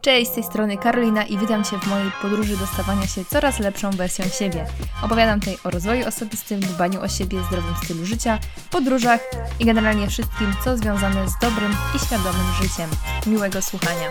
Cześć, 0.00 0.30
z 0.30 0.34
tej 0.34 0.44
strony 0.44 0.76
Karolina 0.76 1.24
i 1.24 1.38
witam 1.38 1.64
Cię 1.64 1.78
w 1.78 1.86
mojej 1.86 2.10
podróży 2.22 2.56
do 2.56 2.66
stawania 2.66 3.06
się 3.06 3.24
coraz 3.24 3.58
lepszą 3.58 3.90
wersją 3.90 4.24
siebie. 4.28 4.66
Opowiadam 5.02 5.40
tutaj 5.40 5.56
o 5.64 5.70
rozwoju 5.70 6.06
osobistym, 6.08 6.60
dbaniu 6.60 7.00
o 7.00 7.08
siebie, 7.08 7.42
zdrowym 7.42 7.74
stylu 7.84 8.06
życia, 8.06 8.38
podróżach 8.70 9.20
i 9.60 9.64
generalnie 9.64 10.06
wszystkim, 10.06 10.52
co 10.64 10.76
związane 10.76 11.28
z 11.28 11.32
dobrym 11.40 11.72
i 11.96 11.98
świadomym 11.98 12.52
życiem. 12.62 12.90
Miłego 13.26 13.62
słuchania. 13.62 14.10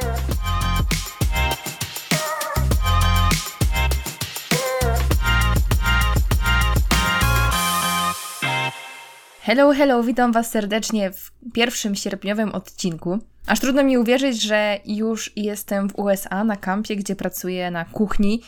Hello, 9.41 9.73
hello, 9.73 10.03
witam 10.03 10.31
Was 10.31 10.51
serdecznie 10.51 11.11
w 11.11 11.31
pierwszym 11.53 11.95
sierpniowym 11.95 12.51
odcinku. 12.51 13.19
Aż 13.47 13.59
trudno 13.59 13.83
mi 13.83 13.97
uwierzyć, 13.97 14.41
że 14.41 14.79
już 14.85 15.31
jestem 15.35 15.89
w 15.89 15.99
USA 15.99 16.43
na 16.43 16.55
kampie, 16.55 16.95
gdzie 16.95 17.15
pracuję 17.15 17.71
na 17.71 17.85
kuchni. 17.85 18.41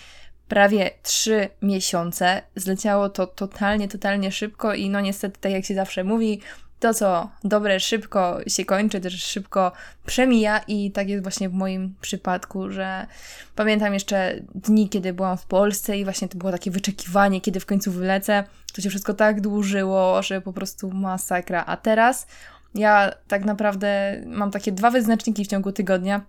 Prawie 0.47 0.91
trzy 1.03 1.49
miesiące. 1.61 2.41
Zleciało 2.55 3.09
to 3.09 3.27
totalnie, 3.27 3.87
totalnie 3.87 4.31
szybko 4.31 4.73
i 4.73 4.89
no 4.89 5.01
niestety, 5.01 5.39
tak 5.41 5.51
jak 5.51 5.65
się 5.65 5.75
zawsze 5.75 6.03
mówi, 6.03 6.41
to 6.79 6.93
co 6.93 7.29
dobre 7.43 7.79
szybko 7.79 8.37
się 8.47 8.65
kończy, 8.65 8.99
też 8.99 9.23
szybko 9.23 9.71
przemija 10.05 10.59
i 10.67 10.91
tak 10.91 11.09
jest 11.09 11.23
właśnie 11.23 11.49
w 11.49 11.53
moim 11.53 11.95
przypadku, 12.01 12.71
że 12.71 13.07
pamiętam 13.55 13.93
jeszcze 13.93 14.35
dni, 14.55 14.89
kiedy 14.89 15.13
byłam 15.13 15.37
w 15.37 15.45
Polsce 15.45 15.97
i 15.97 16.03
właśnie 16.03 16.27
to 16.27 16.37
było 16.37 16.51
takie 16.51 16.71
wyczekiwanie, 16.71 17.41
kiedy 17.41 17.59
w 17.59 17.65
końcu 17.65 17.91
wylecę. 17.91 18.43
To 18.73 18.81
się 18.81 18.89
wszystko 18.89 19.13
tak 19.13 19.41
dłużyło, 19.41 20.21
że 20.21 20.41
po 20.41 20.53
prostu 20.53 20.91
masakra. 20.91 21.63
A 21.65 21.77
teraz 21.77 22.27
ja 22.75 23.11
tak 23.27 23.45
naprawdę 23.45 24.21
mam 24.25 24.51
takie 24.51 24.71
dwa 24.71 24.91
wyznaczniki 24.91 25.45
w 25.45 25.47
ciągu 25.47 25.71
tygodnia. 25.71 26.21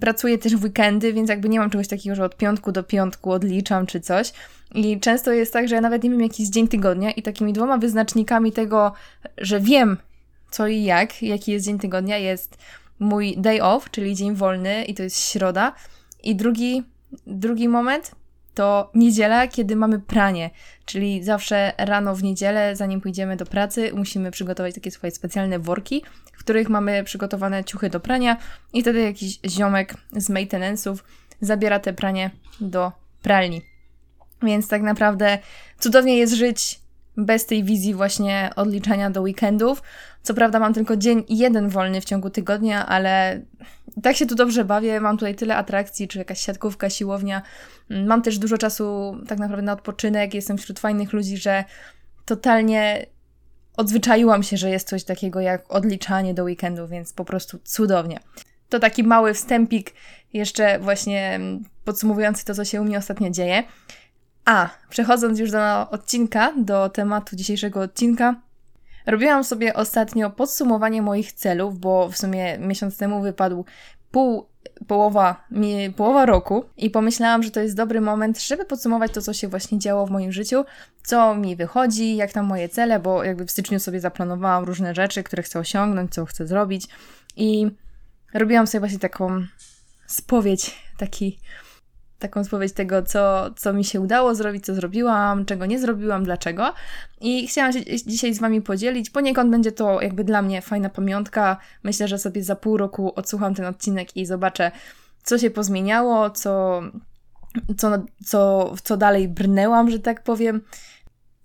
Pracuję 0.00 0.38
też 0.38 0.56
w 0.56 0.64
weekendy, 0.64 1.12
więc 1.12 1.28
jakby 1.28 1.48
nie 1.48 1.58
mam 1.58 1.70
czegoś 1.70 1.88
takiego, 1.88 2.16
że 2.16 2.24
od 2.24 2.36
piątku 2.36 2.72
do 2.72 2.82
piątku 2.82 3.32
odliczam 3.32 3.86
czy 3.86 4.00
coś. 4.00 4.32
I 4.74 5.00
często 5.00 5.32
jest 5.32 5.52
tak, 5.52 5.68
że 5.68 5.74
ja 5.74 5.80
nawet 5.80 6.02
nie 6.02 6.10
wiem 6.10 6.20
jaki 6.20 6.42
jest 6.42 6.52
dzień 6.52 6.68
tygodnia 6.68 7.10
i 7.10 7.22
takimi 7.22 7.52
dwoma 7.52 7.78
wyznacznikami 7.78 8.52
tego, 8.52 8.92
że 9.38 9.60
wiem 9.60 9.96
co 10.50 10.66
i 10.66 10.82
jak, 10.82 11.22
jaki 11.22 11.52
jest 11.52 11.66
dzień 11.66 11.78
tygodnia, 11.78 12.18
jest 12.18 12.58
mój 12.98 13.36
day 13.36 13.62
off, 13.62 13.90
czyli 13.90 14.14
dzień 14.14 14.34
wolny 14.34 14.84
i 14.84 14.94
to 14.94 15.02
jest 15.02 15.20
środa. 15.20 15.72
I 16.22 16.36
drugi, 16.36 16.82
drugi 17.26 17.68
moment 17.68 18.10
to 18.58 18.90
niedziela, 18.94 19.48
kiedy 19.48 19.76
mamy 19.76 19.98
pranie, 19.98 20.50
czyli 20.84 21.24
zawsze 21.24 21.72
rano 21.78 22.14
w 22.14 22.22
niedzielę, 22.22 22.76
zanim 22.76 23.00
pójdziemy 23.00 23.36
do 23.36 23.46
pracy, 23.46 23.90
musimy 23.94 24.30
przygotować 24.30 24.74
takie 24.74 24.90
swoje 24.90 25.10
specjalne 25.10 25.58
worki, 25.58 26.02
w 26.32 26.38
których 26.38 26.68
mamy 26.68 27.04
przygotowane 27.04 27.64
ciuchy 27.64 27.90
do 27.90 28.00
prania 28.00 28.36
i 28.72 28.82
wtedy 28.82 29.00
jakiś 29.00 29.38
ziomek 29.48 29.94
z 30.12 30.30
maintenance'ów 30.30 30.96
zabiera 31.40 31.78
te 31.78 31.92
pranie 31.92 32.30
do 32.60 32.92
pralni. 33.22 33.62
Więc 34.42 34.68
tak 34.68 34.82
naprawdę 34.82 35.38
cudownie 35.78 36.16
jest 36.16 36.34
żyć 36.34 36.80
bez 37.18 37.46
tej 37.46 37.64
wizji 37.64 37.94
właśnie 37.94 38.50
odliczania 38.56 39.10
do 39.10 39.22
weekendów. 39.22 39.82
Co 40.22 40.34
prawda 40.34 40.58
mam 40.58 40.74
tylko 40.74 40.96
dzień 40.96 41.24
jeden 41.28 41.68
wolny 41.68 42.00
w 42.00 42.04
ciągu 42.04 42.30
tygodnia, 42.30 42.86
ale 42.86 43.40
tak 44.02 44.16
się 44.16 44.26
tu 44.26 44.34
dobrze 44.34 44.64
bawię. 44.64 45.00
Mam 45.00 45.16
tutaj 45.16 45.34
tyle 45.34 45.56
atrakcji, 45.56 46.08
czy 46.08 46.18
jakaś 46.18 46.40
siatkówka, 46.40 46.90
siłownia. 46.90 47.42
Mam 47.90 48.22
też 48.22 48.38
dużo 48.38 48.58
czasu 48.58 49.16
tak 49.28 49.38
naprawdę 49.38 49.62
na 49.62 49.72
odpoczynek. 49.72 50.34
Jestem 50.34 50.58
wśród 50.58 50.78
fajnych 50.78 51.12
ludzi, 51.12 51.36
że 51.36 51.64
totalnie 52.24 53.06
odzwyczaiłam 53.76 54.42
się, 54.42 54.56
że 54.56 54.70
jest 54.70 54.88
coś 54.88 55.04
takiego 55.04 55.40
jak 55.40 55.74
odliczanie 55.74 56.34
do 56.34 56.44
weekendu, 56.44 56.88
więc 56.88 57.12
po 57.12 57.24
prostu 57.24 57.58
cudownie. 57.64 58.20
To 58.68 58.78
taki 58.78 59.04
mały 59.04 59.34
wstępik, 59.34 59.94
jeszcze 60.32 60.78
właśnie 60.78 61.40
podsumowujący 61.84 62.44
to, 62.44 62.54
co 62.54 62.64
się 62.64 62.80
u 62.80 62.84
mnie 62.84 62.98
ostatnio 62.98 63.30
dzieje. 63.30 63.64
A, 64.48 64.68
przechodząc 64.90 65.38
już 65.38 65.50
do 65.50 65.90
odcinka, 65.90 66.52
do 66.56 66.88
tematu 66.88 67.36
dzisiejszego 67.36 67.80
odcinka, 67.80 68.34
robiłam 69.06 69.44
sobie 69.44 69.74
ostatnio 69.74 70.30
podsumowanie 70.30 71.02
moich 71.02 71.32
celów, 71.32 71.78
bo 71.78 72.08
w 72.08 72.16
sumie 72.16 72.58
miesiąc 72.58 72.96
temu 72.96 73.22
wypadł 73.22 73.64
pół, 74.10 74.46
połowa, 74.86 75.44
mi, 75.50 75.92
połowa 75.96 76.26
roku 76.26 76.64
i 76.76 76.90
pomyślałam, 76.90 77.42
że 77.42 77.50
to 77.50 77.60
jest 77.60 77.76
dobry 77.76 78.00
moment, 78.00 78.42
żeby 78.42 78.64
podsumować 78.64 79.12
to, 79.12 79.22
co 79.22 79.32
się 79.32 79.48
właśnie 79.48 79.78
działo 79.78 80.06
w 80.06 80.10
moim 80.10 80.32
życiu, 80.32 80.64
co 81.02 81.34
mi 81.34 81.56
wychodzi, 81.56 82.16
jak 82.16 82.32
tam 82.32 82.46
moje 82.46 82.68
cele, 82.68 83.00
bo 83.00 83.24
jakby 83.24 83.46
w 83.46 83.50
styczniu 83.50 83.80
sobie 83.80 84.00
zaplanowałam 84.00 84.64
różne 84.64 84.94
rzeczy, 84.94 85.22
które 85.22 85.42
chcę 85.42 85.58
osiągnąć, 85.58 86.14
co 86.14 86.24
chcę 86.24 86.46
zrobić 86.46 86.86
i 87.36 87.70
robiłam 88.34 88.66
sobie 88.66 88.80
właśnie 88.80 88.98
taką 88.98 89.46
spowiedź, 90.06 90.76
taki 90.98 91.38
taką 92.18 92.44
spowiedź 92.44 92.72
tego, 92.72 93.02
co, 93.02 93.50
co 93.56 93.72
mi 93.72 93.84
się 93.84 94.00
udało 94.00 94.34
zrobić, 94.34 94.64
co 94.64 94.74
zrobiłam, 94.74 95.44
czego 95.44 95.66
nie 95.66 95.78
zrobiłam, 95.78 96.24
dlaczego. 96.24 96.74
I 97.20 97.46
chciałam 97.46 97.72
się 97.72 97.84
dzisiaj 98.06 98.34
z 98.34 98.40
Wami 98.40 98.62
podzielić. 98.62 99.10
Poniekąd 99.10 99.50
będzie 99.50 99.72
to 99.72 100.00
jakby 100.00 100.24
dla 100.24 100.42
mnie 100.42 100.62
fajna 100.62 100.88
pamiątka. 100.88 101.56
Myślę, 101.82 102.08
że 102.08 102.18
sobie 102.18 102.42
za 102.42 102.56
pół 102.56 102.76
roku 102.76 103.12
odsłucham 103.16 103.54
ten 103.54 103.66
odcinek 103.66 104.16
i 104.16 104.26
zobaczę, 104.26 104.70
co 105.22 105.38
się 105.38 105.50
pozmieniało, 105.50 106.30
co, 106.30 106.82
co, 107.76 108.02
co, 108.24 108.74
co 108.82 108.96
dalej 108.96 109.28
brnęłam, 109.28 109.90
że 109.90 109.98
tak 109.98 110.22
powiem. 110.22 110.60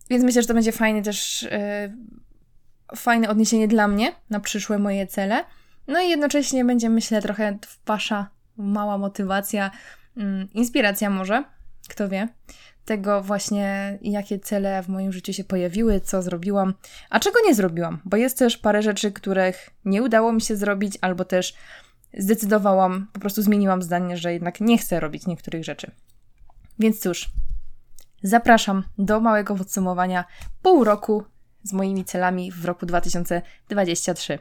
Więc 0.09 0.23
myślę, 0.23 0.41
że 0.41 0.47
to 0.47 0.53
będzie 0.53 0.71
fajny 0.71 1.01
też 1.01 1.41
yy, 1.41 2.95
fajne 2.95 3.29
odniesienie 3.29 3.67
dla 3.67 3.87
mnie 3.87 4.11
na 4.29 4.39
przyszłe 4.39 4.79
moje 4.79 5.07
cele. 5.07 5.43
No 5.87 6.01
i 6.01 6.09
jednocześnie 6.09 6.65
będzie, 6.65 6.89
myślę, 6.89 7.21
trochę 7.21 7.57
wasza 7.85 8.29
mała 8.57 8.97
motywacja 8.97 9.71
inspiracja 10.53 11.09
może, 11.09 11.43
kto 11.89 12.09
wie, 12.09 12.27
tego 12.85 13.21
właśnie, 13.21 13.97
jakie 14.01 14.39
cele 14.39 14.83
w 14.83 14.89
moim 14.89 15.13
życiu 15.13 15.33
się 15.33 15.43
pojawiły, 15.43 16.01
co 16.01 16.21
zrobiłam, 16.21 16.73
a 17.09 17.19
czego 17.19 17.39
nie 17.45 17.55
zrobiłam, 17.55 17.99
bo 18.05 18.17
jest 18.17 18.37
też 18.37 18.57
parę 18.57 18.81
rzeczy, 18.81 19.11
których 19.11 19.69
nie 19.85 20.03
udało 20.03 20.33
mi 20.33 20.41
się 20.41 20.55
zrobić, 20.55 20.97
albo 21.01 21.25
też 21.25 21.53
zdecydowałam, 22.17 23.07
po 23.13 23.19
prostu 23.19 23.41
zmieniłam 23.41 23.81
zdanie, 23.81 24.17
że 24.17 24.33
jednak 24.33 24.61
nie 24.61 24.77
chcę 24.77 24.99
robić 24.99 25.27
niektórych 25.27 25.63
rzeczy. 25.63 25.91
Więc 26.79 26.99
cóż, 26.99 27.29
zapraszam 28.23 28.83
do 28.97 29.19
małego 29.19 29.55
podsumowania 29.55 30.25
pół 30.61 30.83
roku 30.83 31.23
z 31.63 31.73
moimi 31.73 32.05
celami 32.05 32.51
w 32.51 32.65
roku 32.65 32.85
2023. 32.85 34.39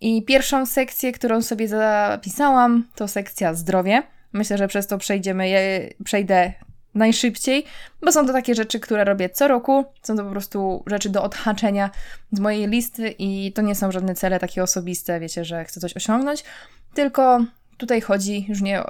I 0.00 0.24
pierwszą 0.24 0.66
sekcję, 0.66 1.12
którą 1.12 1.42
sobie 1.42 1.68
zapisałam, 1.68 2.88
to 2.94 3.08
sekcja 3.08 3.54
zdrowie. 3.54 4.02
Myślę, 4.32 4.58
że 4.58 4.68
przez 4.68 4.86
to 4.86 4.98
przejdziemy, 4.98 5.48
je, 5.48 5.90
przejdę 6.04 6.52
najszybciej, 6.94 7.64
bo 8.02 8.12
są 8.12 8.26
to 8.26 8.32
takie 8.32 8.54
rzeczy, 8.54 8.80
które 8.80 9.04
robię 9.04 9.28
co 9.30 9.48
roku. 9.48 9.84
Są 10.02 10.16
to 10.16 10.24
po 10.24 10.30
prostu 10.30 10.84
rzeczy 10.86 11.08
do 11.08 11.22
odhaczenia 11.22 11.90
z 12.32 12.40
mojej 12.40 12.68
listy 12.68 13.14
i 13.18 13.52
to 13.52 13.62
nie 13.62 13.74
są 13.74 13.92
żadne 13.92 14.14
cele 14.14 14.38
takie 14.38 14.62
osobiste, 14.62 15.20
wiecie, 15.20 15.44
że 15.44 15.64
chcę 15.64 15.80
coś 15.80 15.96
osiągnąć, 15.96 16.44
tylko 16.94 17.40
tutaj 17.76 18.00
chodzi, 18.00 18.46
już 18.48 18.60
nie, 18.60 18.82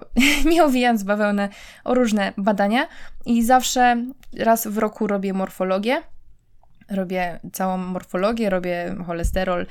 nie 0.53 0.65
owijając 0.65 1.03
bawełnę, 1.03 1.49
o 1.85 1.95
różne 1.95 2.33
badania 2.37 2.89
i 3.27 3.45
zawsze 3.45 4.05
raz 4.39 4.67
w 4.67 4.79
roku 4.79 5.07
robię 5.07 5.33
morfologię. 5.33 6.03
Robię 6.91 7.41
całą 7.53 7.79
morfologię, 7.79 8.51
robię 8.51 8.97
cholesterol, 9.07 9.67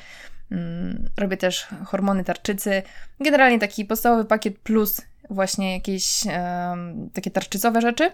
mm, 0.51 1.09
robię 1.17 1.37
też 1.37 1.67
hormony 1.85 2.23
tarczycy. 2.23 2.83
Generalnie 3.19 3.59
taki 3.59 3.85
podstawowy 3.85 4.25
pakiet 4.25 4.59
plus 4.59 5.01
właśnie 5.29 5.73
jakieś 5.73 6.23
takie 7.13 7.31
tarczycowe 7.31 7.81
rzeczy. 7.81 8.11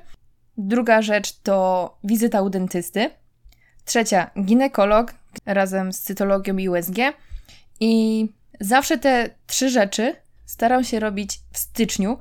Druga 0.57 1.01
rzecz 1.01 1.40
to 1.40 1.97
wizyta 2.03 2.41
u 2.41 2.50
dentysty. 2.50 3.09
Trzecia, 3.85 4.31
ginekolog 4.44 5.13
razem 5.46 5.94
z 5.94 6.00
cytologią 6.00 6.57
i 6.57 6.69
USG. 6.69 6.97
I 7.79 8.25
zawsze 8.59 8.97
te 8.97 9.29
trzy 9.47 9.69
rzeczy 9.69 10.16
staram 10.46 10.84
się 10.84 11.00
robić 11.00 11.40
w 11.52 11.57
styczniu, 11.57 12.18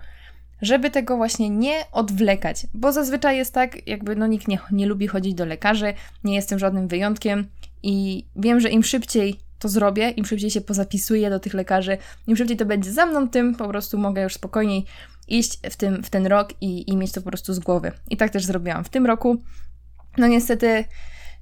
żeby 0.62 0.90
tego 0.90 1.17
właśnie 1.17 1.50
nie 1.50 1.84
odwlekać, 1.93 2.67
bo 2.75 2.93
zazwyczaj 2.93 3.37
jest 3.37 3.55
tak, 3.55 3.88
jakby 3.88 4.17
no 4.17 4.26
nikt 4.26 4.49
nie, 4.49 4.58
nie 4.72 4.87
lubi 4.87 5.06
chodzić 5.06 5.34
do 5.34 5.44
lekarzy, 5.44 5.94
nie 6.25 6.34
jestem 6.34 6.58
żadnym 6.58 6.88
wyjątkiem 6.88 7.46
i 7.82 8.26
wiem, 8.37 8.61
że 8.61 8.70
im 8.70 8.82
szybciej 8.82 9.40
to 9.62 9.69
zrobię, 9.69 10.11
im 10.11 10.25
szybciej 10.25 10.50
się 10.50 10.61
pozapisuję 10.61 11.31
do 11.31 11.41
tych 11.41 11.55
lekarzy, 11.55 11.99
im 12.26 12.37
szybciej 12.37 12.56
to 12.56 12.67
będzie 12.67 12.93
za 12.93 13.06
mną, 13.06 13.29
tym 13.29 13.55
po 13.55 13.69
prostu 13.69 13.99
mogę 13.99 14.23
już 14.23 14.35
spokojniej 14.35 14.85
iść 15.29 15.59
w, 15.70 15.76
tym, 15.76 16.03
w 16.03 16.11
ten 16.11 16.26
rok 16.26 16.49
i, 16.61 16.91
i 16.91 16.97
mieć 16.97 17.12
to 17.12 17.23
po 17.23 17.29
prostu 17.29 17.55
z 17.55 17.59
głowy. 17.59 17.93
I 18.11 18.17
tak 18.17 18.31
też 18.31 18.44
zrobiłam 18.44 18.85
w 18.85 18.88
tym 18.88 19.06
roku. 19.06 19.37
No 20.19 20.26
niestety 20.26 20.85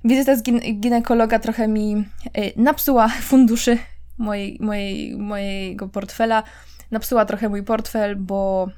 wizyta 0.04 0.36
z 0.36 0.42
ginekologa 0.80 1.38
trochę 1.38 1.68
mi 1.68 2.04
y, 2.38 2.52
napsuła 2.56 3.08
funduszy 3.08 3.78
mojej, 4.18 4.58
mojej, 4.60 5.16
mojego 5.16 5.88
portfela. 5.88 6.42
Napsuła 6.90 7.24
trochę 7.24 7.48
mój 7.48 7.62
portfel, 7.62 8.16
bo 8.16 8.68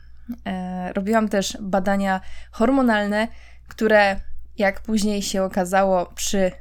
e, 0.46 0.92
robiłam 0.92 1.28
też 1.28 1.58
badania 1.60 2.20
hormonalne, 2.50 3.28
które 3.68 4.20
jak 4.58 4.80
później 4.80 5.22
się 5.22 5.42
okazało 5.42 6.06
przy 6.14 6.52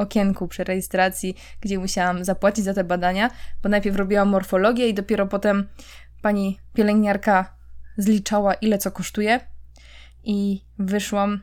okienku 0.00 0.48
przy 0.48 0.64
rejestracji, 0.64 1.36
gdzie 1.60 1.78
musiałam 1.78 2.24
zapłacić 2.24 2.64
za 2.64 2.74
te 2.74 2.84
badania, 2.84 3.30
bo 3.62 3.68
najpierw 3.68 3.96
robiłam 3.96 4.28
morfologię 4.28 4.88
i 4.88 4.94
dopiero 4.94 5.26
potem 5.26 5.68
pani 6.22 6.60
pielęgniarka 6.74 7.56
zliczała, 7.96 8.54
ile 8.54 8.78
co 8.78 8.90
kosztuje, 8.90 9.40
i 10.24 10.64
wyszłam 10.78 11.40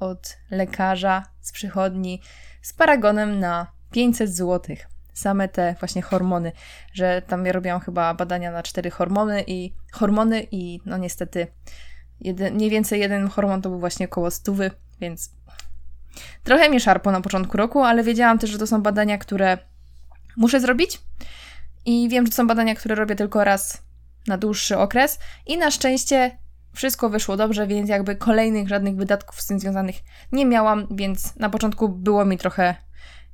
od 0.00 0.38
lekarza 0.50 1.24
z 1.40 1.52
przychodni 1.52 2.22
z 2.62 2.72
paragonem 2.72 3.38
na 3.38 3.66
500 3.90 4.30
zł. 4.30 4.76
Same 5.12 5.48
te 5.48 5.74
właśnie 5.80 6.02
hormony, 6.02 6.52
że 6.92 7.22
tam 7.22 7.46
ja 7.46 7.52
robiłam 7.52 7.80
chyba 7.80 8.14
badania 8.14 8.52
na 8.52 8.62
cztery 8.62 8.90
hormony 8.90 9.44
i 9.46 9.74
hormony 9.92 10.46
i 10.50 10.80
no 10.86 10.96
niestety 10.96 11.46
jeden, 12.20 12.54
mniej 12.54 12.70
więcej 12.70 13.00
jeden 13.00 13.28
hormon 13.28 13.62
to 13.62 13.70
był 13.70 13.80
właśnie 13.80 14.06
około 14.06 14.30
stówy, 14.30 14.70
więc 15.00 15.30
trochę 16.44 16.68
mnie 16.68 16.80
szarpo 16.80 17.10
na 17.10 17.20
początku 17.20 17.56
roku, 17.56 17.82
ale 17.82 18.02
wiedziałam 18.02 18.38
też, 18.38 18.50
że 18.50 18.58
to 18.58 18.66
są 18.66 18.82
badania, 18.82 19.18
które 19.18 19.58
muszę 20.36 20.60
zrobić 20.60 21.00
i 21.86 22.08
wiem, 22.08 22.26
że 22.26 22.30
to 22.30 22.36
są 22.36 22.46
badania, 22.46 22.74
które 22.74 22.94
robię 22.94 23.16
tylko 23.16 23.44
raz 23.44 23.82
na 24.26 24.38
dłuższy 24.38 24.78
okres 24.78 25.18
i 25.46 25.58
na 25.58 25.70
szczęście 25.70 26.38
wszystko 26.72 27.10
wyszło 27.10 27.36
dobrze, 27.36 27.66
więc 27.66 27.88
jakby 27.88 28.16
kolejnych 28.16 28.68
żadnych 28.68 28.96
wydatków 28.96 29.40
z 29.40 29.46
tym 29.46 29.60
związanych 29.60 29.96
nie 30.32 30.46
miałam, 30.46 30.86
więc 30.90 31.36
na 31.36 31.50
początku 31.50 31.88
było 31.88 32.24
mi 32.24 32.38
trochę 32.38 32.74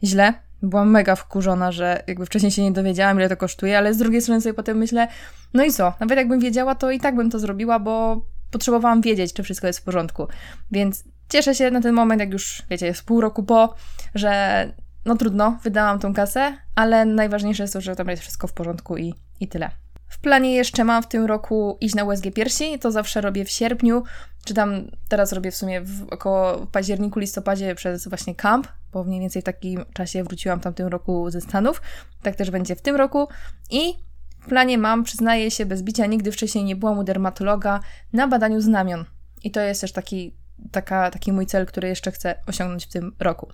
źle. 0.05 0.34
Byłam 0.62 0.90
mega 0.90 1.17
wkurzona, 1.17 1.73
że 1.73 2.02
jakby 2.06 2.26
wcześniej 2.26 2.52
się 2.52 2.62
nie 2.62 2.73
dowiedziałam, 2.73 3.19
ile 3.19 3.28
to 3.28 3.37
kosztuje, 3.37 3.78
ale 3.78 3.94
z 3.94 3.99
drugiej 3.99 4.23
strony 4.23 4.40
sobie 4.40 4.55
potem 4.55 4.78
myślę, 4.78 5.08
no 5.55 5.64
i 5.64 5.73
co, 5.73 5.93
nawet 6.00 6.19
jakbym 6.19 6.40
wiedziała, 6.40 6.75
to 6.75 6.90
i 6.90 7.00
tak 7.00 7.17
bym 7.17 7.31
to 7.31 7.38
zrobiła, 7.38 7.78
bo 7.78 8.23
potrzebowałam 8.50 9.00
wiedzieć, 9.00 9.32
czy 9.32 9.43
wszystko 9.43 9.67
jest 9.67 9.78
w 9.78 9.82
porządku. 9.82 10.28
Więc 10.70 11.05
cieszę 11.28 11.55
się 11.55 11.70
na 11.70 11.81
ten 11.81 11.94
moment, 11.94 12.20
jak 12.20 12.32
już, 12.32 12.62
wiecie, 12.70 12.87
jest 12.87 13.02
pół 13.02 13.20
roku 13.20 13.43
po, 13.43 13.75
że 14.14 14.73
no 15.05 15.17
trudno, 15.17 15.58
wydałam 15.62 15.99
tą 15.99 16.14
kasę, 16.14 16.56
ale 16.75 17.05
najważniejsze 17.05 17.62
jest 17.62 17.73
to, 17.73 17.81
że 17.81 17.96
tam 17.96 18.08
jest 18.08 18.23
wszystko 18.23 18.46
w 18.46 18.52
porządku 18.52 18.96
i, 18.96 19.14
i 19.40 19.49
tyle. 19.49 19.70
W 20.08 20.19
planie 20.19 20.55
jeszcze 20.55 20.84
mam 20.84 21.02
w 21.02 21.08
tym 21.08 21.25
roku 21.25 21.78
iść 21.81 21.94
na 21.94 22.05
USG 22.05 22.25
piersi, 22.34 22.78
to 22.78 22.90
zawsze 22.90 23.20
robię 23.20 23.44
w 23.44 23.50
sierpniu, 23.50 24.02
czy 24.44 24.55
tam 24.55 24.90
teraz 25.08 25.32
robię 25.32 25.50
w 25.50 25.56
sumie 25.56 25.81
w 25.81 26.06
około 26.11 26.67
październiku, 26.67 27.20
listopadzie 27.20 27.75
przez 27.75 28.08
właśnie 28.08 28.34
kamp, 28.34 28.69
bo 28.93 29.05
mniej 29.05 29.20
więcej 29.20 29.43
w 29.43 29.44
takim 29.44 29.84
czasie 29.94 30.25
wróciłam 30.25 30.61
tam 30.61 30.75
tym 30.75 30.87
roku 30.87 31.31
ze 31.31 31.40
Stanów. 31.40 31.82
Tak 32.23 32.37
też 32.37 32.50
będzie 32.50 32.76
w 32.76 32.82
tym 32.82 32.96
roku. 32.96 33.28
I 33.70 33.94
w 34.40 34.49
planie 34.49 34.78
mam, 34.78 35.05
przyznaję 35.05 35.50
się 35.50 35.67
bez 35.67 35.82
bicia, 35.82 36.06
nigdy 36.06 36.32
wcześniej 36.32 36.64
nie 36.64 36.76
byłam 36.76 36.99
u 36.99 37.05
dermatologa 37.05 37.81
na 38.12 38.28
badaniu 38.28 38.61
znamion. 38.61 39.05
I 39.44 39.50
to 39.50 39.61
jest 39.61 39.81
też 39.81 39.93
taki, 39.93 40.37
taka, 40.70 41.10
taki 41.10 41.32
mój 41.32 41.46
cel, 41.46 41.66
który 41.66 41.88
jeszcze 41.88 42.12
chcę 42.12 42.34
osiągnąć 42.46 42.86
w 42.86 42.88
tym 42.88 43.16
roku. 43.18 43.52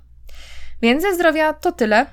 Więc 0.82 1.02
ze 1.02 1.14
zdrowia 1.14 1.52
to 1.52 1.72
tyle. 1.72 2.06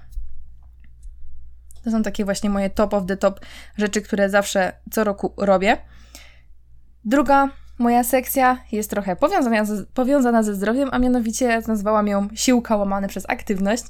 To 1.83 1.91
są 1.91 2.03
takie 2.03 2.25
właśnie 2.25 2.50
moje 2.50 2.69
top 2.69 2.94
of 2.94 3.06
the 3.06 3.18
top 3.18 3.39
rzeczy, 3.77 4.01
które 4.01 4.30
zawsze 4.30 4.74
co 4.91 5.03
roku 5.03 5.33
robię. 5.38 5.77
Druga 7.06 7.50
moja 7.80 8.03
sekcja 8.03 8.57
jest 8.71 8.89
trochę 8.89 9.15
powiązana, 9.15 9.65
z, 9.65 9.89
powiązana 9.89 10.44
ze 10.44 10.56
zdrowiem, 10.56 10.89
a 10.91 11.00
mianowicie 11.00 11.62
nazwałam 11.68 12.07
ją 12.07 12.27
siłka 12.33 12.75
łamane 12.75 13.07
przez 13.07 13.30
aktywność. 13.30 13.83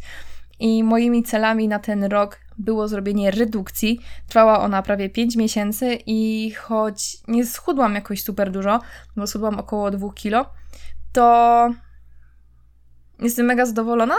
I 0.59 0.83
moimi 0.83 1.23
celami 1.23 1.67
na 1.67 1.79
ten 1.79 2.03
rok 2.03 2.39
było 2.57 2.87
zrobienie 2.87 3.31
redukcji. 3.31 3.99
Trwała 4.27 4.59
ona 4.59 4.81
prawie 4.81 5.09
5 5.09 5.35
miesięcy 5.35 5.97
i 6.05 6.51
choć 6.51 7.17
nie 7.27 7.45
schudłam 7.45 7.95
jakoś 7.95 8.23
super 8.23 8.51
dużo, 8.51 8.79
bo 9.15 9.27
schudłam 9.27 9.59
około 9.59 9.91
2 9.91 10.13
kilo, 10.13 10.45
to 11.13 11.69
jestem 13.19 13.45
mega 13.45 13.65
zadowolona, 13.65 14.15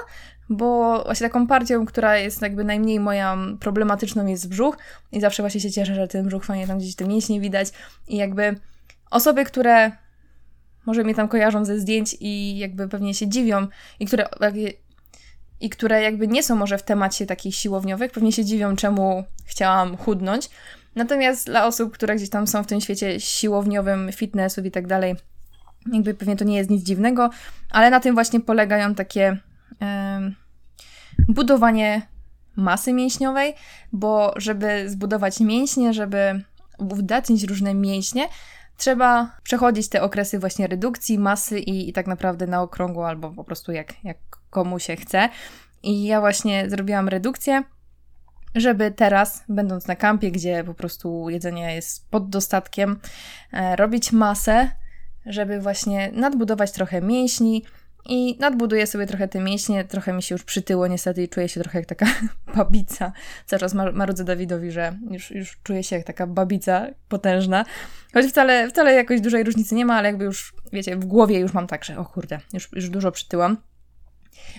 bo 0.49 1.03
właśnie 1.05 1.27
taką 1.29 1.47
partią, 1.47 1.87
która 1.87 2.17
jest 2.17 2.43
jakby 2.43 2.65
najmniej 2.65 3.01
moja 3.01 3.37
problematyczną 3.61 4.27
jest 4.27 4.49
brzuch 4.49 4.77
i 5.13 5.21
zawsze 5.21 5.43
właśnie 5.43 5.61
się 5.61 5.71
cieszę, 5.71 5.95
że 5.95 6.09
ten 6.09 6.27
brzuch 6.27 6.45
fajnie 6.45 6.67
tam 6.67 6.79
gdzieś 6.79 6.95
te 6.95 7.05
mięśnie 7.05 7.41
widać 7.41 7.69
i 8.09 8.17
jakby 8.17 8.57
osoby, 9.11 9.45
które 9.45 9.93
może 10.87 11.05
mnie 11.05 11.15
tam 11.15 11.29
kojarzą 11.29 11.65
ze 11.65 11.79
zdjęć 11.79 12.17
i 12.21 12.59
jakby 12.59 12.89
pewnie 12.89 13.15
się 13.15 13.29
dziwią 13.29 13.67
i 14.01 14.07
które 14.07 14.29
i 15.61 15.71
które 15.71 16.03
jakby 16.03 16.29
nie 16.29 16.43
są 16.43 16.57
może 16.57 16.79
w 16.79 16.83
temacie 16.83 17.27
takich 17.27 17.55
siłowniowych, 17.55 18.13
pewnie 18.13 18.33
się 18.33 18.45
dziwią, 18.45 18.77
czemu 18.77 19.25
chciałam 19.47 19.97
chudnąć. 19.97 20.51
Natomiast 20.95 21.47
dla 21.47 21.67
osób, 21.67 21.95
które 21.95 22.17
gdzieś 22.17 22.31
tam 22.31 22.47
są 22.47 22.63
w 22.63 22.67
tym 22.67 22.81
świecie 22.81 23.21
siłowniowym, 23.21 24.13
fitnessów 24.13 24.65
i 24.65 24.71
tak 24.71 24.87
dalej, 24.87 25.17
jakby 25.93 26.15
pewnie 26.15 26.37
to 26.37 26.45
nie 26.45 26.57
jest 26.57 26.71
nic 26.71 26.83
dziwnego, 26.83 27.31
ale 27.71 27.91
na 27.91 28.01
tym 28.01 28.15
właśnie 28.15 28.41
polegają 28.41 28.95
takie 28.95 29.37
budowanie 31.29 32.03
masy 32.57 32.93
mięśniowej, 32.93 33.55
bo 33.93 34.35
żeby 34.37 34.91
zbudować 34.91 35.41
mięśnie, 35.41 35.93
żeby 35.93 36.45
uwdatnić 36.79 37.45
różne 37.45 37.75
mięśnie, 37.75 38.29
trzeba 38.77 39.37
przechodzić 39.43 39.89
te 39.89 40.03
okresy 40.03 40.39
właśnie 40.39 40.67
redukcji 40.67 41.19
masy 41.19 41.59
i, 41.59 41.89
i 41.89 41.93
tak 41.93 42.07
naprawdę 42.07 42.47
na 42.47 42.63
okrągło 42.63 43.09
albo 43.09 43.31
po 43.31 43.45
prostu 43.45 43.73
jak, 43.73 44.05
jak 44.05 44.17
komu 44.51 44.79
się 44.79 44.97
chce. 44.97 45.29
I 45.83 46.05
ja 46.05 46.21
właśnie 46.21 46.71
zrobiłam 46.71 47.09
redukcję, 47.09 47.63
żeby 48.55 48.91
teraz, 48.91 49.45
będąc 49.49 49.87
na 49.87 49.97
kampie, 49.97 50.31
gdzie 50.31 50.65
po 50.65 50.75
prostu 50.75 51.31
jedzenie 51.31 51.75
jest 51.75 52.11
pod 52.11 52.29
dostatkiem, 52.29 53.01
e, 53.53 53.77
robić 53.77 54.13
masę, 54.13 54.71
żeby 55.33 55.61
właśnie 55.61 56.11
nadbudować 56.13 56.73
trochę 56.73 57.01
mięśni, 57.01 57.65
i 58.07 58.37
nadbuduję 58.41 58.87
sobie 58.87 59.07
trochę 59.07 59.29
te 59.29 59.41
mięśnie, 59.41 59.85
trochę 59.85 60.13
mi 60.13 60.23
się 60.23 60.35
już 60.35 60.45
przytyło 60.45 60.87
niestety 60.87 61.23
i 61.23 61.29
czuję 61.29 61.49
się 61.49 61.61
trochę 61.61 61.79
jak 61.79 61.89
taka 61.89 62.07
babica. 62.57 63.13
Czas 63.47 63.75
marudzę 63.75 64.25
Dawidowi, 64.25 64.71
że 64.71 64.99
już, 65.11 65.31
już 65.31 65.59
czuję 65.63 65.83
się 65.83 65.97
jak 65.97 66.07
taka 66.07 66.27
babica 66.27 66.87
potężna. 67.09 67.65
Choć 68.15 68.27
wcale, 68.27 68.69
wcale 68.69 68.95
jakoś 68.95 69.21
dużej 69.21 69.45
różnicy 69.45 69.75
nie 69.75 69.87
ma, 69.87 69.97
ale 69.97 70.09
jakby 70.09 70.25
już, 70.25 70.55
wiecie, 70.73 70.97
w 70.97 71.05
głowie 71.05 71.39
już 71.39 71.53
mam 71.53 71.67
tak, 71.67 71.85
że 71.85 71.99
o 71.99 72.05
kurde, 72.05 72.41
już, 72.53 72.69
już 72.73 72.89
dużo 72.89 73.13
przytyłam. 73.13 73.57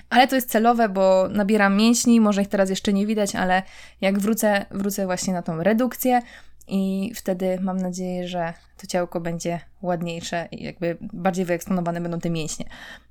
Ale 0.10 0.28
to 0.28 0.36
jest 0.36 0.50
celowe, 0.50 0.90
bo 0.90 1.28
nabieram 1.30 1.78
mięśni, 1.78 2.22
może 2.22 2.42
ich 2.42 2.48
teraz 2.48 2.70
jeszcze 2.70 2.94
nie 2.94 3.08
widać, 3.08 3.36
ale 3.36 3.64
jak 4.02 4.20
wrócę, 4.20 4.66
wrócę 4.72 5.06
właśnie 5.06 5.34
na 5.34 5.42
tą 5.42 5.64
redukcję, 5.64 6.22
i 6.68 7.12
wtedy 7.16 7.60
mam 7.62 7.78
nadzieję, 7.78 8.28
że 8.28 8.54
to 8.78 8.88
ciałko 8.88 9.20
będzie 9.20 9.60
ładniejsze 9.82 10.48
i 10.52 10.64
jakby 10.64 10.98
bardziej 11.02 11.46
wyeksponowane 11.46 12.02
będą 12.02 12.20
te 12.20 12.30
mięśnie. 12.30 12.66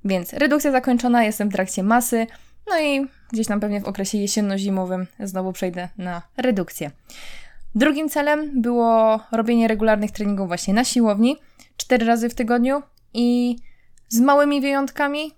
Więc 0.05 0.33
redukcja 0.33 0.71
zakończona, 0.71 1.23
jestem 1.23 1.49
w 1.49 1.53
trakcie 1.53 1.83
masy, 1.83 2.27
no 2.69 2.79
i 2.79 3.07
gdzieś 3.33 3.47
tam 3.47 3.59
pewnie 3.59 3.81
w 3.81 3.85
okresie 3.85 4.17
jesienno-zimowym 4.17 5.05
znowu 5.19 5.53
przejdę 5.53 5.89
na 5.97 6.21
redukcję. 6.37 6.91
Drugim 7.75 8.09
celem 8.09 8.61
było 8.61 9.19
robienie 9.31 9.67
regularnych 9.67 10.11
treningów 10.11 10.47
właśnie 10.47 10.73
na 10.73 10.83
siłowni, 10.83 11.37
cztery 11.77 12.05
razy 12.05 12.29
w 12.29 12.35
tygodniu 12.35 12.81
i 13.13 13.55
z 14.09 14.19
małymi 14.19 14.61
wyjątkami. 14.61 15.31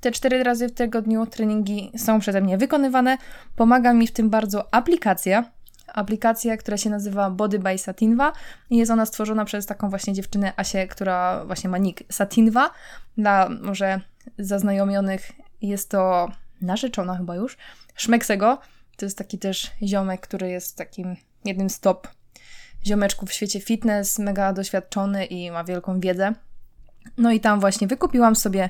Te 0.00 0.10
cztery 0.10 0.42
razy 0.42 0.68
w 0.68 0.72
tygodniu 0.72 1.26
treningi 1.26 1.92
są 1.96 2.20
przeze 2.20 2.40
mnie 2.40 2.58
wykonywane. 2.58 3.18
Pomaga 3.56 3.92
mi 3.92 4.06
w 4.06 4.12
tym 4.12 4.30
bardzo 4.30 4.74
aplikacja, 4.74 5.44
aplikacja, 5.92 6.56
która 6.56 6.76
się 6.76 6.90
nazywa 6.90 7.30
Body 7.30 7.58
by 7.58 7.78
Satinwa 7.78 8.32
i 8.70 8.76
jest 8.76 8.90
ona 8.90 9.06
stworzona 9.06 9.44
przez 9.44 9.66
taką 9.66 9.90
właśnie 9.90 10.14
dziewczynę 10.14 10.52
Asię, 10.56 10.86
która 10.86 11.44
właśnie 11.44 11.70
ma 11.70 11.78
nick 11.78 12.02
Satinwa. 12.12 12.70
Dla 13.18 13.48
może 13.48 14.00
zaznajomionych 14.38 15.32
jest 15.62 15.90
to 15.90 16.28
narzeczona 16.60 17.16
chyba 17.16 17.36
już, 17.36 17.56
Szmeksego. 17.94 18.58
To 18.96 19.06
jest 19.06 19.18
taki 19.18 19.38
też 19.38 19.70
ziomek, 19.82 20.20
który 20.20 20.48
jest 20.48 20.76
takim 20.76 21.16
jednym 21.44 21.70
z 21.70 21.80
top 21.80 22.08
ziomeczków 22.86 23.30
w 23.30 23.32
świecie 23.32 23.60
fitness, 23.60 24.18
mega 24.18 24.52
doświadczony 24.52 25.26
i 25.26 25.50
ma 25.50 25.64
wielką 25.64 26.00
wiedzę. 26.00 26.32
No 27.16 27.32
i 27.32 27.40
tam 27.40 27.60
właśnie 27.60 27.86
wykupiłam 27.86 28.36
sobie 28.36 28.68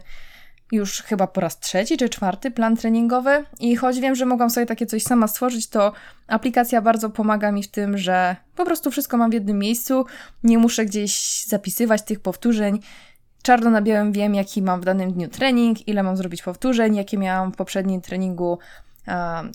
już 0.73 1.03
chyba 1.03 1.27
po 1.27 1.41
raz 1.41 1.59
trzeci 1.59 1.97
czy 1.97 2.09
czwarty 2.09 2.50
plan 2.50 2.77
treningowy 2.77 3.45
i 3.61 3.77
choć 3.77 4.00
wiem, 4.00 4.15
że 4.15 4.27
mogłam 4.27 4.50
sobie 4.50 4.67
takie 4.67 4.87
coś 4.87 5.03
sama 5.03 5.29
stworzyć, 5.29 5.69
to 5.69 5.93
aplikacja 6.27 6.83
bardzo 6.83 7.11
pomaga 7.11 7.53
mi 7.53 7.62
w 7.62 7.69
tym, 7.69 7.99
że 7.99 8.37
po 8.57 8.65
prostu 8.65 8.91
wszystko 8.91 9.17
mam 9.17 9.31
w 9.31 9.35
jednym 9.35 9.59
miejscu, 9.59 10.07
nie 10.45 10.59
muszę 10.59 10.85
gdzieś 10.85 11.45
zapisywać 11.45 12.03
tych 12.03 12.21
powtórzeń. 12.21 12.81
Czarno 13.43 13.71
na 13.71 13.83
białym 13.83 14.12
wiem, 14.12 14.35
jaki 14.35 14.62
mam 14.62 14.81
w 14.81 14.85
danym 14.85 15.12
dniu 15.12 15.29
trening, 15.29 15.89
ile 15.89 16.03
mam 16.03 16.17
zrobić 16.17 16.43
powtórzeń, 16.43 16.97
jakie 16.97 17.19
miałam 17.19 17.53
w 17.53 17.57
poprzednim 17.57 18.00
treningu 18.00 18.59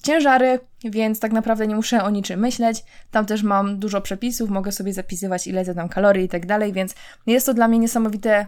ciężary, 0.04 0.60
więc 0.84 1.20
tak 1.20 1.32
naprawdę 1.32 1.68
nie 1.68 1.76
muszę 1.76 2.04
o 2.04 2.10
niczym 2.10 2.40
myśleć. 2.40 2.84
Tam 3.12 3.26
też 3.26 3.44
mam 3.44 3.80
dużo 3.80 4.02
przepisów, 4.02 4.50
mogę 4.50 4.72
sobie 4.72 4.94
zapisywać 4.94 5.48
ile 5.48 5.66
zadam 5.66 5.90
kalorii 5.90 6.26
i 6.26 6.30
tak 6.30 6.46
dalej, 6.46 6.74
więc 6.74 6.96
jest 7.28 7.46
to 7.46 7.54
dla 7.54 7.68
mnie 7.68 7.80
niesamowite 7.80 8.46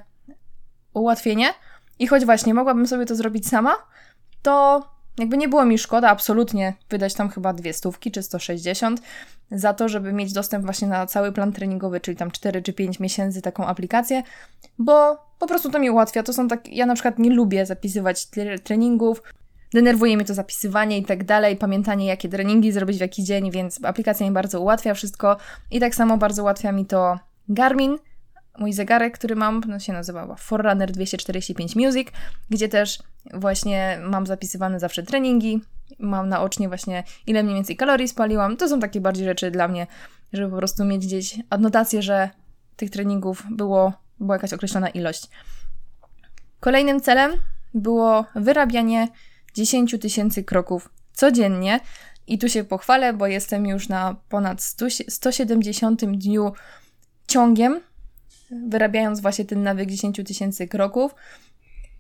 ułatwienie. 0.94 1.54
I 2.00 2.08
choć 2.08 2.26
właśnie 2.26 2.54
mogłabym 2.54 2.88
sobie 2.88 3.06
to 3.06 3.16
zrobić 3.16 3.48
sama, 3.48 3.76
to 4.42 4.84
jakby 5.20 5.38
nie 5.38 5.48
było 5.48 5.66
mi 5.66 5.78
szkoda 5.78 6.10
absolutnie 6.10 6.74
wydać 6.90 7.14
tam 7.14 7.30
chyba 7.30 7.54
dwie 7.54 7.74
stówki 7.74 8.12
czy 8.12 8.24
160 8.24 9.02
za 9.52 9.74
to, 9.74 9.90
żeby 9.90 10.14
mieć 10.14 10.34
dostęp 10.34 10.66
właśnie 10.66 10.88
na 10.88 11.06
cały 11.06 11.32
plan 11.32 11.52
treningowy, 11.52 12.00
czyli 12.00 12.18
tam 12.18 12.32
4 12.32 12.62
czy 12.62 12.74
5 12.74 13.00
miesięcy 13.00 13.42
taką 13.42 13.66
aplikację, 13.66 14.24
bo 14.80 15.18
po 15.40 15.48
prostu 15.48 15.70
to 15.70 15.80
mi 15.80 15.90
ułatwia. 15.90 16.24
To 16.24 16.34
są 16.34 16.48
tak, 16.48 16.68
ja 16.68 16.86
na 16.86 16.94
przykład 16.94 17.20
nie 17.20 17.30
lubię 17.30 17.66
zapisywać 17.66 18.28
treningów. 18.64 19.24
denerwuje 19.74 20.16
mnie 20.16 20.26
to 20.26 20.34
zapisywanie 20.34 20.98
i 20.98 21.06
tak 21.06 21.24
dalej, 21.24 21.56
pamiętanie 21.56 22.06
jakie 22.06 22.30
treningi 22.30 22.72
zrobić 22.72 22.98
w 22.98 23.02
jaki 23.02 23.24
dzień, 23.24 23.52
więc 23.52 23.80
aplikacja 23.84 24.28
mi 24.28 24.32
bardzo 24.32 24.62
ułatwia 24.62 24.94
wszystko 24.94 25.38
i 25.72 25.80
tak 25.80 25.96
samo 25.96 26.18
bardzo 26.18 26.42
ułatwia 26.42 26.72
mi 26.72 26.86
to 26.86 27.20
Garmin, 27.50 27.98
mój 28.58 28.74
zegarek, 28.74 29.18
który 29.18 29.36
mam, 29.36 29.62
no 29.68 29.80
się 29.80 29.94
nazywa 29.94 30.36
Forerunner 30.36 30.92
245 30.92 31.76
Music, 31.76 32.08
gdzie 32.50 32.70
też 32.70 33.00
właśnie 33.34 34.00
mam 34.04 34.28
zapisywane 34.28 34.80
zawsze 34.80 35.04
treningi, 35.04 35.62
mam 36.00 36.30
naocznie 36.30 36.68
właśnie 36.68 37.04
ile 37.28 37.44
mniej 37.44 37.56
więcej 37.56 37.76
kalorii 37.76 38.08
spaliłam. 38.08 38.58
To 38.58 38.70
są 38.70 38.80
takie 38.80 39.02
bardziej 39.02 39.26
rzeczy 39.26 39.52
dla 39.52 39.68
mnie, 39.68 39.88
żeby 40.34 40.52
po 40.52 40.58
prostu 40.58 40.86
mieć 40.86 41.06
gdzieś 41.06 41.40
adnotację, 41.50 42.02
że 42.02 42.30
tych 42.76 42.90
treningów 42.90 43.44
było, 43.52 43.94
była 44.20 44.36
jakaś 44.36 44.54
określona 44.54 44.90
ilość. 44.90 45.28
Kolejnym 46.60 47.02
celem 47.02 47.32
było 47.74 48.26
wyrabianie 48.36 49.08
10 49.54 49.96
tysięcy 50.02 50.44
kroków 50.44 50.90
codziennie. 51.14 51.80
I 52.28 52.38
tu 52.38 52.50
się 52.50 52.64
pochwalę, 52.64 53.14
bo 53.14 53.28
jestem 53.28 53.66
już 53.66 53.90
na 53.90 54.16
ponad 54.30 54.62
100, 54.62 54.86
170 55.10 56.06
dniu 56.06 56.54
ciągiem, 57.28 57.82
wyrabiając 58.52 59.20
właśnie 59.22 59.46
ten 59.46 59.64
nawyk 59.64 59.90
10 59.90 60.22
tysięcy 60.26 60.68
kroków. 60.68 61.16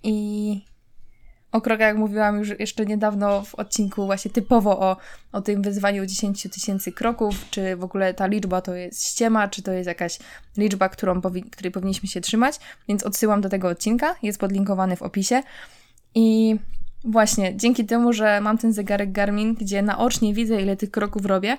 I 0.04 0.62
o 1.52 1.62
krokach 1.62 1.98
mówiłam 1.98 2.40
już 2.40 2.60
jeszcze 2.60 2.86
niedawno 2.86 3.42
w 3.42 3.56
odcinku 3.56 4.06
właśnie 4.06 4.32
typowo 4.32 4.80
o, 4.80 4.98
o 5.32 5.42
tym 5.42 5.62
wyzwaniu 5.62 6.06
10 6.06 6.48
tysięcy 6.54 6.92
kroków, 6.92 7.50
czy 7.50 7.76
w 7.76 7.84
ogóle 7.84 8.14
ta 8.14 8.28
liczba 8.28 8.62
to 8.62 8.76
jest 8.76 9.08
ściema, 9.08 9.48
czy 9.48 9.62
to 9.62 9.72
jest 9.72 9.88
jakaś 9.88 10.20
liczba, 10.58 10.90
którą 10.90 11.22
powi 11.22 11.44
której 11.44 11.72
powinniśmy 11.72 12.10
się 12.10 12.22
trzymać, 12.22 12.60
więc 12.88 13.04
odsyłam 13.04 13.42
do 13.42 13.50
tego 13.50 13.68
odcinka, 13.68 14.16
jest 14.24 14.40
podlinkowany 14.40 14.96
w 14.96 15.02
opisie. 15.02 15.44
I 16.16 16.56
właśnie 17.04 17.58
dzięki 17.58 17.86
temu, 17.86 18.14
że 18.14 18.42
mam 18.42 18.58
ten 18.58 18.74
zegarek 18.74 19.12
Garmin, 19.12 19.54
gdzie 19.54 19.82
naocznie 19.82 20.34
widzę, 20.34 20.62
ile 20.62 20.76
tych 20.76 20.92
kroków 20.92 21.26
robię, 21.26 21.58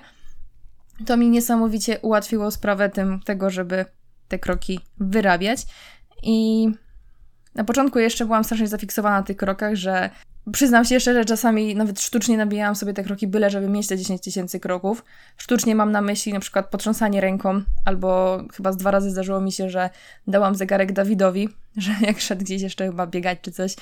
to 1.05 1.17
mi 1.17 1.29
niesamowicie 1.29 1.99
ułatwiło 1.99 2.51
sprawę 2.51 2.89
tym, 2.89 3.19
tego, 3.25 3.49
żeby 3.49 3.85
te 4.29 4.39
kroki 4.39 4.79
wyrabiać. 4.97 5.65
I 6.23 6.67
na 7.55 7.63
początku 7.63 7.99
jeszcze 7.99 8.25
byłam 8.25 8.43
strasznie 8.43 8.67
zafiksowana 8.67 9.17
na 9.17 9.23
tych 9.23 9.37
krokach, 9.37 9.75
że 9.75 10.09
przyznam 10.51 10.85
się 10.85 10.95
jeszcze, 10.95 11.13
że 11.13 11.25
czasami 11.25 11.75
nawet 11.75 12.01
sztucznie 12.01 12.37
nabijałam 12.37 12.75
sobie 12.75 12.93
te 12.93 13.03
kroki 13.03 13.27
byle, 13.27 13.49
żeby 13.49 13.69
mieć 13.69 13.87
te 13.87 13.97
10 13.97 14.21
tysięcy 14.21 14.59
kroków. 14.59 15.03
Sztucznie 15.37 15.75
mam 15.75 15.91
na 15.91 16.01
myśli 16.01 16.33
na 16.33 16.39
przykład 16.39 16.69
potrząsanie 16.69 17.21
ręką, 17.21 17.61
albo 17.85 18.39
chyba 18.53 18.71
z 18.71 18.77
dwa 18.77 18.91
razy 18.91 19.11
zdarzyło 19.11 19.41
mi 19.41 19.51
się, 19.51 19.69
że 19.69 19.89
dałam 20.27 20.55
zegarek 20.55 20.91
Dawidowi, 20.91 21.49
że 21.77 21.91
jak 22.01 22.19
szedł 22.19 22.43
gdzieś 22.43 22.61
jeszcze 22.61 22.85
chyba 22.85 23.07
biegać 23.07 23.39
czy 23.41 23.51
coś. 23.51 23.75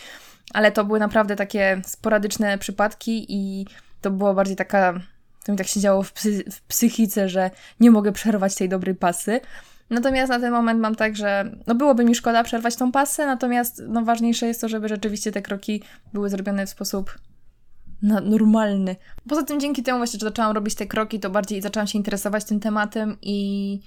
Ale 0.53 0.71
to 0.71 0.85
były 0.85 0.99
naprawdę 0.99 1.35
takie 1.35 1.81
sporadyczne 1.85 2.57
przypadki 2.57 3.25
i 3.29 3.65
to 4.01 4.11
było 4.11 4.33
bardziej 4.33 4.55
taka, 4.55 4.93
to 5.45 5.51
mi 5.51 5.57
tak 5.57 5.67
się 5.67 5.79
działo 5.79 6.03
w, 6.03 6.13
psy, 6.13 6.43
w 6.51 6.61
psychice, 6.61 7.29
że 7.29 7.51
nie 7.79 7.91
mogę 7.91 8.11
przerwać 8.11 8.55
tej 8.55 8.69
dobrej 8.69 8.95
pasy. 8.95 9.39
Natomiast 9.89 10.29
na 10.29 10.39
ten 10.39 10.51
moment 10.51 10.79
mam 10.79 10.95
tak, 10.95 11.15
że 11.15 11.51
no 11.67 11.75
byłoby 11.75 12.05
mi 12.05 12.15
szkoda 12.15 12.43
przerwać 12.43 12.75
tą 12.75 12.91
pasę, 12.91 13.25
natomiast 13.25 13.83
no 13.87 14.01
ważniejsze 14.01 14.47
jest 14.47 14.61
to, 14.61 14.69
żeby 14.69 14.87
rzeczywiście 14.87 15.31
te 15.31 15.41
kroki 15.41 15.83
były 16.13 16.29
zrobione 16.29 16.65
w 16.65 16.69
sposób 16.69 17.19
normalny. 18.01 18.95
Poza 19.29 19.43
tym 19.43 19.59
dzięki 19.59 19.83
temu 19.83 19.97
właśnie, 19.97 20.19
że 20.19 20.25
zaczęłam 20.25 20.51
robić 20.51 20.75
te 20.75 20.85
kroki, 20.85 21.19
to 21.19 21.29
bardziej 21.29 21.61
zaczęłam 21.61 21.87
się 21.87 21.97
interesować 21.97 22.45
tym 22.45 22.59
tematem 22.59 23.17
i 23.21 23.79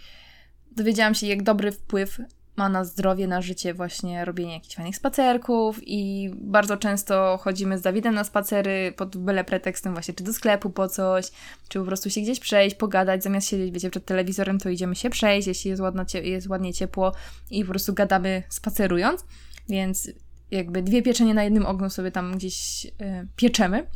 dowiedziałam 0.73 1.15
się, 1.15 1.27
jak 1.27 1.43
dobry 1.43 1.73
wpływ 1.73 2.21
ma 2.61 2.69
na 2.69 2.85
zdrowie, 2.85 3.27
na 3.27 3.43
życie 3.43 3.75
właśnie 3.75 4.25
robienie 4.25 4.55
jakichś 4.55 4.75
fajnych 4.75 4.97
spacerków 4.97 5.81
i 5.83 6.31
bardzo 6.35 6.77
często 6.77 7.39
chodzimy 7.43 7.79
z 7.79 7.83
Dawidem 7.83 8.15
na 8.15 8.25
spacery 8.25 8.93
pod 8.97 9.17
byle 9.17 9.45
pretekstem 9.45 9.93
właśnie 9.93 10.15
czy 10.15 10.25
do 10.25 10.33
sklepu 10.33 10.71
po 10.71 10.89
coś, 10.89 11.31
czy 11.69 11.79
po 11.79 11.85
prostu 11.85 12.11
się 12.11 12.21
gdzieś 12.21 12.41
przejść, 12.41 12.77
pogadać, 12.77 13.23
zamiast 13.23 13.49
siedzieć, 13.49 13.75
wiecie, 13.75 13.91
przed 13.91 14.05
telewizorem, 14.05 14.59
to 14.59 14.69
idziemy 14.69 14.97
się 14.97 15.11
przejść, 15.11 15.49
jeśli 15.49 15.71
jest, 15.71 15.83
ładno, 15.83 16.05
jest 16.23 16.49
ładnie 16.49 16.75
ciepło 16.75 17.13
i 17.51 17.65
po 17.65 17.71
prostu 17.71 17.95
gadamy 17.95 18.43
spacerując, 18.49 19.25
więc 19.69 20.11
jakby 20.51 20.83
dwie 20.83 21.03
pieczenie 21.03 21.35
na 21.35 21.45
jednym 21.45 21.67
ogniu 21.67 21.91
sobie 21.91 22.11
tam 22.11 22.35
gdzieś 22.37 22.85
yy, 22.85 22.93
pieczemy. 23.37 23.87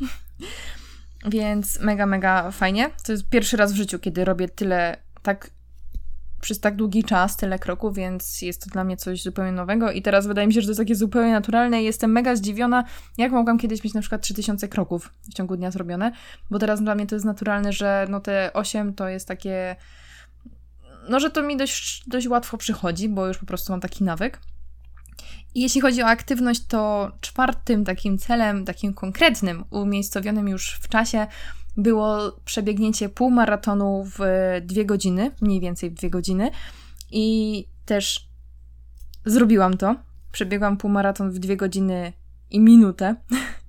Więc 1.29 1.79
mega, 1.79 2.05
mega 2.05 2.51
fajnie. 2.51 2.89
To 3.05 3.11
jest 3.11 3.29
pierwszy 3.29 3.57
raz 3.57 3.73
w 3.73 3.75
życiu, 3.75 3.99
kiedy 3.99 4.25
robię 4.25 4.49
tyle 4.49 4.97
tak 5.21 5.49
przez 6.45 6.59
tak 6.59 6.75
długi 6.75 7.03
czas, 7.03 7.37
tyle 7.37 7.59
kroków, 7.59 7.95
więc 7.95 8.41
jest 8.41 8.63
to 8.63 8.69
dla 8.69 8.83
mnie 8.83 8.97
coś 8.97 9.23
zupełnie 9.23 9.51
nowego 9.51 9.91
i 9.91 10.01
teraz 10.01 10.27
wydaje 10.27 10.47
mi 10.47 10.53
się, 10.53 10.61
że 10.61 10.67
to 10.67 10.71
jest 10.71 10.79
takie 10.79 10.95
zupełnie 10.95 11.31
naturalne 11.31 11.81
i 11.81 11.85
jestem 11.85 12.11
mega 12.11 12.35
zdziwiona, 12.35 12.83
jak 13.17 13.31
mogłam 13.31 13.57
kiedyś 13.57 13.83
mieć 13.83 13.93
na 13.93 14.01
przykład 14.01 14.21
3000 14.21 14.67
kroków 14.67 15.09
w 15.29 15.33
ciągu 15.33 15.57
dnia 15.57 15.71
zrobione, 15.71 16.11
bo 16.49 16.59
teraz 16.59 16.81
dla 16.81 16.95
mnie 16.95 17.07
to 17.07 17.15
jest 17.15 17.25
naturalne, 17.25 17.73
że 17.73 18.07
no 18.09 18.19
te 18.19 18.53
8 18.53 18.93
to 18.93 19.07
jest 19.07 19.27
takie, 19.27 19.75
no 21.09 21.19
że 21.19 21.29
to 21.29 21.43
mi 21.43 21.57
dość, 21.57 22.03
dość 22.07 22.27
łatwo 22.27 22.57
przychodzi, 22.57 23.09
bo 23.09 23.27
już 23.27 23.37
po 23.37 23.45
prostu 23.45 23.73
mam 23.73 23.81
taki 23.81 24.03
nawyk. 24.03 24.39
I 25.55 25.61
jeśli 25.61 25.81
chodzi 25.81 26.03
o 26.03 26.07
aktywność, 26.07 26.65
to 26.67 27.11
czwartym 27.21 27.85
takim 27.85 28.17
celem, 28.17 28.65
takim 28.65 28.93
konkretnym, 28.93 29.65
umiejscowionym 29.69 30.47
już 30.47 30.79
w 30.81 30.87
czasie, 30.87 31.27
było 31.77 32.31
przebiegnięcie 32.45 33.09
półmaratonu 33.09 34.03
w 34.05 34.19
dwie 34.61 34.85
godziny, 34.85 35.31
mniej 35.41 35.59
więcej 35.59 35.89
w 35.89 35.93
dwie 35.93 36.09
godziny. 36.09 36.51
I 37.11 37.67
też 37.85 38.29
zrobiłam 39.25 39.77
to. 39.77 39.95
Przebiegłam 40.31 40.77
półmaraton 40.77 41.31
w 41.31 41.39
dwie 41.39 41.57
godziny 41.57 42.13
i 42.51 42.59
minutę. 42.59 43.15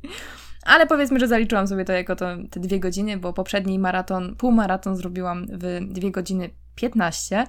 Ale 0.67 0.87
powiedzmy, 0.87 1.21
że 1.21 1.29
zaliczyłam 1.29 1.69
sobie 1.69 1.85
to 1.85 1.93
jako 1.93 2.17
to, 2.17 2.27
te 2.51 2.61
dwie 2.61 2.81
godziny, 2.81 3.17
bo 3.17 3.33
poprzedni 3.33 3.79
maraton, 3.79 4.37
półmaraton 4.37 4.97
zrobiłam 4.97 5.47
w 5.47 5.81
dwie 5.93 6.11
godziny 6.11 6.51
15, 6.75 7.47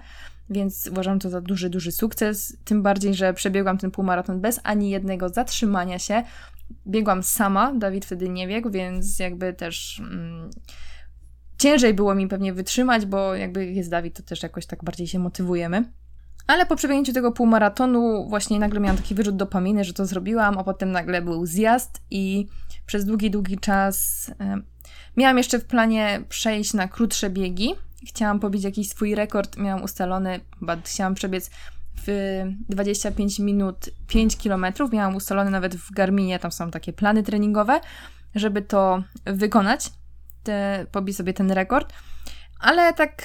więc 0.49 0.89
uważam 0.91 1.19
to 1.19 1.29
za 1.29 1.41
duży, 1.41 1.69
duży 1.69 1.91
sukces. 1.91 2.57
Tym 2.65 2.83
bardziej, 2.83 3.13
że 3.13 3.33
przebiegłam 3.33 3.77
ten 3.77 3.91
półmaraton 3.91 4.41
bez 4.41 4.59
ani 4.63 4.89
jednego 4.89 5.29
zatrzymania 5.29 5.99
się 5.99 6.23
biegłam 6.87 7.23
sama, 7.23 7.73
Dawid 7.73 8.05
wtedy 8.05 8.29
nie 8.29 8.47
biegł, 8.47 8.69
więc 8.69 9.19
jakby 9.19 9.53
też 9.53 9.99
mm, 9.99 10.49
ciężej 11.57 11.93
było 11.93 12.15
mi 12.15 12.27
pewnie 12.27 12.53
wytrzymać, 12.53 13.05
bo 13.05 13.35
jakby 13.35 13.65
jest 13.65 13.89
Dawid, 13.89 14.17
to 14.17 14.23
też 14.23 14.43
jakoś 14.43 14.65
tak 14.65 14.83
bardziej 14.83 15.07
się 15.07 15.19
motywujemy. 15.19 15.91
Ale 16.47 16.65
po 16.65 16.75
przebiegnięciu 16.75 17.13
tego 17.13 17.31
półmaratonu 17.31 18.29
właśnie 18.29 18.59
nagle 18.59 18.79
miałam 18.79 18.97
taki 18.97 19.15
wyrzut 19.15 19.35
dopaminy, 19.35 19.83
że 19.83 19.93
to 19.93 20.05
zrobiłam, 20.05 20.57
a 20.57 20.63
potem 20.63 20.91
nagle 20.91 21.21
był 21.21 21.45
zjazd 21.45 22.01
i 22.11 22.47
przez 22.85 23.05
długi, 23.05 23.31
długi 23.31 23.57
czas 23.57 24.27
e, 24.39 24.61
miałam 25.17 25.37
jeszcze 25.37 25.59
w 25.59 25.65
planie 25.65 26.21
przejść 26.29 26.73
na 26.73 26.87
krótsze 26.87 27.29
biegi. 27.29 27.75
Chciałam 28.07 28.39
pobić 28.39 28.63
jakiś 28.63 28.89
swój 28.89 29.15
rekord, 29.15 29.57
miałam 29.57 29.83
ustalony, 29.83 30.39
chyba 30.59 30.77
chciałam 30.83 31.15
przebiec 31.15 31.51
w 32.05 32.41
25 32.69 33.39
minut 33.39 33.89
5 34.07 34.37
km. 34.37 34.65
Miałam 34.91 35.15
ustalone 35.15 35.49
nawet 35.49 35.75
w 35.75 35.91
Garminie, 35.91 36.39
tam 36.39 36.51
są 36.51 36.71
takie 36.71 36.93
plany 36.93 37.23
treningowe, 37.23 37.79
żeby 38.35 38.61
to 38.61 39.03
wykonać, 39.25 39.89
te, 40.43 40.85
pobić 40.91 41.17
sobie 41.17 41.33
ten 41.33 41.51
rekord. 41.51 41.93
Ale 42.59 42.93
tak 42.93 43.23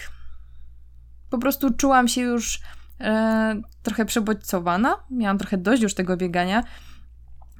po 1.31 1.39
prostu 1.39 1.75
czułam 1.75 2.09
się 2.09 2.21
już 2.21 2.61
e, 3.01 3.63
trochę 3.83 4.05
przebodźcowana. 4.05 4.97
Miałam 5.11 5.39
trochę 5.39 5.59
dość 5.59 5.83
już 5.83 5.95
tego 5.95 6.17
biegania, 6.17 6.65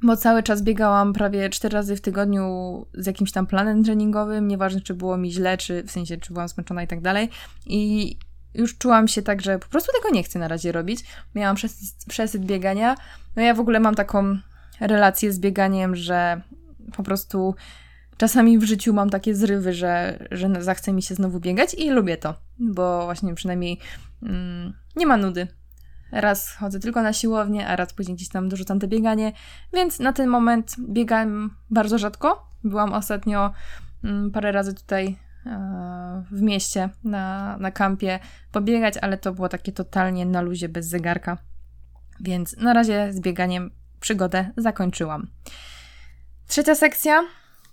bo 0.03 0.17
cały 0.17 0.43
czas 0.43 0.61
biegałam 0.61 1.13
prawie 1.13 1.49
4 1.49 1.73
razy 1.73 1.95
w 1.95 2.01
tygodniu 2.01 2.45
z 2.93 3.05
jakimś 3.05 3.31
tam 3.31 3.47
planem 3.47 3.83
treningowym, 3.83 4.47
nieważne 4.47 4.81
czy 4.81 4.93
było 4.93 5.17
mi 5.17 5.31
źle, 5.31 5.57
czy 5.57 5.83
w 5.83 5.91
sensie 5.91 6.17
czy 6.17 6.33
byłam 6.33 6.47
zmęczona 6.47 6.83
i 6.83 6.87
tak 6.87 7.01
dalej. 7.01 7.29
I 7.65 8.17
już 8.53 8.77
czułam 8.77 9.07
się 9.07 9.21
tak, 9.21 9.41
że 9.41 9.59
po 9.59 9.67
prostu 9.67 9.91
tego 9.95 10.15
nie 10.15 10.23
chcę 10.23 10.39
na 10.39 10.47
razie 10.47 10.71
robić. 10.71 11.03
Miałam 11.35 11.55
przesyt, 12.07 12.45
biegania. 12.45 12.95
No 13.35 13.41
ja 13.41 13.53
w 13.53 13.59
ogóle 13.59 13.79
mam 13.79 13.95
taką 13.95 14.37
relację 14.79 15.33
z 15.33 15.39
bieganiem, 15.39 15.95
że 15.95 16.41
po 16.95 17.03
prostu 17.03 17.55
czasami 18.17 18.59
w 18.59 18.63
życiu 18.63 18.93
mam 18.93 19.09
takie 19.09 19.35
zrywy, 19.35 19.73
że, 19.73 20.19
że 20.31 20.63
zachce 20.63 20.93
mi 20.93 21.01
się 21.01 21.15
znowu 21.15 21.39
biegać 21.39 21.73
i 21.73 21.89
lubię 21.89 22.17
to, 22.17 22.35
bo 22.59 23.05
właśnie 23.05 23.35
przynajmniej 23.35 23.79
mm, 24.23 24.73
nie 24.95 25.05
ma 25.05 25.17
nudy. 25.17 25.47
Raz 26.11 26.55
chodzę 26.55 26.79
tylko 26.79 27.01
na 27.01 27.13
siłownię, 27.13 27.67
a 27.67 27.75
raz 27.75 27.93
później 27.93 28.17
gdzieś 28.17 28.29
tam 28.29 28.49
dorzucam 28.49 28.79
te 28.79 28.87
bieganie, 28.87 29.31
więc 29.73 29.99
na 29.99 30.13
ten 30.13 30.29
moment 30.29 30.75
biegam 30.79 31.55
bardzo 31.69 31.97
rzadko. 31.97 32.47
Byłam 32.63 32.93
ostatnio 32.93 33.53
mm, 34.03 34.31
parę 34.31 34.51
razy 34.51 34.73
tutaj 34.73 35.17
w 36.31 36.41
mieście, 36.41 36.89
na, 37.03 37.57
na 37.57 37.71
kampie 37.71 38.19
pobiegać, 38.51 38.97
ale 38.97 39.17
to 39.17 39.33
było 39.33 39.49
takie 39.49 39.71
totalnie 39.71 40.25
na 40.25 40.41
luzie, 40.41 40.69
bez 40.69 40.87
zegarka. 40.87 41.37
Więc 42.19 42.57
na 42.57 42.73
razie 42.73 43.13
z 43.13 43.19
bieganiem 43.19 43.71
przygodę 43.99 44.51
zakończyłam. 44.57 45.27
Trzecia 46.47 46.75
sekcja 46.75 47.23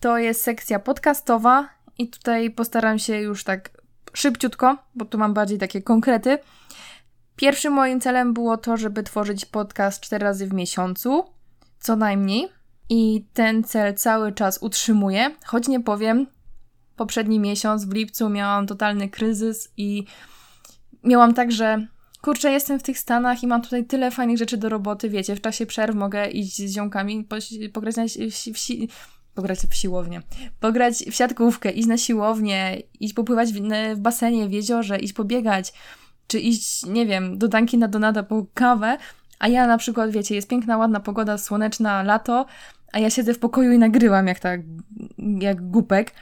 to 0.01 0.19
jest 0.19 0.43
sekcja 0.43 0.79
podcastowa 0.79 1.69
i 1.99 2.09
tutaj 2.09 2.51
postaram 2.51 2.99
się 2.99 3.21
już 3.21 3.45
tak 3.45 3.71
szybciutko, 4.15 4.77
bo 4.95 5.05
tu 5.05 5.19
mam 5.19 5.35
bardziej 5.35 5.59
takie 5.59 5.83
konkrety. 5.83 6.39
Pierwszym 7.37 7.73
moim 7.73 8.01
celem 8.01 8.35
było 8.35 8.57
to, 8.57 8.77
żeby 8.77 9.03
tworzyć 9.03 9.47
podcast 9.47 10.03
cztery 10.03 10.25
razy 10.25 10.47
w 10.47 10.53
miesiącu, 10.53 11.25
co 11.81 11.97
najmniej. 11.97 12.49
i 12.93 13.27
ten 13.33 13.65
cel 13.65 13.95
cały 13.95 14.33
czas 14.33 14.59
utrzymuję, 14.63 15.31
choć 15.45 15.69
nie 15.69 15.81
powiem, 15.81 16.27
poprzedni 17.01 17.41
miesiąc 17.41 17.85
w 17.85 17.93
lipcu 17.93 18.29
miałam 18.29 18.67
totalny 18.67 19.09
kryzys 19.09 19.69
i 19.77 20.05
miałam 21.05 21.35
tak, 21.35 21.53
że 21.53 21.87
kurczę, 22.23 22.53
jestem 22.53 22.79
w 22.79 22.83
tych 22.83 22.99
Stanach 22.99 23.43
i 23.43 23.47
mam 23.47 23.63
tutaj 23.63 23.85
tyle 23.85 24.11
fajnych 24.11 24.39
rzeczy 24.39 24.57
do 24.57 24.69
roboty, 24.69 25.11
wiecie, 25.11 25.37
w 25.37 25.41
czasie 25.41 25.67
przerw 25.67 25.95
mogę 25.95 26.27
iść 26.31 26.57
z 26.57 26.75
ziomkami, 26.75 27.25
po, 27.25 27.37
pograć 27.73 27.97
na, 27.97 28.05
w, 28.05 28.57
pograć 29.35 29.59
w 29.59 29.75
siłownię, 29.75 30.23
pograć 30.61 30.95
w 30.95 31.15
siatkówkę, 31.15 31.71
iść 31.71 31.89
na 31.89 31.99
siłownię, 31.99 32.83
iść 33.01 33.15
popływać 33.15 33.53
w, 33.53 33.61
w 33.95 33.99
basenie, 33.99 34.49
w 34.49 34.53
jeziorze, 34.53 34.99
iść 34.99 35.13
pobiegać, 35.13 35.73
czy 36.27 36.41
iść, 36.41 36.87
nie 36.87 37.07
wiem, 37.07 37.39
do 37.39 37.49
na 37.79 37.89
Donada 37.89 38.23
po 38.23 38.47
kawę, 38.55 38.99
a 39.39 39.49
ja 39.49 39.67
na 39.67 39.79
przykład, 39.79 40.11
wiecie, 40.11 40.35
jest 40.35 40.49
piękna, 40.49 40.77
ładna 40.77 41.01
pogoda, 41.01 41.39
słoneczna, 41.39 42.03
lato, 42.03 42.47
a 42.93 42.99
ja 42.99 43.11
siedzę 43.11 43.35
w 43.35 43.39
pokoju 43.39 43.73
i 43.73 43.79
nagrywam 43.79 44.27
jak 44.27 44.41
tak, 44.41 44.61
jak 45.19 45.71
głupek. 45.71 46.15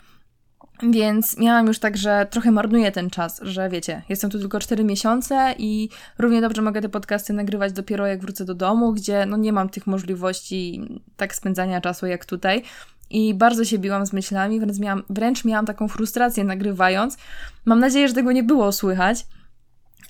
Więc 0.83 1.39
miałam 1.39 1.67
już 1.67 1.79
tak, 1.79 1.97
że 1.97 2.27
trochę 2.31 2.51
marnuję 2.51 2.93
ten 2.93 3.11
czas, 3.11 3.41
że 3.43 3.69
wiecie, 3.69 4.03
jestem 4.09 4.31
tu 4.31 4.39
tylko 4.39 4.61
4 4.61 4.85
miesiące 4.85 5.55
i 5.59 5.89
równie 6.19 6.41
dobrze 6.41 6.63
mogę 6.63 6.81
te 6.81 6.89
podcasty 6.89 7.33
nagrywać 7.33 7.73
dopiero 7.73 8.07
jak 8.07 8.21
wrócę 8.21 8.45
do 8.45 8.55
domu, 8.55 8.93
gdzie 8.93 9.27
no 9.27 9.37
nie 9.37 9.53
mam 9.53 9.69
tych 9.69 9.87
możliwości 9.87 10.81
tak 11.17 11.35
spędzania 11.35 11.81
czasu 11.81 12.07
jak 12.07 12.25
tutaj. 12.25 12.63
I 13.11 13.35
bardzo 13.35 13.65
się 13.65 13.79
biłam 13.79 14.07
z 14.07 14.13
myślami, 14.13 14.61
wręcz 14.61 14.79
miałam, 14.79 15.03
wręcz 15.11 15.45
miałam 15.45 15.67
taką 15.67 15.89
frustrację 15.89 16.45
nagrywając. 16.45 17.17
Mam 17.65 17.81
nadzieję, 17.81 18.09
że 18.09 18.15
tego 18.15 18.33
nie 18.33 18.43
było 18.43 18.73
słychać, 18.73 19.27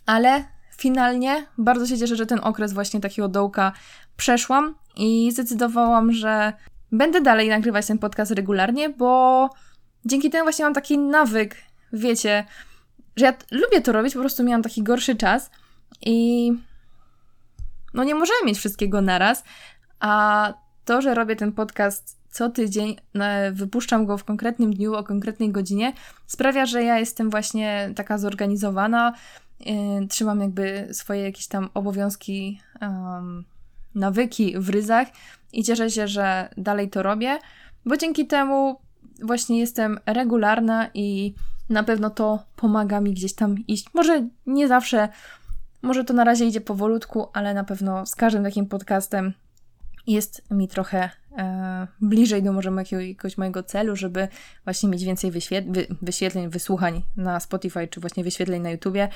ale 0.06 0.44
finalnie 0.76 1.46
bardzo 1.58 1.86
się 1.86 1.98
cieszę, 1.98 2.16
że 2.16 2.26
ten 2.26 2.40
okres 2.42 2.72
właśnie 2.72 3.00
takiego 3.00 3.28
dołka 3.28 3.72
przeszłam 4.16 4.74
i 4.96 5.32
zdecydowałam, 5.32 6.12
że 6.12 6.52
będę 6.92 7.20
dalej 7.20 7.48
nagrywać 7.48 7.86
ten 7.86 7.98
podcast 7.98 8.30
regularnie, 8.30 8.90
bo 8.90 9.50
dzięki 10.08 10.30
temu 10.30 10.44
właśnie 10.44 10.64
mam 10.64 10.74
taki 10.74 10.98
nawyk, 10.98 11.56
wiecie, 11.92 12.44
że 13.16 13.24
ja 13.24 13.34
lubię 13.50 13.80
to 13.80 13.92
robić, 13.92 14.14
po 14.14 14.20
prostu 14.20 14.44
miałam 14.44 14.62
taki 14.62 14.82
gorszy 14.82 15.16
czas 15.16 15.50
i 16.00 16.52
no 17.94 18.04
nie 18.04 18.14
możemy 18.14 18.38
mieć 18.46 18.58
wszystkiego 18.58 19.02
naraz, 19.02 19.44
a 20.00 20.52
to, 20.84 21.02
że 21.02 21.14
robię 21.14 21.36
ten 21.36 21.52
podcast 21.52 22.18
co 22.30 22.50
tydzień, 22.50 22.96
wypuszczam 23.52 24.06
go 24.06 24.18
w 24.18 24.24
konkretnym 24.24 24.74
dniu, 24.74 24.94
o 24.94 25.04
konkretnej 25.04 25.50
godzinie, 25.50 25.92
sprawia, 26.26 26.66
że 26.66 26.82
ja 26.82 26.98
jestem 26.98 27.30
właśnie 27.30 27.92
taka 27.96 28.18
zorganizowana, 28.18 29.14
yy, 29.60 30.06
trzymam 30.08 30.40
jakby 30.40 30.88
swoje 30.92 31.22
jakieś 31.22 31.46
tam 31.46 31.68
obowiązki, 31.74 32.60
um, 32.80 33.44
nawyki 33.94 34.54
w 34.58 34.68
ryzach 34.68 35.08
i 35.52 35.64
cieszę 35.64 35.90
się, 35.90 36.08
że 36.08 36.48
dalej 36.56 36.90
to 36.90 37.02
robię, 37.02 37.38
bo 37.84 37.96
dzięki 37.96 38.26
temu 38.26 38.80
właśnie 39.22 39.58
jestem 39.58 39.98
regularna 40.06 40.88
i 40.94 41.34
na 41.68 41.82
pewno 41.82 42.10
to 42.10 42.42
pomaga 42.56 43.00
mi 43.00 43.12
gdzieś 43.12 43.34
tam 43.34 43.56
iść. 43.68 43.86
Może 43.94 44.28
nie 44.46 44.68
zawsze, 44.68 45.08
może 45.82 46.04
to 46.04 46.14
na 46.14 46.24
razie 46.24 46.44
idzie 46.44 46.60
powolutku, 46.60 47.28
ale 47.32 47.54
na 47.54 47.64
pewno 47.64 48.06
z 48.06 48.14
każdym 48.14 48.44
takim 48.44 48.66
podcastem 48.66 49.32
jest 50.06 50.50
mi 50.50 50.68
trochę 50.68 51.10
e, 51.38 51.86
bliżej 52.00 52.42
do 52.42 52.52
może 52.52 52.70
jakiegoś 52.70 53.38
mojego 53.38 53.62
celu, 53.62 53.96
żeby 53.96 54.28
właśnie 54.64 54.88
mieć 54.88 55.04
więcej 55.04 55.32
wyświet- 55.32 55.72
wy- 55.72 55.86
wyświetleń, 56.02 56.48
wysłuchań 56.48 57.02
na 57.16 57.40
Spotify, 57.40 57.88
czy 57.88 58.00
właśnie 58.00 58.24
wyświetleń 58.24 58.62
na 58.62 58.70
YouTubie. 58.70 59.08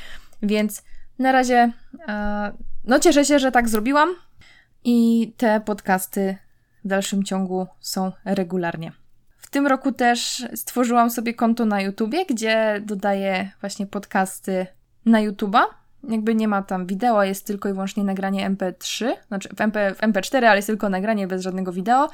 Więc 0.42 0.82
na 1.18 1.32
razie 1.32 1.72
e, 2.08 2.52
no 2.84 2.98
cieszę 3.00 3.24
się, 3.24 3.38
że 3.38 3.52
tak 3.52 3.68
zrobiłam 3.68 4.08
i 4.84 5.32
te 5.36 5.60
podcasty 5.60 6.36
w 6.84 6.88
dalszym 6.88 7.22
ciągu 7.24 7.66
są 7.80 8.12
regularnie. 8.24 9.01
W 9.42 9.50
tym 9.50 9.66
roku 9.66 9.92
też 9.92 10.44
stworzyłam 10.54 11.10
sobie 11.10 11.34
konto 11.34 11.64
na 11.64 11.80
YouTubie, 11.80 12.26
gdzie 12.26 12.80
dodaję 12.84 13.50
właśnie 13.60 13.86
podcasty 13.86 14.66
na 15.06 15.20
YouTuba. 15.20 15.66
Jakby 16.08 16.34
nie 16.34 16.48
ma 16.48 16.62
tam 16.62 16.86
wideo, 16.86 17.24
jest 17.24 17.46
tylko 17.46 17.68
i 17.68 17.72
wyłącznie 17.72 18.04
nagranie 18.04 18.50
MP3, 18.50 19.12
znaczy 19.28 19.48
w, 19.56 19.60
MP, 19.60 19.94
w 19.94 19.98
MP4, 19.98 20.36
ale 20.44 20.56
jest 20.56 20.66
tylko 20.66 20.88
nagranie 20.88 21.26
bez 21.26 21.42
żadnego 21.42 21.72
wideo, 21.72 22.08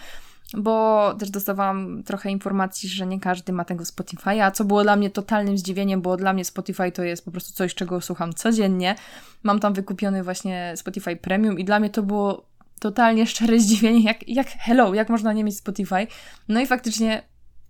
bo 0.57 1.15
też 1.19 1.31
dostawałam 1.31 2.03
trochę 2.03 2.31
informacji, 2.31 2.89
że 2.89 3.07
nie 3.07 3.21
każdy 3.21 3.53
ma 3.53 3.65
tego 3.65 3.85
Spotify'a, 3.85 4.53
co 4.53 4.65
było 4.65 4.83
dla 4.83 4.97
mnie 4.97 5.11
totalnym 5.11 5.59
zdziwieniem, 5.59 6.03
bo 6.03 6.17
dla 6.17 6.33
mnie 6.33 6.45
Spotify 6.45 6.93
to 6.93 7.03
jest 7.03 7.25
po 7.25 7.31
prostu 7.31 7.53
coś, 7.53 7.75
czego 7.75 8.01
słucham 8.01 8.33
codziennie. 8.33 8.95
Mam 9.43 9.61
tam 9.61 9.75
wykupiony 9.75 10.23
właśnie 10.23 10.73
Spotify 10.77 11.17
Premium 11.17 11.59
i 11.59 11.65
dla 11.65 11.81
mnie 11.81 11.91
to 11.91 12.03
było 12.03 12.47
totalnie 12.79 13.27
szczere 13.27 13.61
zdziwienie, 13.61 14.03
jak, 14.03 14.29
jak 14.29 14.49
hello, 14.49 14.95
jak 14.95 15.09
można 15.09 15.33
nie 15.33 15.45
mieć 15.45 15.57
Spotify. 15.57 16.07
No 16.49 16.61
i 16.61 16.67
faktycznie 16.67 17.23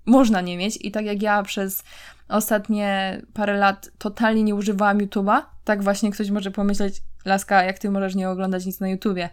można 0.06 0.40
nie 0.40 0.56
mieć 0.56 0.78
i 0.80 0.90
tak 0.90 1.04
jak 1.04 1.22
ja 1.22 1.42
przez 1.42 1.84
ostatnie 2.28 3.20
parę 3.34 3.58
lat 3.58 3.90
totalnie 3.98 4.42
nie 4.42 4.54
używałam 4.54 4.98
YouTube'a, 4.98 5.42
tak 5.64 5.82
właśnie 5.82 6.10
ktoś 6.10 6.30
może 6.30 6.50
pomyśleć, 6.50 7.02
Laska, 7.24 7.62
jak 7.64 7.78
ty 7.78 7.90
możesz 7.90 8.14
nie 8.14 8.30
oglądać 8.30 8.66
nic 8.66 8.80
na 8.80 8.88
YouTubie, 8.88 9.30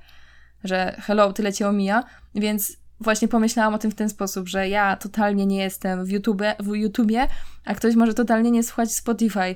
że 0.64 0.96
hello, 1.00 1.34
tyle 1.34 1.54
cię 1.54 1.68
omija, 1.68 2.04
więc 2.36 2.78
właśnie 3.00 3.28
pomyślałam 3.28 3.74
o 3.74 3.78
tym 3.78 3.92
w 3.92 3.96
ten 3.96 4.10
sposób, 4.10 4.48
że 4.48 4.70
ja 4.70 4.96
totalnie 4.96 5.46
nie 5.46 5.58
jestem 5.58 6.06
w, 6.06 6.10
YouTube, 6.10 6.42
w 6.60 6.76
YouTubie, 6.76 7.28
a 7.66 7.76
ktoś 7.76 7.96
może 7.96 8.14
totalnie 8.14 8.52
nie 8.52 8.64
słuchać 8.64 8.92
Spotify. 8.92 9.56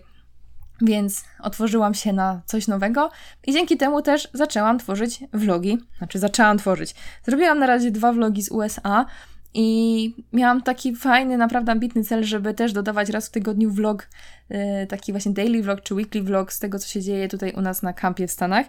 Więc 0.81 1.23
otworzyłam 1.39 1.93
się 1.93 2.13
na 2.13 2.41
coś 2.45 2.67
nowego 2.67 3.11
i 3.47 3.53
dzięki 3.53 3.77
temu 3.77 4.01
też 4.01 4.29
zaczęłam 4.33 4.79
tworzyć 4.79 5.19
vlogi. 5.33 5.77
Znaczy, 5.97 6.19
zaczęłam 6.19 6.57
tworzyć. 6.57 6.95
Zrobiłam 7.23 7.59
na 7.59 7.67
razie 7.67 7.91
dwa 7.91 8.13
vlogi 8.13 8.41
z 8.41 8.51
USA 8.51 9.05
i 9.53 10.13
miałam 10.33 10.61
taki 10.61 10.95
fajny, 10.95 11.37
naprawdę 11.37 11.71
ambitny 11.71 12.03
cel, 12.03 12.23
żeby 12.23 12.53
też 12.53 12.73
dodawać 12.73 13.09
raz 13.09 13.27
w 13.27 13.31
tygodniu 13.31 13.71
vlog, 13.71 14.09
yy, 14.49 14.87
taki 14.87 15.11
właśnie 15.11 15.31
daily 15.31 15.63
vlog 15.63 15.81
czy 15.81 15.95
weekly 15.95 16.23
vlog 16.23 16.53
z 16.53 16.59
tego, 16.59 16.79
co 16.79 16.87
się 16.87 17.01
dzieje 17.01 17.27
tutaj 17.27 17.53
u 17.53 17.61
nas 17.61 17.81
na 17.83 17.93
kampie 17.93 18.27
w 18.27 18.31
Stanach. 18.31 18.65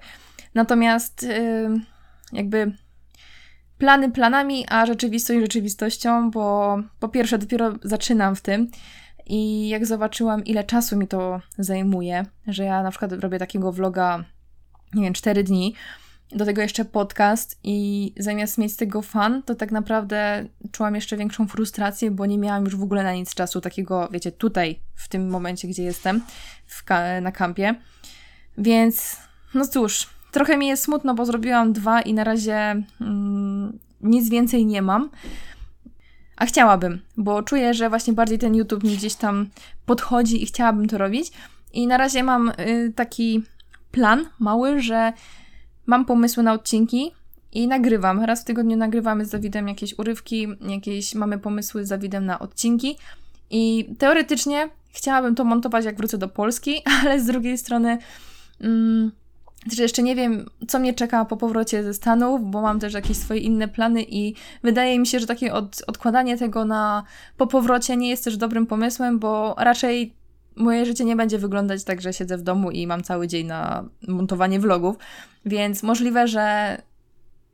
Natomiast 0.55 1.23
yy, 1.23 1.81
jakby 2.33 2.73
plany 3.79 4.11
planami, 4.11 4.67
a 4.69 4.87
rzeczywistość 4.87 5.41
rzeczywistością, 5.41 6.31
bo 6.31 6.77
po 7.01 7.09
pierwsze 7.09 7.39
dopiero 7.39 7.73
zaczynam 7.83 8.37
w 8.37 8.41
tym 8.41 8.71
i 9.31 9.69
jak 9.69 9.87
zobaczyłam, 9.87 10.45
ile 10.45 10.65
czasu 10.65 10.97
mi 10.97 11.09
to 11.09 11.41
zajmuje, 11.59 12.27
że 12.47 12.65
ja 12.65 12.83
na 12.83 12.91
przykład 12.91 13.13
robię 13.13 13.39
takiego 13.39 13.73
vloga, 13.73 14.25
nie 14.95 15.03
wiem, 15.03 15.13
4 15.13 15.45
dni, 15.45 15.75
do 16.33 16.45
tego 16.45 16.63
jeszcze 16.63 16.85
podcast 16.85 17.61
i 17.65 18.13
zamiast 18.19 18.59
mieć 18.59 18.73
z 18.73 18.77
tego 18.77 19.03
fan, 19.03 19.43
to 19.43 19.55
tak 19.55 19.73
naprawdę 19.73 20.45
czułam 20.73 20.95
jeszcze 20.95 21.17
większą 21.17 21.49
frustrację, 21.49 22.11
bo 22.11 22.27
nie 22.27 22.39
miałam 22.39 22.65
już 22.65 22.77
w 22.77 22.83
ogóle 22.83 23.03
na 23.03 23.13
nic 23.13 23.35
czasu 23.35 23.61
takiego, 23.61 24.09
wiecie, 24.13 24.33
tutaj, 24.33 24.81
w 24.95 25.09
tym 25.09 25.31
momencie, 25.31 25.69
gdzie 25.69 25.83
jestem, 25.83 26.23
na 27.23 27.33
kampie. 27.33 27.75
Więc, 28.59 29.17
no 29.55 29.67
cóż, 29.67 30.07
trochę 30.33 30.57
mi 30.57 30.69
jest 30.69 30.83
smutno, 30.83 31.15
bo 31.15 31.27
zrobiłam 31.27 31.73
dwa 31.73 32.03
i 32.03 32.15
na 32.15 32.25
razie 32.25 32.83
mm, 33.01 33.79
nic 34.01 34.31
więcej 34.31 34.67
nie 34.67 34.83
mam. 34.83 35.11
A 36.41 36.47
chciałabym, 36.47 37.01
bo 37.17 37.43
czuję, 37.43 37.75
że 37.75 37.89
właśnie 37.89 38.13
bardziej 38.13 38.39
ten 38.39 38.55
YouTube 38.55 38.85
mi 38.85 38.97
gdzieś 38.97 39.15
tam 39.15 39.47
podchodzi 39.87 40.43
i 40.43 40.47
chciałabym 40.47 40.89
to 40.89 40.99
robić. 40.99 41.33
I 41.73 41.87
na 41.87 41.97
razie 41.97 42.23
mam 42.23 42.49
y, 42.49 42.93
taki 42.97 43.43
plan 43.91 44.29
mały, 44.39 44.83
że 44.83 45.13
mam 45.87 46.05
pomysły 46.05 46.43
na 46.43 46.53
odcinki 46.53 47.13
i 47.53 47.69
nagrywam. 47.69 48.25
Raz 48.25 48.43
w 48.43 48.45
tygodniu 48.45 48.77
nagrywamy 48.77 49.25
z 49.25 49.31
Dawidem 49.31 49.69
jakieś 49.69 49.99
urywki, 49.99 50.49
jakieś 50.61 51.15
mamy 51.15 51.39
pomysły 51.39 51.87
z 51.87 51.89
Dawidem 51.89 52.27
na 52.27 52.39
odcinki. 52.39 52.97
I 53.51 53.95
teoretycznie 53.99 54.69
chciałabym 54.93 55.35
to 55.35 55.45
montować, 55.45 55.85
jak 55.85 55.97
wrócę 55.97 56.19
do 56.19 56.29
Polski, 56.29 56.83
ale 57.01 57.21
z 57.21 57.27
drugiej 57.27 57.59
strony. 57.59 57.99
Mm, 58.61 59.13
że 59.73 59.83
jeszcze 59.83 60.03
nie 60.03 60.17
wiem, 60.17 60.47
co 60.69 60.79
mnie 60.79 60.95
czeka 60.95 61.25
po 61.25 61.37
powrocie 61.37 61.83
ze 61.83 61.95
Stanów, 61.95 62.51
bo 62.51 62.61
mam 62.61 62.81
też 62.81 62.95
jakieś 62.95 63.17
swoje 63.17 63.41
inne 63.41 63.69
plany 63.69 64.03
i 64.09 64.35
wydaje 64.63 64.99
mi 64.99 65.07
się, 65.07 65.21
że 65.21 65.27
takie 65.27 65.53
od, 65.53 65.83
odkładanie 65.87 66.39
tego 66.39 66.65
na 66.65 67.05
po 67.37 67.47
powrocie 67.47 67.97
nie 67.97 68.09
jest 68.09 68.25
też 68.25 68.37
dobrym 68.37 68.67
pomysłem, 68.67 69.19
bo 69.19 69.55
raczej 69.59 70.15
moje 70.57 70.87
życie 70.87 71.05
nie 71.05 71.17
będzie 71.17 71.39
wyglądać 71.39 71.85
tak, 71.85 72.01
że 72.01 72.13
siedzę 72.13 72.37
w 72.37 72.43
domu 72.43 72.71
i 72.71 72.87
mam 72.87 73.03
cały 73.03 73.29
dzień 73.29 73.47
na 73.47 73.85
montowanie 74.09 74.61
vlogów, 74.61 74.97
więc 75.45 75.83
możliwe, 75.83 76.29
że 76.29 76.77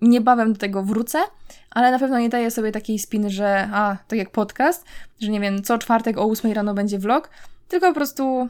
niebawem 0.01 0.53
do 0.53 0.59
tego 0.59 0.83
wrócę, 0.83 1.19
ale 1.71 1.90
na 1.90 1.99
pewno 1.99 2.19
nie 2.19 2.29
daję 2.29 2.51
sobie 2.51 2.73
takiej 2.73 2.99
spiny, 2.99 3.31
że 3.31 3.69
a, 3.73 3.97
tak 4.09 4.19
jak 4.19 4.31
podcast, 4.31 4.85
że 5.21 5.31
nie 5.31 5.40
wiem, 5.40 5.62
co 5.62 5.79
czwartek 5.79 6.19
o 6.19 6.25
8 6.25 6.53
rano 6.53 6.75
będzie 6.75 6.99
vlog, 6.99 7.31
tylko 7.69 7.88
po 7.88 7.95
prostu 7.95 8.49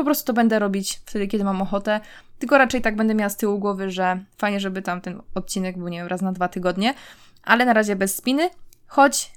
po 0.00 0.04
prostu 0.04 0.26
to 0.26 0.32
będę 0.32 0.58
robić 0.58 1.00
wtedy, 1.06 1.26
kiedy 1.26 1.44
mam 1.44 1.62
ochotę, 1.62 2.00
tylko 2.38 2.58
raczej 2.58 2.80
tak 2.80 2.96
będę 2.96 3.14
miała 3.14 3.28
z 3.28 3.36
tyłu 3.36 3.58
głowy, 3.58 3.90
że 3.90 4.24
fajnie, 4.38 4.60
żeby 4.60 4.82
tam 4.82 5.00
ten 5.00 5.20
odcinek 5.34 5.78
był, 5.78 5.88
nie 5.88 5.98
wiem, 5.98 6.06
raz 6.06 6.22
na 6.22 6.32
dwa 6.32 6.48
tygodnie, 6.48 6.94
ale 7.42 7.64
na 7.64 7.72
razie 7.72 7.96
bez 7.96 8.16
spiny, 8.16 8.50
choć 8.86 9.32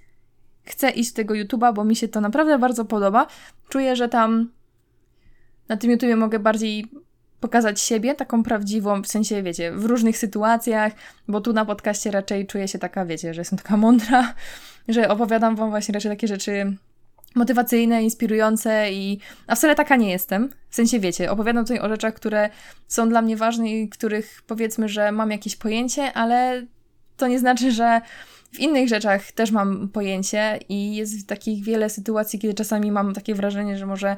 chcę 0.63 0.89
iść 0.89 1.09
z 1.09 1.13
tego 1.13 1.33
YouTube'a, 1.33 1.73
bo 1.73 1.83
mi 1.83 1.95
się 1.95 2.07
to 2.07 2.21
naprawdę 2.21 2.59
bardzo 2.59 2.85
podoba. 2.85 3.27
Czuję, 3.69 3.95
że 3.95 4.09
tam 4.09 4.51
na 5.67 5.77
tym 5.77 5.91
YouTubie 5.91 6.15
mogę 6.15 6.39
bardziej 6.39 6.91
pokazać 7.39 7.81
siebie, 7.81 8.15
taką 8.15 8.43
prawdziwą, 8.43 9.01
w 9.01 9.07
sensie, 9.07 9.43
wiecie, 9.43 9.71
w 9.71 9.85
różnych 9.85 10.17
sytuacjach, 10.17 10.93
bo 11.27 11.41
tu 11.41 11.53
na 11.53 11.65
podcaście 11.65 12.11
raczej 12.11 12.47
czuję 12.47 12.67
się 12.67 12.79
taka, 12.79 13.05
wiecie, 13.05 13.33
że 13.33 13.41
jestem 13.41 13.59
taka 13.59 13.77
mądra, 13.77 14.33
że 14.87 15.09
opowiadam 15.09 15.55
wam 15.55 15.69
właśnie 15.69 15.93
raczej 15.93 16.11
takie 16.11 16.27
rzeczy 16.27 16.77
motywacyjne, 17.35 18.03
inspirujące 18.03 18.91
i... 18.91 19.19
A 19.47 19.55
wcale 19.55 19.75
taka 19.75 19.95
nie 19.95 20.11
jestem. 20.11 20.49
W 20.69 20.75
sensie, 20.75 20.99
wiecie, 20.99 21.31
opowiadam 21.31 21.65
tutaj 21.65 21.79
o 21.79 21.89
rzeczach, 21.89 22.13
które 22.13 22.49
są 22.87 23.09
dla 23.09 23.21
mnie 23.21 23.37
ważne 23.37 23.69
i 23.69 23.89
których 23.89 24.41
powiedzmy, 24.47 24.89
że 24.89 25.11
mam 25.11 25.31
jakieś 25.31 25.55
pojęcie, 25.55 26.13
ale 26.13 26.65
to 27.17 27.27
nie 27.27 27.39
znaczy, 27.39 27.71
że 27.71 28.01
w 28.51 28.59
innych 28.59 28.89
rzeczach 28.89 29.31
też 29.31 29.51
mam 29.51 29.89
pojęcie 29.89 30.59
i 30.69 30.95
jest 30.95 31.27
takich 31.27 31.63
wiele 31.63 31.89
sytuacji, 31.89 32.39
kiedy 32.39 32.53
czasami 32.53 32.91
mam 32.91 33.13
takie 33.13 33.35
wrażenie, 33.35 33.77
że 33.77 33.85
może 33.85 34.17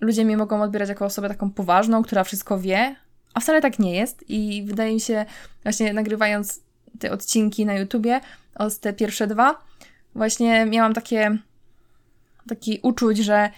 ludzie 0.00 0.24
mnie 0.24 0.36
mogą 0.36 0.62
odbierać 0.62 0.88
jako 0.88 1.04
osobę 1.04 1.28
taką 1.28 1.50
poważną, 1.50 2.02
która 2.02 2.24
wszystko 2.24 2.58
wie, 2.58 2.96
a 3.34 3.40
wcale 3.40 3.60
tak 3.60 3.78
nie 3.78 3.96
jest 3.96 4.24
i 4.30 4.64
wydaje 4.66 4.94
mi 4.94 5.00
się, 5.00 5.24
właśnie 5.62 5.92
nagrywając 5.92 6.60
te 6.98 7.12
odcinki 7.12 7.66
na 7.66 7.74
YouTubie, 7.74 8.20
od 8.54 8.78
te 8.78 8.92
pierwsze 8.92 9.26
dwa, 9.26 9.64
właśnie 10.14 10.66
miałam 10.66 10.94
takie 10.94 11.38
taki 12.48 12.80
uczuć, 12.82 13.18
że 13.18 13.50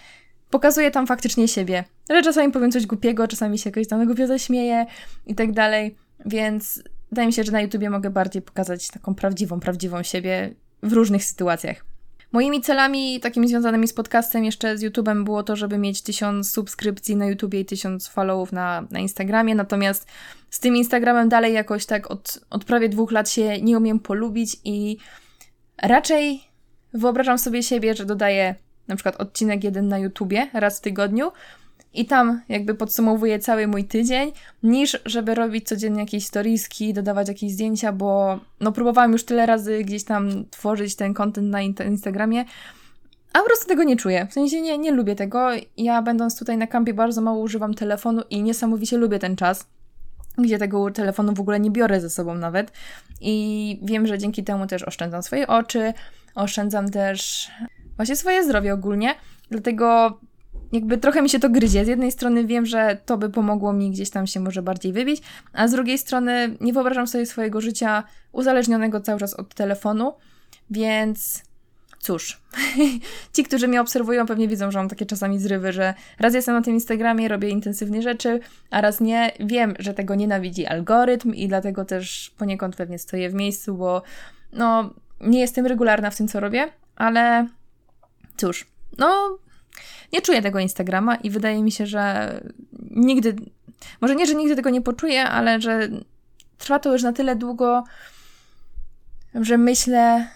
pokazuję 0.49 0.91
tam 0.91 1.07
faktycznie 1.07 1.47
siebie. 1.47 1.83
Że 2.09 2.21
czasami 2.21 2.51
powiem 2.51 2.71
coś 2.71 2.85
głupiego, 2.85 3.27
czasami 3.27 3.59
się 3.59 3.69
jakoś 3.69 3.87
tam 3.87 4.05
głupio 4.05 4.27
zaśmieję 4.27 4.85
i 5.27 5.35
tak 5.35 5.51
dalej, 5.51 5.95
więc 6.25 6.83
wydaje 7.09 7.27
mi 7.27 7.33
się, 7.33 7.43
że 7.43 7.51
na 7.51 7.61
YouTubie 7.61 7.89
mogę 7.89 8.09
bardziej 8.09 8.41
pokazać 8.41 8.87
taką 8.87 9.15
prawdziwą, 9.15 9.59
prawdziwą 9.59 10.03
siebie 10.03 10.53
w 10.83 10.93
różnych 10.93 11.23
sytuacjach. 11.23 11.85
Moimi 12.31 12.61
celami 12.61 13.19
takimi 13.19 13.47
związanymi 13.47 13.87
z 13.87 13.93
podcastem 13.93 14.45
jeszcze 14.45 14.77
z 14.77 14.81
YouTubem 14.81 15.23
było 15.23 15.43
to, 15.43 15.55
żeby 15.55 15.77
mieć 15.77 16.01
tysiąc 16.01 16.51
subskrypcji 16.51 17.15
na 17.15 17.25
YouTubie 17.25 17.59
i 17.59 17.65
tysiąc 17.65 18.07
followów 18.07 18.51
na, 18.51 18.87
na 18.91 18.99
Instagramie, 18.99 19.55
natomiast 19.55 20.07
z 20.49 20.59
tym 20.59 20.75
Instagramem 20.75 21.29
dalej 21.29 21.53
jakoś 21.53 21.85
tak 21.85 22.11
od, 22.11 22.39
od 22.49 22.65
prawie 22.65 22.89
dwóch 22.89 23.11
lat 23.11 23.29
się 23.29 23.61
nie 23.61 23.77
umiem 23.77 23.99
polubić 23.99 24.57
i 24.63 24.97
raczej 25.81 26.43
wyobrażam 26.93 27.37
sobie 27.37 27.63
siebie, 27.63 27.95
że 27.95 28.05
dodaję 28.05 28.55
na 28.87 28.95
przykład 28.95 29.15
odcinek 29.15 29.63
jeden 29.63 29.87
na 29.87 29.97
YouTubie 29.97 30.47
raz 30.53 30.77
w 30.77 30.81
tygodniu 30.81 31.31
i 31.93 32.05
tam 32.05 32.41
jakby 32.49 32.75
podsumowuję 32.75 33.39
cały 33.39 33.67
mój 33.67 33.85
tydzień, 33.85 34.31
niż 34.63 35.01
żeby 35.05 35.35
robić 35.35 35.67
codziennie 35.67 35.99
jakieś 35.99 36.25
storiski, 36.25 36.93
dodawać 36.93 37.27
jakieś 37.27 37.51
zdjęcia, 37.51 37.91
bo 37.91 38.39
no 38.59 38.71
próbowałam 38.71 39.11
już 39.11 39.25
tyle 39.25 39.45
razy 39.45 39.83
gdzieś 39.83 40.03
tam 40.03 40.45
tworzyć 40.49 40.95
ten 40.95 41.13
content 41.13 41.49
na 41.49 41.61
Instagramie, 41.61 42.45
a 43.33 43.39
po 43.39 43.45
prostu 43.45 43.67
tego 43.67 43.83
nie 43.83 43.97
czuję. 43.97 44.27
W 44.29 44.33
sensie 44.33 44.61
nie, 44.61 44.77
nie 44.77 44.91
lubię 44.91 45.15
tego. 45.15 45.49
Ja 45.77 46.01
będąc 46.01 46.39
tutaj 46.39 46.57
na 46.57 46.67
kampie 46.67 46.93
bardzo 46.93 47.21
mało 47.21 47.39
używam 47.39 47.73
telefonu 47.73 48.21
i 48.29 48.43
niesamowicie 48.43 48.97
lubię 48.97 49.19
ten 49.19 49.35
czas 49.35 49.65
gdzie 50.37 50.57
tego 50.57 50.91
telefonu 50.91 51.33
w 51.33 51.39
ogóle 51.39 51.59
nie 51.59 51.71
biorę 51.71 52.01
ze 52.01 52.09
sobą 52.09 52.35
nawet. 52.35 52.71
I 53.21 53.79
wiem, 53.83 54.07
że 54.07 54.17
dzięki 54.17 54.43
temu 54.43 54.67
też 54.67 54.83
oszczędzam 54.83 55.23
swoje 55.23 55.47
oczy, 55.47 55.93
oszczędzam 56.35 56.91
też 56.91 57.51
właśnie 57.95 58.15
swoje 58.15 58.43
zdrowie 58.43 58.73
ogólnie. 58.73 59.15
Dlatego 59.51 60.19
jakby 60.71 60.97
trochę 60.97 61.21
mi 61.21 61.29
się 61.29 61.39
to 61.39 61.49
gryzie. 61.49 61.85
Z 61.85 61.87
jednej 61.87 62.11
strony 62.11 62.45
wiem, 62.45 62.65
że 62.65 62.97
to 63.05 63.17
by 63.17 63.29
pomogło 63.29 63.73
mi 63.73 63.91
gdzieś 63.91 64.09
tam 64.09 64.27
się 64.27 64.39
może 64.39 64.61
bardziej 64.61 64.93
wybić, 64.93 65.21
a 65.53 65.67
z 65.67 65.71
drugiej 65.71 65.97
strony 65.97 66.57
nie 66.61 66.73
wyobrażam 66.73 67.07
sobie 67.07 67.25
swojego 67.25 67.61
życia 67.61 68.03
uzależnionego 68.31 69.01
cały 69.01 69.19
czas 69.19 69.33
od 69.33 69.53
telefonu, 69.53 70.13
więc 70.69 71.43
cóż, 71.99 72.41
ci, 73.33 73.43
którzy 73.43 73.67
mnie 73.67 73.81
obserwują, 73.81 74.25
pewnie 74.25 74.47
widzą, 74.47 74.71
że 74.71 74.79
mam 74.79 74.89
takie 74.89 75.05
czasami 75.05 75.39
zrywy, 75.39 75.73
że 75.73 75.93
raz 76.19 76.33
jestem 76.33 76.55
na 76.55 76.61
tym 76.61 76.73
Instagramie, 76.73 77.27
robię 77.27 77.49
intensywnie 77.49 78.01
rzeczy, 78.01 78.39
a 78.69 78.81
raz 78.81 79.01
nie. 79.01 79.31
Wiem, 79.39 79.73
że 79.79 79.93
tego 79.93 80.15
nienawidzi 80.15 80.65
algorytm 80.65 81.33
i 81.33 81.47
dlatego 81.47 81.85
też 81.85 82.31
poniekąd 82.37 82.75
pewnie 82.75 82.99
stoję 82.99 83.29
w 83.29 83.33
miejscu, 83.33 83.75
bo 83.75 84.01
no, 84.53 84.93
nie 85.21 85.39
jestem 85.39 85.65
regularna 85.65 86.09
w 86.09 86.17
tym, 86.17 86.27
co 86.27 86.39
robię, 86.39 86.69
ale 86.95 87.47
cóż, 88.37 88.67
no, 88.97 89.37
nie 90.13 90.21
czuję 90.21 90.41
tego 90.41 90.59
Instagrama 90.59 91.15
i 91.15 91.29
wydaje 91.29 91.63
mi 91.63 91.71
się, 91.71 91.85
że 91.85 92.33
nigdy, 92.91 93.35
może 94.01 94.15
nie, 94.15 94.25
że 94.25 94.35
nigdy 94.35 94.55
tego 94.55 94.69
nie 94.69 94.81
poczuję, 94.81 95.23
ale 95.23 95.61
że 95.61 95.89
trwa 96.57 96.79
to 96.79 96.93
już 96.93 97.03
na 97.03 97.13
tyle 97.13 97.35
długo, 97.35 97.83
że 99.35 99.57
myślę 99.57 100.27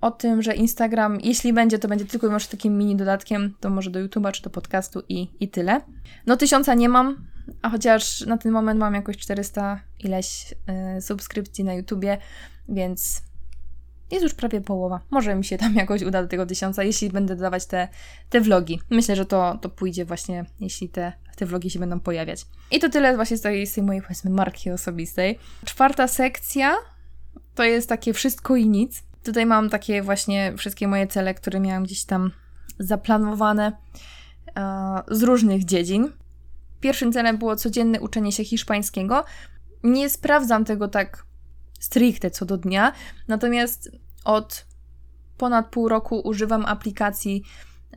o 0.00 0.10
tym, 0.10 0.42
że 0.42 0.54
Instagram, 0.54 1.18
jeśli 1.20 1.52
będzie, 1.52 1.78
to 1.78 1.88
będzie 1.88 2.04
tylko 2.04 2.26
i 2.26 2.28
wyłącznie 2.28 2.50
takim 2.50 2.78
mini 2.78 2.96
dodatkiem, 2.96 3.54
to 3.60 3.70
może 3.70 3.90
do 3.90 4.00
YouTube'a 4.00 4.32
czy 4.32 4.42
do 4.42 4.50
podcastu 4.50 5.02
i, 5.08 5.28
i 5.40 5.48
tyle. 5.48 5.80
No 6.26 6.36
tysiąca 6.36 6.74
nie 6.74 6.88
mam, 6.88 7.24
a 7.62 7.70
chociaż 7.70 8.20
na 8.20 8.38
ten 8.38 8.52
moment 8.52 8.80
mam 8.80 8.94
jakoś 8.94 9.16
400 9.16 9.80
ileś 10.00 10.54
y, 10.96 11.00
subskrypcji 11.00 11.64
na 11.64 11.74
YouTubie, 11.74 12.18
więc 12.68 13.22
jest 14.12 14.22
już 14.22 14.34
prawie 14.34 14.60
połowa. 14.60 15.00
Może 15.10 15.34
mi 15.34 15.44
się 15.44 15.58
tam 15.58 15.74
jakoś 15.82 16.02
uda 16.02 16.22
do 16.22 16.28
tego 16.28 16.46
tysiąca, 16.46 16.84
jeśli 16.84 17.10
będę 17.10 17.36
dodawać 17.36 17.66
te, 17.66 17.88
te 18.30 18.40
vlogi. 18.40 18.80
Myślę, 18.90 19.16
że 19.16 19.26
to, 19.26 19.58
to 19.60 19.68
pójdzie 19.68 20.04
właśnie, 20.04 20.44
jeśli 20.60 20.88
te, 20.88 21.12
te 21.36 21.46
vlogi 21.46 21.70
się 21.70 21.78
będą 21.78 22.00
pojawiać. 22.00 22.46
I 22.70 22.78
to 22.78 22.88
tyle 22.88 23.16
właśnie 23.16 23.36
z 23.36 23.40
tej, 23.40 23.66
z 23.66 23.74
tej 23.74 23.84
mojej, 23.84 24.02
powiedzmy, 24.02 24.30
marki 24.30 24.70
osobistej. 24.70 25.38
Czwarta 25.64 26.08
sekcja 26.08 26.76
to 27.54 27.64
jest 27.64 27.88
takie 27.88 28.12
wszystko 28.12 28.56
i 28.56 28.68
nic. 28.68 29.02
Tutaj 29.22 29.46
mam 29.46 29.70
takie 29.70 30.02
właśnie 30.02 30.52
wszystkie 30.56 30.88
moje 30.88 31.06
cele, 31.06 31.34
które 31.34 31.60
miałam 31.60 31.84
gdzieś 31.84 32.04
tam 32.04 32.30
zaplanowane 32.78 33.72
e, 34.56 35.02
z 35.08 35.22
różnych 35.22 35.64
dziedzin. 35.64 36.12
Pierwszym 36.80 37.12
celem 37.12 37.38
było 37.38 37.56
codzienne 37.56 38.00
uczenie 38.00 38.32
się 38.32 38.44
hiszpańskiego. 38.44 39.24
Nie 39.84 40.10
sprawdzam 40.10 40.64
tego 40.64 40.88
tak 40.88 41.24
stricte 41.82 42.30
co 42.30 42.46
do 42.46 42.56
dnia, 42.56 42.92
natomiast 43.28 43.90
od 44.24 44.66
ponad 45.38 45.66
pół 45.66 45.88
roku 45.88 46.20
używam 46.20 46.64
aplikacji 46.66 47.42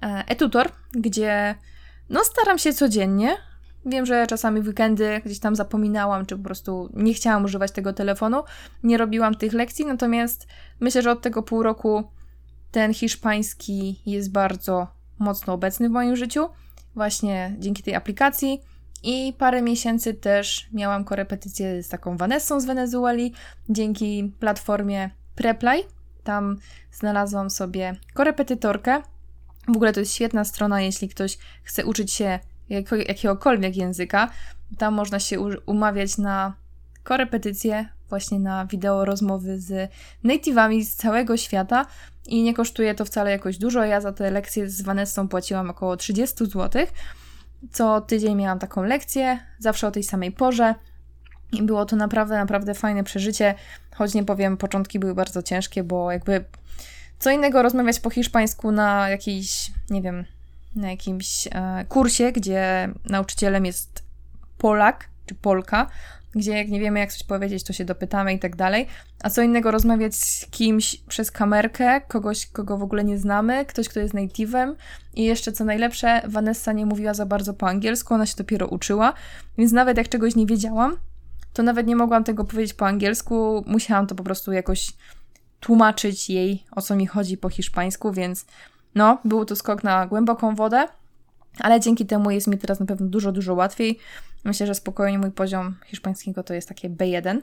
e, 0.01 0.23
eTutor, 0.27 0.71
gdzie 0.91 1.55
no 2.09 2.23
staram 2.23 2.57
się 2.57 2.73
codziennie. 2.73 3.37
Wiem, 3.85 4.05
że 4.05 4.27
czasami 4.27 4.61
w 4.61 4.67
weekendy 4.67 5.21
gdzieś 5.25 5.39
tam 5.39 5.55
zapominałam, 5.55 6.25
czy 6.25 6.37
po 6.37 6.43
prostu 6.43 6.89
nie 6.93 7.13
chciałam 7.13 7.45
używać 7.45 7.71
tego 7.71 7.93
telefonu, 7.93 8.43
nie 8.83 8.97
robiłam 8.97 9.35
tych 9.35 9.53
lekcji, 9.53 9.85
natomiast 9.85 10.47
myślę, 10.79 11.01
że 11.01 11.11
od 11.11 11.21
tego 11.21 11.43
pół 11.43 11.63
roku 11.63 12.03
ten 12.71 12.93
hiszpański 12.93 14.01
jest 14.05 14.31
bardzo 14.31 14.87
mocno 15.19 15.53
obecny 15.53 15.89
w 15.89 15.91
moim 15.91 16.15
życiu, 16.15 16.49
właśnie 16.95 17.55
dzięki 17.59 17.83
tej 17.83 17.95
aplikacji. 17.95 18.61
I 19.07 19.33
parę 19.33 19.61
miesięcy 19.61 20.13
też 20.13 20.67
miałam 20.73 21.03
korepetycję 21.03 21.83
z 21.83 21.89
taką 21.89 22.17
Vanessą 22.17 22.59
z 22.59 22.65
Wenezueli 22.65 23.33
dzięki 23.69 24.33
platformie 24.39 25.09
Preply. 25.35 25.83
Tam 26.23 26.57
znalazłam 26.91 27.49
sobie 27.49 27.95
korepetytorkę. 28.13 29.01
W 29.67 29.75
ogóle 29.75 29.93
to 29.93 29.99
jest 29.99 30.13
świetna 30.13 30.43
strona, 30.43 30.81
jeśli 30.81 31.09
ktoś 31.09 31.37
chce 31.63 31.85
uczyć 31.85 32.11
się 32.11 32.39
jakiegokolwiek 33.07 33.77
języka. 33.77 34.29
Tam 34.77 34.93
można 34.93 35.19
się 35.19 35.39
umawiać 35.65 36.17
na 36.17 36.53
korepetycje, 37.03 37.89
właśnie 38.09 38.39
na 38.39 38.65
wideo 38.65 39.05
rozmowy 39.05 39.59
z 39.59 39.91
native'ami 40.23 40.83
z 40.83 40.95
całego 40.95 41.37
świata 41.37 41.85
i 42.27 42.43
nie 42.43 42.53
kosztuje 42.53 42.95
to 42.95 43.05
wcale 43.05 43.31
jakoś 43.31 43.57
dużo. 43.57 43.83
Ja 43.83 44.01
za 44.01 44.13
te 44.13 44.31
lekcje 44.31 44.69
z 44.69 44.81
Vanessą 44.81 45.27
płaciłam 45.27 45.69
około 45.69 45.97
30 45.97 46.45
zł. 46.45 46.85
Co 47.71 48.01
tydzień 48.01 48.35
miałam 48.35 48.59
taką 48.59 48.83
lekcję, 48.83 49.39
zawsze 49.59 49.87
o 49.87 49.91
tej 49.91 50.03
samej 50.03 50.31
porze. 50.31 50.75
I 51.51 51.63
było 51.63 51.85
to 51.85 51.95
naprawdę, 51.95 52.35
naprawdę 52.35 52.73
fajne 52.73 53.03
przeżycie, 53.03 53.55
choć 53.95 54.13
nie 54.13 54.23
powiem, 54.23 54.57
początki 54.57 54.99
były 54.99 55.15
bardzo 55.15 55.43
ciężkie, 55.43 55.83
bo 55.83 56.11
jakby 56.11 56.45
co 57.19 57.31
innego 57.31 57.61
rozmawiać 57.61 57.99
po 57.99 58.09
hiszpańsku 58.09 58.71
na 58.71 59.09
jakiejś, 59.09 59.71
nie 59.89 60.01
wiem, 60.01 60.25
na 60.75 60.91
jakimś 60.91 61.47
e, 61.47 61.85
kursie, 61.89 62.31
gdzie 62.31 62.89
nauczycielem 63.05 63.65
jest 63.65 64.03
Polak 64.57 65.09
czy 65.25 65.35
Polka, 65.35 65.87
gdzie 66.35 66.51
jak 66.51 66.69
nie 66.69 66.79
wiemy, 66.79 66.99
jak 66.99 67.13
coś 67.13 67.23
powiedzieć, 67.23 67.63
to 67.63 67.73
się 67.73 67.85
dopytamy 67.85 68.33
i 68.33 68.39
tak 68.39 68.55
dalej. 68.55 68.87
A 69.23 69.29
co 69.29 69.41
innego 69.41 69.71
rozmawiać 69.71 70.15
z 70.15 70.45
kimś 70.45 70.97
przez 70.97 71.31
kamerkę, 71.31 72.01
kogoś, 72.01 72.45
kogo 72.45 72.77
w 72.77 72.83
ogóle 72.83 73.03
nie 73.03 73.17
znamy, 73.17 73.65
ktoś, 73.65 73.89
kto 73.89 73.99
jest 73.99 74.13
native'em. 74.13 74.75
I 75.13 75.23
jeszcze 75.23 75.51
co 75.51 75.65
najlepsze, 75.65 76.21
Vanessa 76.27 76.73
nie 76.73 76.85
mówiła 76.85 77.13
za 77.13 77.25
bardzo 77.25 77.53
po 77.53 77.67
angielsku, 77.67 78.13
ona 78.13 78.25
się 78.25 78.35
dopiero 78.37 78.67
uczyła, 78.67 79.13
więc 79.57 79.71
nawet 79.71 79.97
jak 79.97 80.09
czegoś 80.09 80.35
nie 80.35 80.45
wiedziałam, 80.45 80.97
to 81.53 81.63
nawet 81.63 81.87
nie 81.87 81.95
mogłam 81.95 82.23
tego 82.23 82.45
powiedzieć 82.45 82.73
po 82.73 82.87
angielsku, 82.87 83.63
musiałam 83.67 84.07
to 84.07 84.15
po 84.15 84.23
prostu 84.23 84.51
jakoś 84.51 84.93
tłumaczyć 85.59 86.29
jej, 86.29 86.65
o 86.71 86.81
co 86.81 86.95
mi 86.95 87.07
chodzi 87.07 87.37
po 87.37 87.49
hiszpańsku, 87.49 88.11
więc 88.11 88.45
no, 88.95 89.17
był 89.25 89.45
to 89.45 89.55
skok 89.55 89.83
na 89.83 90.07
głęboką 90.07 90.55
wodę, 90.55 90.87
ale 91.59 91.79
dzięki 91.79 92.05
temu 92.05 92.31
jest 92.31 92.47
mi 92.47 92.57
teraz 92.57 92.79
na 92.79 92.85
pewno 92.85 93.07
dużo, 93.07 93.31
dużo 93.31 93.53
łatwiej. 93.53 93.99
Myślę, 94.43 94.67
że 94.67 94.75
spokojnie 94.75 95.19
mój 95.19 95.31
poziom 95.31 95.75
hiszpańskiego 95.85 96.43
to 96.43 96.53
jest 96.53 96.69
takie 96.69 96.89
B1. 96.89 97.39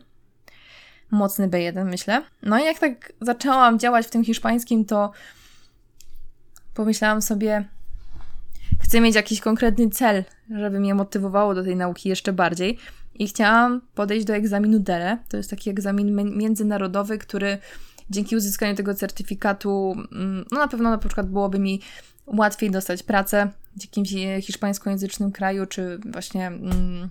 Mocny 1.10 1.48
B1, 1.48 1.84
myślę. 1.84 2.22
No 2.42 2.58
i 2.58 2.64
jak 2.64 2.78
tak 2.78 3.12
zaczęłam 3.20 3.78
działać 3.78 4.06
w 4.06 4.10
tym 4.10 4.24
hiszpańskim, 4.24 4.84
to 4.84 5.12
pomyślałam 6.74 7.22
sobie, 7.22 7.68
chcę 8.80 9.00
mieć 9.00 9.14
jakiś 9.14 9.40
konkretny 9.40 9.90
cel, 9.90 10.24
żeby 10.50 10.80
mnie 10.80 10.94
motywowało 10.94 11.54
do 11.54 11.64
tej 11.64 11.76
nauki 11.76 12.08
jeszcze 12.08 12.32
bardziej. 12.32 12.78
I 13.14 13.28
chciałam 13.28 13.80
podejść 13.94 14.26
do 14.26 14.34
egzaminu 14.34 14.78
DELE. 14.78 15.18
To 15.28 15.36
jest 15.36 15.50
taki 15.50 15.70
egzamin 15.70 16.36
międzynarodowy, 16.36 17.18
który 17.18 17.58
dzięki 18.10 18.36
uzyskaniu 18.36 18.74
tego 18.74 18.94
certyfikatu, 18.94 19.94
mm, 20.12 20.44
no 20.52 20.58
na 20.58 20.68
pewno 20.68 20.90
na 20.90 20.98
przykład 20.98 21.30
byłoby 21.30 21.58
mi 21.58 21.80
łatwiej 22.26 22.70
dostać 22.70 23.02
pracę 23.02 23.50
jakimś 23.80 24.14
hiszpańskojęzycznym 24.42 25.32
kraju, 25.32 25.66
czy 25.66 25.98
właśnie 26.06 26.46
mm, 26.46 27.10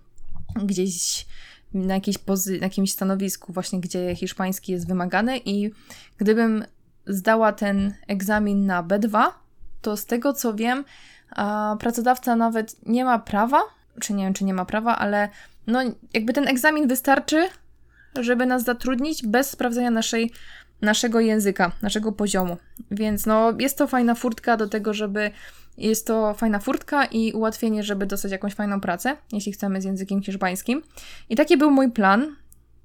gdzieś 0.55 1.25
na, 1.73 1.93
jakiejś 1.93 2.17
pozy- 2.17 2.59
na 2.59 2.65
jakimś 2.65 2.91
stanowisku, 2.91 3.53
właśnie 3.53 3.79
gdzie 3.79 4.15
hiszpański 4.15 4.71
jest 4.71 4.87
wymagany. 4.87 5.37
I 5.45 5.71
gdybym 6.17 6.65
zdała 7.07 7.53
ten 7.53 7.93
egzamin 8.07 8.65
na 8.65 8.83
B2, 8.83 9.27
to 9.81 9.97
z 9.97 10.05
tego 10.05 10.33
co 10.33 10.53
wiem, 10.53 10.85
a 11.35 11.75
pracodawca 11.79 12.35
nawet 12.35 12.85
nie 12.85 13.05
ma 13.05 13.19
prawa, 13.19 13.61
czy 13.99 14.13
nie 14.13 14.23
wiem, 14.23 14.33
czy 14.33 14.43
nie 14.43 14.53
ma 14.53 14.65
prawa, 14.65 14.97
ale 14.97 15.29
no 15.67 15.79
jakby 16.13 16.33
ten 16.33 16.47
egzamin 16.47 16.87
wystarczy, 16.87 17.49
żeby 18.19 18.45
nas 18.45 18.63
zatrudnić 18.63 19.27
bez 19.27 19.49
sprawdzenia 19.49 19.91
naszej, 19.91 20.31
naszego 20.81 21.19
języka, 21.19 21.71
naszego 21.81 22.11
poziomu. 22.11 22.57
Więc 22.91 23.25
no 23.25 23.53
jest 23.59 23.77
to 23.77 23.87
fajna 23.87 24.15
furtka 24.15 24.57
do 24.57 24.69
tego, 24.69 24.93
żeby 24.93 25.31
jest 25.77 26.07
to 26.07 26.33
fajna 26.33 26.59
furtka 26.59 27.05
i 27.05 27.33
ułatwienie, 27.33 27.83
żeby 27.83 28.05
dostać 28.05 28.31
jakąś 28.31 28.53
fajną 28.53 28.81
pracę, 28.81 29.17
jeśli 29.31 29.51
chcemy 29.51 29.81
z 29.81 29.85
językiem 29.85 30.21
hiszpańskim. 30.21 30.81
I 31.29 31.35
taki 31.35 31.57
był 31.57 31.71
mój 31.71 31.91
plan. 31.91 32.35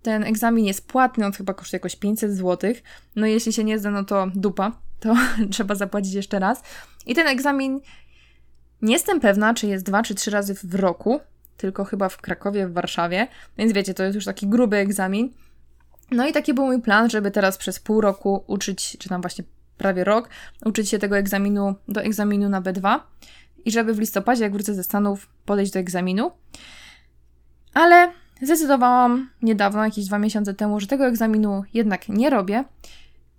Ten 0.03 0.25
egzamin 0.25 0.65
jest 0.65 0.89
płatny, 0.89 1.27
on 1.27 1.33
chyba 1.33 1.55
kosztuje 1.55 1.79
jakoś 1.79 1.97
500 1.97 2.33
zł. 2.33 2.75
No 3.17 3.27
jeśli 3.27 3.53
się 3.53 3.65
nie 3.65 3.79
zda, 3.79 3.91
no 3.91 4.05
to 4.05 4.27
dupa, 4.35 4.73
to 5.01 5.15
trzeba 5.53 5.75
zapłacić 5.75 6.15
jeszcze 6.15 6.39
raz. 6.39 6.63
I 7.07 7.15
ten 7.15 7.27
egzamin 7.27 7.81
nie 8.83 8.93
jestem 8.93 9.21
pewna, 9.21 9.55
czy 9.55 9.67
jest 9.67 9.85
dwa 9.85 10.03
czy 10.03 10.15
trzy 10.15 10.31
razy 10.31 10.55
w 10.55 10.75
roku, 10.75 11.21
tylko 11.57 11.85
chyba 11.85 12.09
w 12.09 12.17
Krakowie, 12.17 12.67
w 12.67 12.73
Warszawie, 12.73 13.29
więc 13.59 13.73
wiecie, 13.73 13.95
to 13.95 14.03
jest 14.03 14.15
już 14.15 14.25
taki 14.25 14.47
gruby 14.47 14.77
egzamin. 14.77 15.33
No 16.11 16.29
i 16.29 16.33
taki 16.33 16.55
był 16.55 16.67
mój 16.67 16.83
plan, 16.83 17.11
żeby 17.11 17.31
teraz 17.31 17.59
przez 17.59 17.81
pół 17.81 18.01
roku 18.01 18.45
uczyć, 18.47 18.97
czy 18.99 19.09
tam 19.09 19.21
właśnie 19.21 19.45
prawie 19.79 20.05
rok, 20.05 20.29
uczyć 20.65 20.89
się 20.89 20.99
tego 20.99 21.19
egzaminu, 21.19 21.75
do 21.89 22.03
egzaminu 22.03 22.49
na 22.49 22.63
B2 22.63 23.01
i 23.65 23.71
żeby 23.71 23.95
w 23.95 23.99
listopadzie, 23.99 24.43
jak 24.43 24.53
wrócę 24.53 24.75
ze 24.75 24.85
Stanów, 24.85 25.29
podejść 25.45 25.73
do 25.73 25.79
egzaminu. 25.79 26.31
Ale 27.75 28.13
zdecydowałam 28.43 29.31
niedawno, 29.43 29.85
jakieś 29.85 30.05
dwa 30.05 30.19
miesiące 30.19 30.55
temu, 30.55 30.81
że 30.81 30.87
tego 30.87 31.07
egzaminu 31.07 31.65
jednak 31.75 32.09
nie 32.09 32.31
robię. 32.31 32.65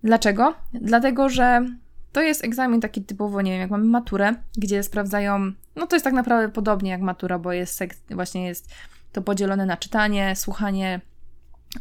Dlaczego? 0.03 0.55
Dlatego, 0.73 1.29
że 1.29 1.65
to 2.11 2.21
jest 2.21 2.43
egzamin 2.43 2.81
taki 2.81 3.01
typowo, 3.01 3.41
nie 3.41 3.51
wiem, 3.51 3.61
jak 3.61 3.69
mamy 3.69 3.85
maturę, 3.85 4.35
gdzie 4.57 4.83
sprawdzają, 4.83 5.51
no 5.75 5.87
to 5.87 5.95
jest 5.95 6.03
tak 6.03 6.13
naprawdę 6.13 6.49
podobnie 6.49 6.91
jak 6.91 7.01
matura, 7.01 7.39
bo 7.39 7.51
jest 7.51 7.83
właśnie 8.09 8.45
jest 8.45 8.69
to 9.11 9.21
podzielone 9.21 9.65
na 9.65 9.77
czytanie, 9.77 10.35
słuchanie, 10.35 11.01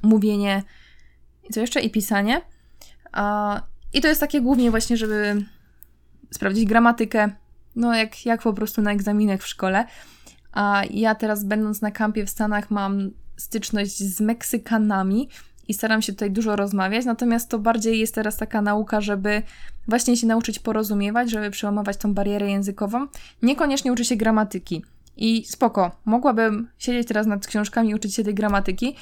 mówienie, 0.03 0.63
co 1.53 1.61
jeszcze? 1.61 1.81
I 1.81 1.91
pisanie. 1.91 2.41
I 3.93 4.01
to 4.01 4.09
jest 4.09 4.21
takie 4.21 4.41
głównie 4.41 4.71
właśnie, 4.71 4.97
żeby 4.97 5.45
sprawdzić 6.31 6.65
gramatykę, 6.65 7.31
no 7.77 7.95
jak, 7.95 8.27
jak 8.27 8.43
po 8.43 8.53
prostu 8.53 8.83
na 8.83 8.93
egzaminach 8.93 9.43
w 9.43 9.47
szkole. 9.47 9.85
A 10.53 10.83
ja 10.91 11.15
teraz 11.15 11.45
będąc 11.45 11.83
na 11.83 11.91
kampie 11.91 12.27
w 12.27 12.31
Stanach 12.31 12.71
mam 12.71 13.11
styczność 13.37 13.99
z 13.99 14.21
Meksykanami, 14.21 15.29
i 15.69 15.75
staram 15.75 16.03
się 16.03 16.13
tutaj 16.13 16.31
dużo 16.31 16.57
rozmawiać, 16.57 17.05
natomiast 17.05 17.51
to 17.51 17.59
bardziej 17.59 17.99
jest 18.01 18.15
teraz 18.15 18.37
taka 18.37 18.63
nauka, 18.63 19.01
żeby 19.01 19.43
właśnie 19.89 20.17
się 20.17 20.27
nauczyć 20.27 20.59
porozumiewać, 20.59 21.31
żeby 21.31 21.51
przełamywać 21.51 21.97
tą 21.97 22.15
barierę 22.15 22.51
językową. 22.51 23.07
Niekoniecznie 23.43 23.93
uczy 23.93 24.05
się 24.05 24.17
gramatyki. 24.17 24.85
I 25.17 25.45
spoko, 25.45 25.97
mogłabym 26.05 26.69
siedzieć 26.79 27.09
teraz 27.09 27.27
nad 27.27 27.47
książkami 27.47 27.91
i 27.91 27.95
uczyć 27.95 28.15
się 28.15 28.25
tej 28.25 28.35
gramatyki, 28.35 28.97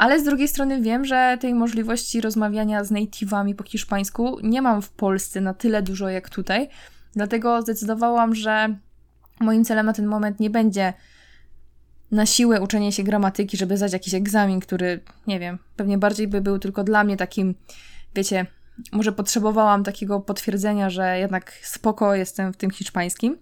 ale 0.00 0.20
z 0.20 0.24
drugiej 0.24 0.48
strony 0.48 0.80
wiem, 0.80 1.04
że 1.04 1.38
tej 1.40 1.54
możliwości 1.54 2.20
rozmawiania 2.20 2.84
z 2.84 2.92
native'ami 2.92 3.54
po 3.54 3.64
hiszpańsku 3.64 4.38
nie 4.42 4.62
mam 4.62 4.82
w 4.82 4.90
Polsce 4.90 5.40
na 5.40 5.54
tyle 5.54 5.82
dużo 5.82 6.08
jak 6.08 6.30
tutaj. 6.30 6.68
Dlatego 7.12 7.62
zdecydowałam, 7.62 8.34
że 8.34 8.76
moim 9.40 9.64
celem 9.64 9.86
na 9.86 9.92
ten 9.92 10.06
moment 10.06 10.40
nie 10.40 10.50
będzie 10.50 10.92
na 12.10 12.26
siłę 12.26 12.60
uczenie 12.60 12.92
się 12.92 13.02
gramatyki, 13.02 13.56
żeby 13.56 13.76
zdać 13.76 13.92
jakiś 13.92 14.14
egzamin, 14.14 14.60
który, 14.60 15.00
nie 15.26 15.40
wiem, 15.40 15.58
pewnie 15.76 15.98
bardziej 15.98 16.28
by 16.28 16.40
był 16.40 16.58
tylko 16.58 16.84
dla 16.84 17.04
mnie 17.04 17.16
takim, 17.16 17.54
wiecie, 18.14 18.46
może 18.92 19.12
potrzebowałam 19.12 19.84
takiego 19.84 20.20
potwierdzenia, 20.20 20.90
że 20.90 21.18
jednak 21.18 21.52
spoko 21.62 22.14
jestem 22.14 22.52
w 22.52 22.56
tym 22.56 22.70
hiszpańskim. 22.70 23.38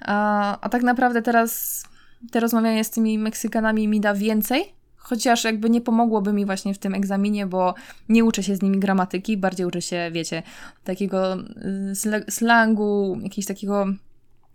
A, 0.00 0.60
a 0.60 0.68
tak 0.68 0.82
naprawdę 0.82 1.22
teraz 1.22 1.82
te 2.30 2.40
rozmawianie 2.40 2.84
z 2.84 2.90
tymi 2.90 3.18
Meksykanami 3.18 3.88
mi 3.88 4.00
da 4.00 4.14
więcej, 4.14 4.77
chociaż 5.08 5.44
jakby 5.44 5.70
nie 5.70 5.80
pomogłoby 5.80 6.32
mi 6.32 6.46
właśnie 6.46 6.74
w 6.74 6.78
tym 6.78 6.94
egzaminie, 6.94 7.46
bo 7.46 7.74
nie 8.08 8.24
uczę 8.24 8.42
się 8.42 8.56
z 8.56 8.62
nimi 8.62 8.78
gramatyki, 8.78 9.36
bardziej 9.36 9.66
uczę 9.66 9.82
się, 9.82 10.10
wiecie, 10.12 10.42
takiego 10.84 11.36
y, 11.36 12.30
slangu, 12.30 13.18
jakiegoś 13.22 13.46
takiego 13.46 13.86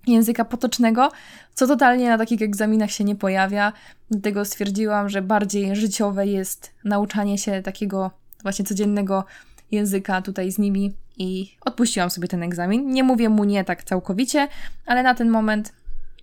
języka 0.08 0.46
potocznego, 0.46 1.12
co 1.54 1.68
totalnie 1.68 2.10
na 2.10 2.18
takich 2.18 2.42
egzaminach 2.42 2.92
się 2.92 3.04
nie 3.04 3.16
pojawia. 3.16 3.74
Dlatego 4.12 4.46
stwierdziłam, 4.46 5.10
że 5.10 5.22
bardziej 5.22 5.76
życiowe 5.76 6.28
jest 6.28 6.72
nauczanie 6.84 7.38
się 7.38 7.62
takiego 7.62 8.12
właśnie 8.44 8.66
codziennego 8.66 9.26
języka 9.72 10.22
tutaj 10.22 10.52
z 10.52 10.58
nimi 10.58 10.94
i 11.18 11.52
odpuściłam 11.62 12.10
sobie 12.10 12.28
ten 12.28 12.44
egzamin. 12.44 12.90
Nie 12.90 13.04
mówię 13.04 13.30
mu 13.30 13.44
nie 13.44 13.64
tak 13.64 13.84
całkowicie, 13.84 14.48
ale 14.86 15.04
na 15.04 15.16
ten 15.16 15.30
moment 15.30 15.74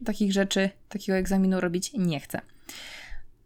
takich 0.04 0.32
rzeczy, 0.32 0.70
takiego 0.88 1.18
egzaminu 1.18 1.60
robić 1.60 1.92
nie 1.98 2.20
chcę. 2.20 2.40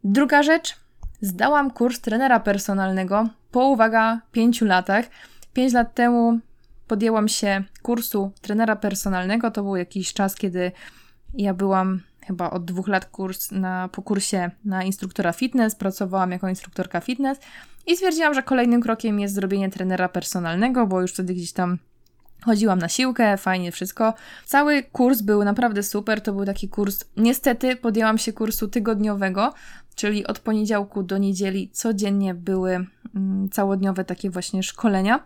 Druga 0.07 0.43
rzecz, 0.43 0.77
zdałam 1.21 1.71
kurs 1.71 2.01
trenera 2.01 2.41
personalnego 2.41 3.29
po, 3.51 3.67
uwaga, 3.69 4.21
pięciu 4.33 4.65
latach. 4.65 5.05
Pięć 5.53 5.73
lat 5.73 5.95
temu 5.95 6.39
podjęłam 6.87 7.29
się 7.29 7.65
kursu 7.83 8.33
trenera 8.41 8.77
personalnego. 8.77 9.51
To 9.51 9.63
był 9.63 9.77
jakiś 9.77 10.13
czas, 10.13 10.35
kiedy 10.35 10.73
ja 11.35 11.55
byłam 11.55 12.01
chyba 12.27 12.51
od 12.51 12.65
dwóch 12.65 12.89
lat 12.89 13.05
kurs 13.05 13.51
na, 13.51 13.89
po 13.93 14.03
kursie 14.03 14.51
na 14.65 14.83
instruktora 14.83 15.33
fitness, 15.33 15.75
pracowałam 15.75 16.31
jako 16.31 16.49
instruktorka 16.49 17.01
fitness 17.01 17.39
i 17.87 17.97
stwierdziłam, 17.97 18.35
że 18.35 18.43
kolejnym 18.43 18.81
krokiem 18.81 19.21
jest 19.21 19.35
zrobienie 19.35 19.71
trenera 19.71 20.09
personalnego, 20.09 20.87
bo 20.87 21.01
już 21.01 21.13
wtedy 21.13 21.35
gdzieś 21.35 21.53
tam 21.53 21.79
chodziłam 22.45 22.79
na 22.79 22.89
siłkę, 22.89 23.37
fajnie 23.37 23.73
wszystko. 23.73 24.15
Cały 24.45 24.83
kurs 24.83 25.21
był 25.21 25.45
naprawdę 25.45 25.83
super, 25.83 26.21
to 26.21 26.33
był 26.33 26.45
taki 26.45 26.69
kurs, 26.69 27.05
niestety 27.17 27.77
podjęłam 27.77 28.19
się 28.19 28.33
kursu 28.33 28.69
tygodniowego, 28.69 29.55
czyli 29.95 30.27
od 30.27 30.39
poniedziałku 30.39 31.03
do 31.03 31.19
niedzieli 31.19 31.71
codziennie 31.73 32.35
były 32.35 32.87
mm, 33.15 33.49
całodniowe 33.51 34.05
takie 34.05 34.31
właśnie 34.31 34.63
szkolenia. 34.63 35.25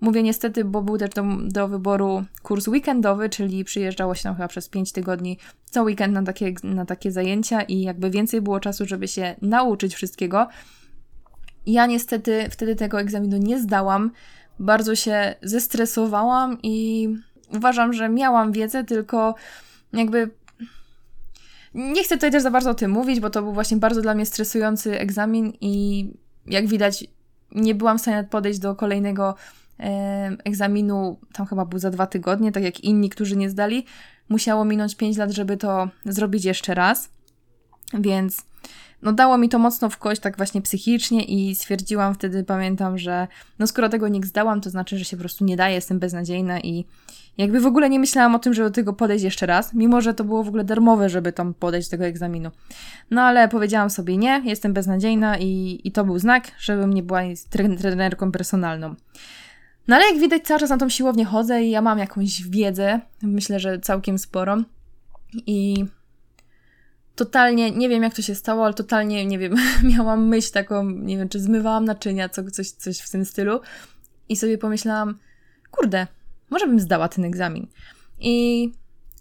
Mówię 0.00 0.22
niestety, 0.22 0.64
bo 0.64 0.82
był 0.82 0.98
też 0.98 1.10
do, 1.10 1.24
do 1.42 1.68
wyboru 1.68 2.24
kurs 2.42 2.68
weekendowy, 2.68 3.28
czyli 3.28 3.64
przyjeżdżało 3.64 4.14
się 4.14 4.22
tam 4.22 4.34
chyba 4.34 4.48
przez 4.48 4.68
5 4.68 4.92
tygodni 4.92 5.38
co 5.64 5.82
weekend 5.82 6.14
na 6.14 6.22
takie, 6.22 6.54
na 6.62 6.84
takie 6.84 7.12
zajęcia 7.12 7.62
i 7.62 7.80
jakby 7.80 8.10
więcej 8.10 8.40
było 8.40 8.60
czasu, 8.60 8.86
żeby 8.86 9.08
się 9.08 9.36
nauczyć 9.42 9.94
wszystkiego. 9.94 10.48
Ja 11.66 11.86
niestety 11.86 12.48
wtedy 12.50 12.76
tego 12.76 13.00
egzaminu 13.00 13.36
nie 13.36 13.60
zdałam. 13.60 14.10
Bardzo 14.58 14.94
się 14.94 15.34
zestresowałam 15.42 16.58
i 16.62 17.08
uważam, 17.56 17.92
że 17.92 18.08
miałam 18.08 18.52
wiedzę, 18.52 18.84
tylko 18.84 19.34
jakby 19.92 20.30
nie 21.74 22.04
chcę 22.04 22.14
tutaj 22.14 22.30
też 22.30 22.42
za 22.42 22.50
bardzo 22.50 22.70
o 22.70 22.74
tym 22.74 22.90
mówić, 22.90 23.20
bo 23.20 23.30
to 23.30 23.42
był 23.42 23.52
właśnie 23.52 23.76
bardzo 23.76 24.02
dla 24.02 24.14
mnie 24.14 24.26
stresujący 24.26 25.00
egzamin 25.00 25.52
i 25.60 26.04
jak 26.46 26.66
widać 26.66 27.04
nie 27.52 27.74
byłam 27.74 27.98
w 27.98 28.00
stanie 28.00 28.24
podejść 28.24 28.58
do 28.58 28.74
kolejnego 28.74 29.34
egzaminu, 30.44 31.18
tam 31.32 31.46
chyba 31.46 31.64
był 31.64 31.78
za 31.78 31.90
dwa 31.90 32.06
tygodnie, 32.06 32.52
tak 32.52 32.62
jak 32.62 32.80
inni, 32.80 33.10
którzy 33.10 33.36
nie 33.36 33.50
zdali. 33.50 33.84
Musiało 34.28 34.64
minąć 34.64 34.94
5 34.94 35.16
lat, 35.16 35.30
żeby 35.30 35.56
to 35.56 35.88
zrobić 36.04 36.44
jeszcze 36.44 36.74
raz. 36.74 37.10
Więc 37.94 38.42
no 39.02 39.12
dało 39.12 39.38
mi 39.38 39.48
to 39.48 39.58
mocno 39.58 39.90
w 39.90 39.98
kość, 39.98 40.20
tak 40.20 40.36
właśnie 40.36 40.62
psychicznie 40.62 41.24
i 41.24 41.54
stwierdziłam 41.54 42.14
wtedy, 42.14 42.44
pamiętam, 42.44 42.98
że 42.98 43.28
no 43.58 43.66
skoro 43.66 43.88
tego 43.88 44.08
nie 44.08 44.22
zdałam, 44.22 44.60
to 44.60 44.70
znaczy, 44.70 44.98
że 44.98 45.04
się 45.04 45.16
po 45.16 45.20
prostu 45.20 45.44
nie 45.44 45.56
daje, 45.56 45.74
jestem 45.74 45.98
beznadziejna 45.98 46.60
i 46.60 46.84
jakby 47.38 47.60
w 47.60 47.66
ogóle 47.66 47.90
nie 47.90 48.00
myślałam 48.00 48.34
o 48.34 48.38
tym, 48.38 48.54
żeby 48.54 48.68
do 48.68 48.74
tego 48.74 48.92
podejść 48.92 49.24
jeszcze 49.24 49.46
raz, 49.46 49.74
mimo 49.74 50.00
że 50.00 50.14
to 50.14 50.24
było 50.24 50.44
w 50.44 50.48
ogóle 50.48 50.64
darmowe, 50.64 51.08
żeby 51.08 51.32
tam 51.32 51.54
podejść 51.54 51.88
do 51.88 51.90
tego 51.90 52.04
egzaminu. 52.04 52.50
No 53.10 53.22
ale 53.22 53.48
powiedziałam 53.48 53.90
sobie 53.90 54.16
nie, 54.16 54.42
jestem 54.44 54.72
beznadziejna 54.72 55.38
i, 55.38 55.80
i 55.84 55.92
to 55.92 56.04
był 56.04 56.18
znak, 56.18 56.50
żebym 56.58 56.92
nie 56.92 57.02
była 57.02 57.20
trenerką 57.80 58.32
personalną. 58.32 58.94
No 59.88 59.96
ale 59.96 60.04
jak 60.06 60.18
widać, 60.18 60.42
cały 60.42 60.60
czas 60.60 60.70
na 60.70 60.78
tą 60.78 60.88
siłownię 60.88 61.24
chodzę 61.24 61.62
i 61.62 61.70
ja 61.70 61.82
mam 61.82 61.98
jakąś 61.98 62.42
wiedzę, 62.42 63.00
myślę, 63.22 63.60
że 63.60 63.78
całkiem 63.78 64.18
sporą. 64.18 64.62
I 65.46 65.84
totalnie, 67.14 67.70
nie 67.70 67.88
wiem 67.88 68.02
jak 68.02 68.14
to 68.14 68.22
się 68.22 68.34
stało, 68.34 68.64
ale 68.64 68.74
totalnie, 68.74 69.26
nie 69.26 69.38
wiem, 69.38 69.54
miałam 69.96 70.28
myśl 70.28 70.52
taką, 70.52 70.90
nie 70.90 71.16
wiem, 71.16 71.28
czy 71.28 71.40
zmywałam 71.40 71.84
naczynia, 71.84 72.28
co, 72.28 72.50
coś, 72.50 72.70
coś 72.70 72.98
w 72.98 73.10
tym 73.10 73.24
stylu. 73.24 73.60
I 74.28 74.36
sobie 74.36 74.58
pomyślałam, 74.58 75.18
kurde, 75.70 76.06
może 76.50 76.66
bym 76.66 76.80
zdała 76.80 77.08
ten 77.08 77.24
egzamin. 77.24 77.66
I 78.20 78.72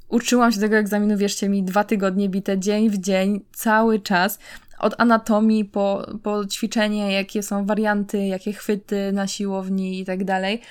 uczyłam 0.10 0.52
się 0.52 0.60
tego 0.60 0.76
egzaminu, 0.76 1.18
wierzcie 1.18 1.50
mi, 1.50 1.64
dwa 1.64 1.84
tygodnie 1.84 2.30
bite, 2.30 2.60
dzień 2.60 2.90
w 2.90 2.98
dzień, 2.98 3.42
cały 3.54 4.00
czas. 4.00 4.40
Od 4.80 4.96
anatomii 4.98 5.66
po, 5.66 6.06
po 6.24 6.46
ćwiczenie, 6.46 7.12
jakie 7.12 7.44
są 7.44 7.66
warianty, 7.66 8.26
jakie 8.26 8.54
chwyty 8.54 9.12
na 9.12 9.28
siłowni 9.28 10.00
i 10.00 10.06
tak 10.06 10.24
dalej. 10.24 10.62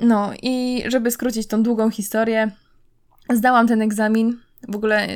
No 0.00 0.32
i 0.42 0.84
żeby 0.86 1.10
skrócić 1.10 1.46
tą 1.46 1.62
długą 1.62 1.90
historię, 1.90 2.50
zdałam 3.32 3.68
ten 3.68 3.82
egzamin. 3.82 4.38
W 4.68 4.76
ogóle 4.76 5.06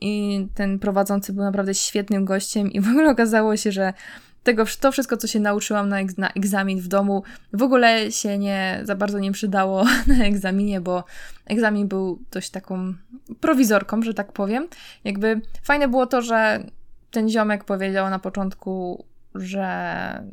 i 0.00 0.46
ten 0.54 0.78
prowadzący 0.78 1.32
był 1.32 1.44
naprawdę 1.44 1.74
świetnym 1.74 2.24
gościem 2.24 2.72
i 2.72 2.80
w 2.80 2.88
ogóle 2.88 3.10
okazało 3.10 3.56
się, 3.56 3.72
że 3.72 3.92
tego, 4.42 4.64
to 4.80 4.92
wszystko, 4.92 5.16
co 5.16 5.26
się 5.26 5.40
nauczyłam 5.40 5.88
na, 5.88 5.96
na 6.18 6.30
egzamin 6.30 6.80
w 6.80 6.88
domu, 6.88 7.22
w 7.52 7.62
ogóle 7.62 8.12
się 8.12 8.38
nie 8.38 8.80
za 8.84 8.94
bardzo 8.94 9.18
nie 9.18 9.32
przydało 9.32 9.84
na 10.18 10.24
egzaminie, 10.24 10.80
bo 10.80 11.04
egzamin 11.46 11.88
był 11.88 12.22
dość 12.30 12.50
taką 12.50 12.94
prowizorką, 13.40 14.02
że 14.02 14.14
tak 14.14 14.32
powiem. 14.32 14.68
Jakby 15.04 15.40
fajne 15.62 15.88
było 15.88 16.06
to, 16.06 16.22
że 16.22 16.64
ten 17.10 17.28
ziomek 17.28 17.64
powiedział 17.64 18.10
na 18.10 18.18
początku, 18.18 19.04
że 19.34 20.24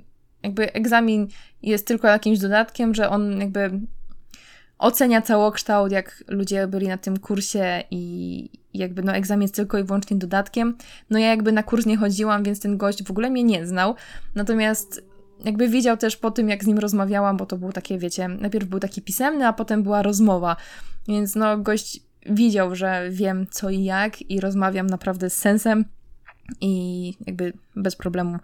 jakby 0.44 0.74
egzamin 0.74 1.28
jest 1.62 1.88
tylko 1.88 2.08
jakimś 2.08 2.40
dodatkiem, 2.40 2.96
że 2.96 3.10
on 3.10 3.40
jakby 3.40 3.72
ocenia 4.78 5.22
całokształt, 5.22 5.92
jak 5.92 6.24
ludzie 6.28 6.68
byli 6.68 6.88
na 6.88 6.98
tym 6.98 7.20
kursie 7.20 7.84
i 7.92 8.50
jakby 8.78 9.04
no 9.04 9.14
egzamin 9.14 9.42
jest 9.42 9.56
tylko 9.56 9.78
i 9.78 9.84
wyłącznie 9.84 10.18
dodatkiem. 10.18 10.78
No 11.10 11.20
ja 11.20 11.28
jakby 11.28 11.52
na 11.52 11.64
kurs 11.64 11.86
nie 11.86 11.98
chodziłam, 11.98 12.44
więc 12.44 12.60
ten 12.60 12.78
gość 12.78 13.04
w 13.04 13.12
ogóle 13.12 13.30
mnie 13.30 13.44
nie 13.44 13.68
znał. 13.68 13.96
Natomiast 14.36 15.04
jakby 15.46 15.68
widział 15.68 15.98
też 15.98 16.18
po 16.18 16.32
tym, 16.32 16.50
jak 16.50 16.64
z 16.64 16.68
nim 16.68 16.78
rozmawiałam, 16.78 17.38
bo 17.38 17.46
to 17.46 17.58
było 17.58 17.72
takie, 17.72 17.98
wiecie, 17.98 18.28
najpierw 18.28 18.68
był 18.68 18.80
taki 18.80 19.02
pisemny, 19.02 19.48
a 19.48 19.54
potem 19.54 19.84
była 19.84 20.02
rozmowa. 20.02 20.56
Więc 21.08 21.36
no 21.36 21.58
gość 21.58 22.00
widział, 22.26 22.76
że 22.76 23.08
wiem 23.12 23.48
co 23.52 23.70
i 23.70 23.84
jak 23.84 24.32
i 24.32 24.40
rozmawiam 24.40 24.88
naprawdę 24.88 25.30
z 25.30 25.38
sensem 25.38 25.86
i 26.62 27.14
jakby 27.26 27.54
bez 27.76 27.96
problemu 27.96 28.38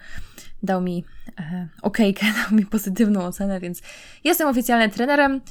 dał 0.63 0.82
mi 0.82 1.06
e, 1.39 1.67
okejkę, 1.82 2.26
dał 2.43 2.58
mi 2.58 2.65
pozytywną 2.65 3.24
ocenę, 3.24 3.60
więc 3.60 3.82
jestem 4.24 4.48
oficjalnie 4.48 4.89
trenerem. 4.89 5.41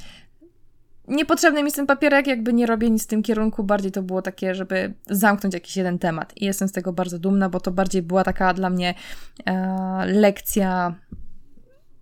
Niepotrzebny 1.07 1.59
mi 1.59 1.67
jest 1.67 1.75
ten 1.75 1.87
papierek, 1.87 2.27
jakby 2.27 2.53
nie 2.53 2.65
robię 2.65 2.89
nic 2.89 3.03
w 3.03 3.07
tym 3.07 3.23
kierunku, 3.23 3.63
bardziej 3.63 3.91
to 3.91 4.03
było 4.03 4.21
takie, 4.21 4.55
żeby 4.55 4.93
zamknąć 5.09 5.53
jakiś 5.53 5.77
jeden 5.77 5.99
temat. 5.99 6.33
I 6.37 6.45
jestem 6.45 6.67
z 6.67 6.71
tego 6.71 6.93
bardzo 6.93 7.19
dumna, 7.19 7.49
bo 7.49 7.59
to 7.59 7.71
bardziej 7.71 8.01
była 8.01 8.23
taka 8.23 8.53
dla 8.53 8.69
mnie 8.69 8.93
e, 9.45 10.05
lekcja, 10.05 10.95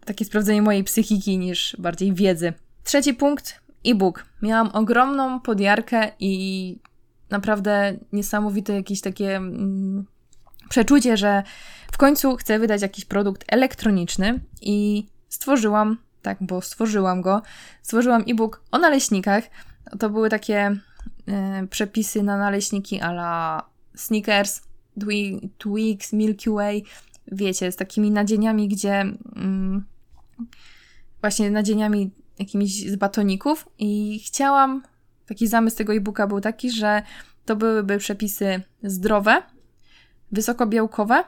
takie 0.06 0.26
sprawdzenie 0.26 0.62
mojej 0.62 0.84
psychiki 0.84 1.38
niż 1.38 1.76
bardziej 1.80 2.14
wiedzy. 2.14 2.54
Trzeci 2.84 3.14
punkt, 3.14 3.62
e-book. 3.86 4.26
Miałam 4.42 4.70
ogromną 4.74 5.40
podjarkę 5.40 6.12
i 6.20 6.76
naprawdę 7.30 7.98
niesamowite 8.14 8.74
jakieś 8.74 9.02
takie 9.02 9.36
mm, 9.36 10.06
przeczucie, 10.70 11.18
że 11.18 11.44
w 11.92 11.98
końcu 11.98 12.36
chcę 12.36 12.60
wydać 12.60 12.82
jakiś 12.82 13.06
produkt 13.06 13.44
elektroniczny 13.48 14.40
i 14.62 15.06
stworzyłam 15.30 15.98
tak, 16.22 16.38
bo 16.42 16.62
stworzyłam 16.62 17.22
go. 17.22 17.42
Stworzyłam 17.82 18.24
e-book 18.28 18.64
o 18.72 18.78
naleśnikach. 18.78 19.44
To 20.00 20.10
były 20.10 20.30
takie 20.30 20.76
e, 21.28 21.68
przepisy 21.70 22.24
na 22.24 22.38
naleśniki 22.38 23.02
ala 23.02 23.64
Snickers, 23.96 24.62
Twix, 25.58 26.14
Milky 26.14 26.50
Way, 26.50 26.84
wiecie, 27.32 27.72
z 27.72 27.76
takimi 27.76 28.12
nadzieniami, 28.12 28.68
gdzie 28.68 29.00
mm, 29.36 29.86
właśnie 31.22 31.52
nadzieniami 31.52 32.12
jakimiś 32.40 32.90
z 32.90 32.96
batoników 32.96 33.70
i 33.80 34.22
chciałam, 34.26 34.84
taki 35.28 35.48
zamysł 35.48 35.78
tego 35.78 35.94
e-booka 35.94 36.28
był 36.28 36.42
taki, 36.42 36.72
że 36.72 37.02
to 37.46 37.56
byłyby 37.56 37.98
przepisy 37.98 38.62
zdrowe, 38.84 39.42
wysokobiałkowe, 40.32 41.24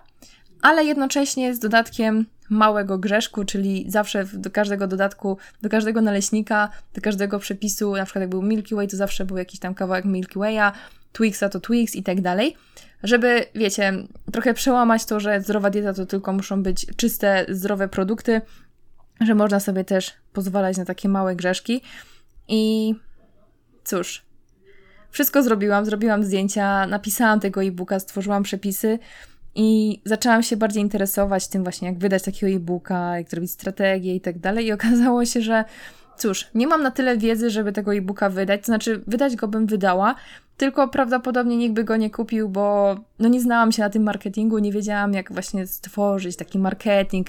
ale 0.61 0.85
jednocześnie 0.85 1.55
z 1.55 1.59
dodatkiem 1.59 2.25
małego 2.53 2.97
grzeszku, 2.97 3.45
czyli 3.45 3.85
zawsze 3.87 4.25
do 4.33 4.51
każdego 4.51 4.87
dodatku, 4.87 5.37
do 5.61 5.69
każdego 5.69 6.01
naleśnika, 6.01 6.69
do 6.93 7.01
każdego 7.01 7.39
przepisu, 7.39 7.95
na 7.95 8.05
przykład 8.05 8.21
jak 8.21 8.29
był 8.29 8.41
Milky 8.41 8.75
Way, 8.75 8.87
to 8.87 8.97
zawsze 8.97 9.25
był 9.25 9.37
jakiś 9.37 9.59
tam 9.59 9.73
kawałek 9.73 10.05
Milky 10.05 10.39
Way'a, 10.39 10.71
Twixa 11.11 11.43
to 11.51 11.59
Twix 11.59 11.95
i 11.95 12.03
tak 12.03 12.21
dalej, 12.21 12.55
żeby, 13.03 13.45
wiecie, 13.55 13.93
trochę 14.31 14.53
przełamać 14.53 15.05
to, 15.05 15.19
że 15.19 15.41
zdrowa 15.41 15.69
dieta 15.69 15.93
to 15.93 16.05
tylko 16.05 16.33
muszą 16.33 16.63
być 16.63 16.85
czyste, 16.95 17.45
zdrowe 17.49 17.87
produkty, 17.87 18.41
że 19.21 19.35
można 19.35 19.59
sobie 19.59 19.83
też 19.83 20.13
pozwalać 20.33 20.77
na 20.77 20.85
takie 20.85 21.09
małe 21.09 21.35
grzeszki. 21.35 21.81
I 22.47 22.93
cóż, 23.83 24.25
wszystko 25.11 25.43
zrobiłam, 25.43 25.85
zrobiłam 25.85 26.23
zdjęcia, 26.23 26.87
napisałam 26.87 27.39
tego 27.39 27.63
e-booka, 27.63 27.99
stworzyłam 27.99 28.43
przepisy, 28.43 28.99
i 29.55 29.99
zaczęłam 30.05 30.43
się 30.43 30.57
bardziej 30.57 30.83
interesować 30.83 31.47
tym 31.47 31.63
właśnie, 31.63 31.87
jak 31.87 31.97
wydać 31.97 32.23
takiego 32.23 32.55
e-booka, 32.55 33.17
jak 33.17 33.29
zrobić 33.29 33.51
strategię 33.51 34.15
i 34.15 34.21
tak 34.21 34.39
dalej. 34.39 34.65
I 34.65 34.71
okazało 34.79 35.25
się, 35.25 35.41
że 35.41 35.65
cóż, 36.17 36.47
nie 36.55 36.67
mam 36.67 36.83
na 36.83 36.91
tyle 36.91 37.17
wiedzy, 37.17 37.49
żeby 37.49 37.71
tego 37.71 37.95
e-booka 37.95 38.29
wydać. 38.29 38.61
To 38.61 38.65
znaczy, 38.65 39.01
wydać 39.07 39.35
go 39.35 39.47
bym 39.47 39.65
wydała, 39.65 40.15
tylko 40.57 40.87
prawdopodobnie 40.87 41.57
nikt 41.57 41.75
by 41.75 41.83
go 41.83 41.97
nie 41.97 42.09
kupił, 42.09 42.49
bo 42.49 42.95
no 43.19 43.29
nie 43.29 43.41
znałam 43.41 43.71
się 43.71 43.81
na 43.81 43.89
tym 43.89 44.03
marketingu, 44.03 44.59
nie 44.59 44.71
wiedziałam, 44.71 45.13
jak 45.13 45.33
właśnie 45.33 45.67
stworzyć 45.67 46.35
taki 46.35 46.59
marketing. 46.59 47.27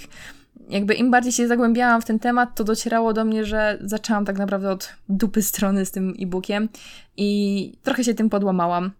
Jakby 0.69 0.95
im 0.95 1.11
bardziej 1.11 1.33
się 1.33 1.49
zagłębiałam 1.49 2.03
w 2.03 2.05
ten 2.05 2.19
temat, 2.19 2.55
to 2.55 2.65
docierało 2.65 3.13
do 3.13 3.25
mnie, 3.25 3.45
że 3.45 3.79
zaczęłam 3.81 4.25
tak 4.25 4.39
naprawdę 4.39 4.71
od 4.71 4.93
dupy 5.09 5.43
strony 5.43 5.87
z 5.87 5.91
tym 5.91 6.15
e-bookiem 6.21 6.69
i 7.17 7.73
trochę 7.83 8.05
się 8.05 8.15
tym 8.15 8.31
podłamałam 8.31 8.91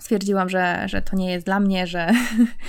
stwierdziłam, 0.00 0.48
że, 0.48 0.82
że 0.86 1.02
to 1.02 1.16
nie 1.16 1.32
jest 1.32 1.46
dla 1.46 1.60
mnie, 1.60 1.86
że, 1.86 2.10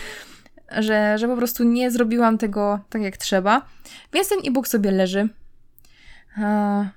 że, 0.87 1.17
że 1.17 1.27
po 1.27 1.37
prostu 1.37 1.63
nie 1.63 1.91
zrobiłam 1.91 2.37
tego 2.37 2.79
tak 2.89 3.01
jak 3.01 3.17
trzeba. 3.17 3.65
Więc 4.13 4.29
ten 4.29 4.39
e-book 4.45 4.67
sobie 4.67 4.91
leży. 4.91 5.29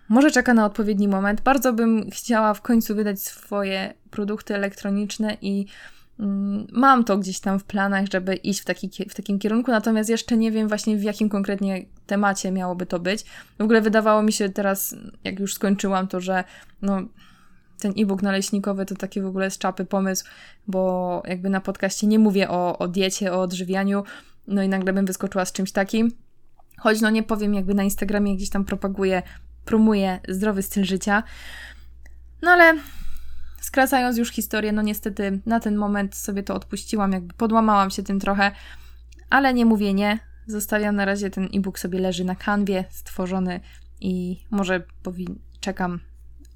może 0.08 0.30
czeka 0.30 0.54
na 0.54 0.66
odpowiedni 0.66 1.08
moment. 1.08 1.40
Bardzo 1.40 1.72
bym 1.72 2.10
chciała 2.10 2.54
w 2.54 2.62
końcu 2.62 2.94
wydać 2.94 3.20
swoje 3.20 3.94
produkty 4.10 4.54
elektroniczne 4.54 5.36
i 5.42 5.66
mm, 6.20 6.66
mam 6.72 7.04
to 7.04 7.18
gdzieś 7.18 7.40
tam 7.40 7.58
w 7.58 7.64
planach, 7.64 8.06
żeby 8.12 8.34
iść 8.34 8.60
w, 8.60 8.64
taki, 8.64 8.90
w 9.08 9.14
takim 9.14 9.38
kierunku, 9.38 9.70
natomiast 9.70 10.10
jeszcze 10.10 10.36
nie 10.36 10.52
wiem 10.52 10.68
właśnie 10.68 10.96
w 10.96 11.02
jakim 11.02 11.28
konkretnie 11.28 11.84
temacie 12.06 12.50
miałoby 12.50 12.86
to 12.86 12.98
być. 12.98 13.24
W 13.58 13.62
ogóle 13.62 13.80
wydawało 13.80 14.22
mi 14.22 14.32
się 14.32 14.48
teraz, 14.48 14.94
jak 15.24 15.40
już 15.40 15.54
skończyłam 15.54 16.08
to, 16.08 16.20
że 16.20 16.44
no 16.82 17.02
ten 17.80 17.92
e-book 17.98 18.22
naleśnikowy 18.22 18.86
to 18.86 18.94
taki 18.94 19.20
w 19.20 19.26
ogóle 19.26 19.50
z 19.50 19.58
czapy 19.58 19.84
pomysł, 19.84 20.24
bo 20.66 21.22
jakby 21.26 21.50
na 21.50 21.60
podcaście 21.60 22.06
nie 22.06 22.18
mówię 22.18 22.50
o, 22.50 22.78
o 22.78 22.88
diecie, 22.88 23.32
o 23.32 23.42
odżywianiu, 23.42 24.04
no 24.46 24.62
i 24.62 24.68
nagle 24.68 24.92
bym 24.92 25.06
wyskoczyła 25.06 25.44
z 25.44 25.52
czymś 25.52 25.72
takim. 25.72 26.12
Choć 26.78 27.00
no 27.00 27.10
nie 27.10 27.22
powiem, 27.22 27.54
jakby 27.54 27.74
na 27.74 27.82
Instagramie 27.82 28.36
gdzieś 28.36 28.50
tam 28.50 28.64
propaguję, 28.64 29.22
promuję 29.64 30.20
zdrowy 30.28 30.62
styl 30.62 30.84
życia. 30.84 31.22
No 32.42 32.50
ale 32.50 32.74
skracając 33.60 34.18
już 34.18 34.30
historię, 34.30 34.72
no 34.72 34.82
niestety 34.82 35.40
na 35.46 35.60
ten 35.60 35.76
moment 35.76 36.14
sobie 36.14 36.42
to 36.42 36.54
odpuściłam, 36.54 37.12
jakby 37.12 37.34
podłamałam 37.34 37.90
się 37.90 38.02
tym 38.02 38.20
trochę, 38.20 38.50
ale 39.30 39.54
nie 39.54 39.66
mówię 39.66 39.94
nie. 39.94 40.18
Zostawiam 40.46 40.96
na 40.96 41.04
razie 41.04 41.30
ten 41.30 41.48
e-book 41.54 41.78
sobie 41.78 41.98
leży 41.98 42.24
na 42.24 42.34
kanwie, 42.34 42.84
stworzony 42.90 43.60
i 44.00 44.44
może 44.50 44.82
powin- 45.04 45.38
czekam 45.60 46.00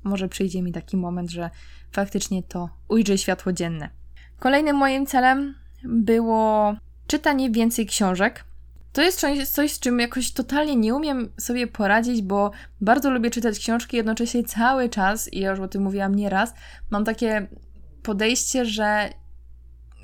może 0.04 0.28
przyjdzie 0.28 0.62
mi 0.62 0.72
taki 0.72 0.96
moment, 0.96 1.30
że 1.30 1.50
faktycznie 1.92 2.42
to 2.42 2.68
ujrzy 2.88 3.18
światło 3.18 3.52
dzienne. 3.52 3.90
Kolejnym 4.38 4.76
moim 4.76 5.06
celem 5.06 5.54
było 5.84 6.74
czytanie 7.06 7.50
więcej 7.50 7.86
książek. 7.86 8.44
To 8.92 9.02
jest 9.02 9.26
coś, 9.52 9.72
z 9.72 9.80
czym 9.80 9.98
jakoś 9.98 10.32
totalnie 10.32 10.76
nie 10.76 10.94
umiem 10.94 11.28
sobie 11.38 11.66
poradzić, 11.66 12.22
bo 12.22 12.50
bardzo 12.80 13.10
lubię 13.10 13.30
czytać 13.30 13.58
książki, 13.58 13.96
jednocześnie 13.96 14.44
cały 14.44 14.88
czas, 14.88 15.32
i 15.32 15.40
ja 15.40 15.50
już 15.50 15.60
o 15.60 15.68
tym 15.68 15.82
mówiłam 15.82 16.14
nieraz, 16.14 16.54
mam 16.90 17.04
takie 17.04 17.46
podejście, 18.02 18.64
że 18.64 19.10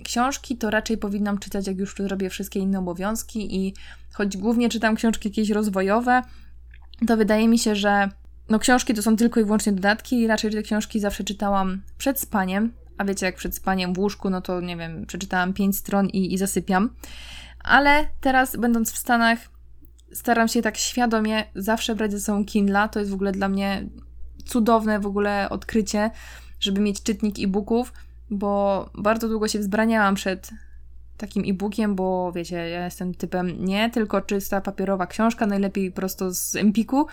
książki 0.04 0.56
to 0.56 0.70
raczej 0.70 0.98
powinnam 0.98 1.38
czytać, 1.38 1.66
jak 1.66 1.78
już 1.78 1.94
zrobię 1.96 2.30
wszystkie 2.30 2.60
inne 2.60 2.78
obowiązki, 2.78 3.56
i 3.56 3.74
choć 4.12 4.36
głównie 4.36 4.68
czytam 4.68 4.96
książki 4.96 5.28
jakieś 5.28 5.50
rozwojowe, 5.50 6.22
to 7.06 7.16
wydaje 7.16 7.48
mi 7.48 7.58
się, 7.58 7.76
że 7.76 8.08
no 8.48 8.58
książki 8.58 8.94
to 8.94 9.02
są 9.02 9.16
tylko 9.16 9.40
i 9.40 9.44
wyłącznie 9.44 9.72
dodatki 9.72 10.20
i 10.20 10.26
raczej 10.26 10.50
te 10.50 10.62
książki 10.62 11.00
zawsze 11.00 11.24
czytałam 11.24 11.82
przed 11.98 12.20
spaniem, 12.20 12.72
a 12.98 13.04
wiecie 13.04 13.26
jak 13.26 13.36
przed 13.36 13.56
spaniem 13.56 13.94
w 13.94 13.98
łóżku, 13.98 14.30
no 14.30 14.40
to 14.40 14.60
nie 14.60 14.76
wiem, 14.76 15.06
przeczytałam 15.06 15.52
pięć 15.52 15.76
stron 15.76 16.06
i, 16.06 16.34
i 16.34 16.38
zasypiam. 16.38 16.90
Ale 17.64 18.08
teraz 18.20 18.56
będąc 18.56 18.92
w 18.92 18.98
Stanach 18.98 19.38
staram 20.12 20.48
się 20.48 20.62
tak 20.62 20.76
świadomie 20.76 21.44
zawsze 21.54 21.94
brać 21.94 22.12
ze 22.12 22.20
sobą 22.20 22.44
Kindle, 22.44 22.88
to 22.88 22.98
jest 22.98 23.10
w 23.10 23.14
ogóle 23.14 23.32
dla 23.32 23.48
mnie 23.48 23.86
cudowne 24.44 25.00
w 25.00 25.06
ogóle 25.06 25.48
odkrycie, 25.50 26.10
żeby 26.60 26.80
mieć 26.80 27.02
czytnik 27.02 27.38
e-booków, 27.38 27.92
bo 28.30 28.90
bardzo 28.94 29.28
długo 29.28 29.48
się 29.48 29.58
wzbraniałam 29.58 30.14
przed 30.14 30.50
takim 31.16 31.42
e-bookiem, 31.46 31.94
bo 31.94 32.32
wiecie, 32.32 32.56
ja 32.56 32.84
jestem 32.84 33.14
typem 33.14 33.64
nie 33.64 33.90
tylko 33.90 34.20
czysta 34.20 34.60
papierowa 34.60 35.06
książka, 35.06 35.46
najlepiej 35.46 35.92
prosto 35.92 36.34
z 36.34 36.56
Empiku, 36.56 37.06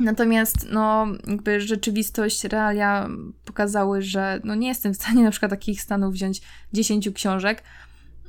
Natomiast, 0.00 0.66
no, 0.72 1.06
jakby 1.26 1.60
rzeczywistość, 1.60 2.44
realia 2.44 3.08
pokazały, 3.44 4.02
że 4.02 4.40
no 4.44 4.54
nie 4.54 4.68
jestem 4.68 4.94
w 4.94 4.96
stanie 4.96 5.22
na 5.28 5.30
przykład 5.30 5.50
takich 5.50 5.82
stanów 5.82 6.14
wziąć 6.14 6.40
10 6.72 7.10
książek. 7.10 7.62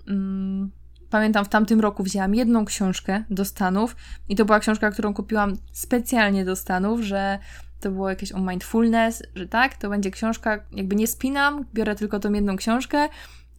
Mm, 0.07 0.71
pamiętam, 1.09 1.45
w 1.45 1.49
tamtym 1.49 1.79
roku 1.79 2.03
wzięłam 2.03 2.35
jedną 2.35 2.65
książkę 2.65 3.23
do 3.29 3.45
Stanów 3.45 3.95
i 4.29 4.35
to 4.35 4.45
była 4.45 4.59
książka, 4.59 4.91
którą 4.91 5.13
kupiłam 5.13 5.57
specjalnie 5.71 6.45
do 6.45 6.55
Stanów, 6.55 7.01
że 7.01 7.39
to 7.79 7.91
było 7.91 8.09
jakieś 8.09 8.31
o 8.31 8.39
mindfulness, 8.39 9.23
że 9.35 9.47
tak, 9.47 9.77
to 9.77 9.89
będzie 9.89 10.11
książka, 10.11 10.59
jakby 10.71 10.95
nie 10.95 11.07
spinam, 11.07 11.65
biorę 11.73 11.95
tylko 11.95 12.19
tą 12.19 12.33
jedną 12.33 12.55
książkę, 12.55 13.09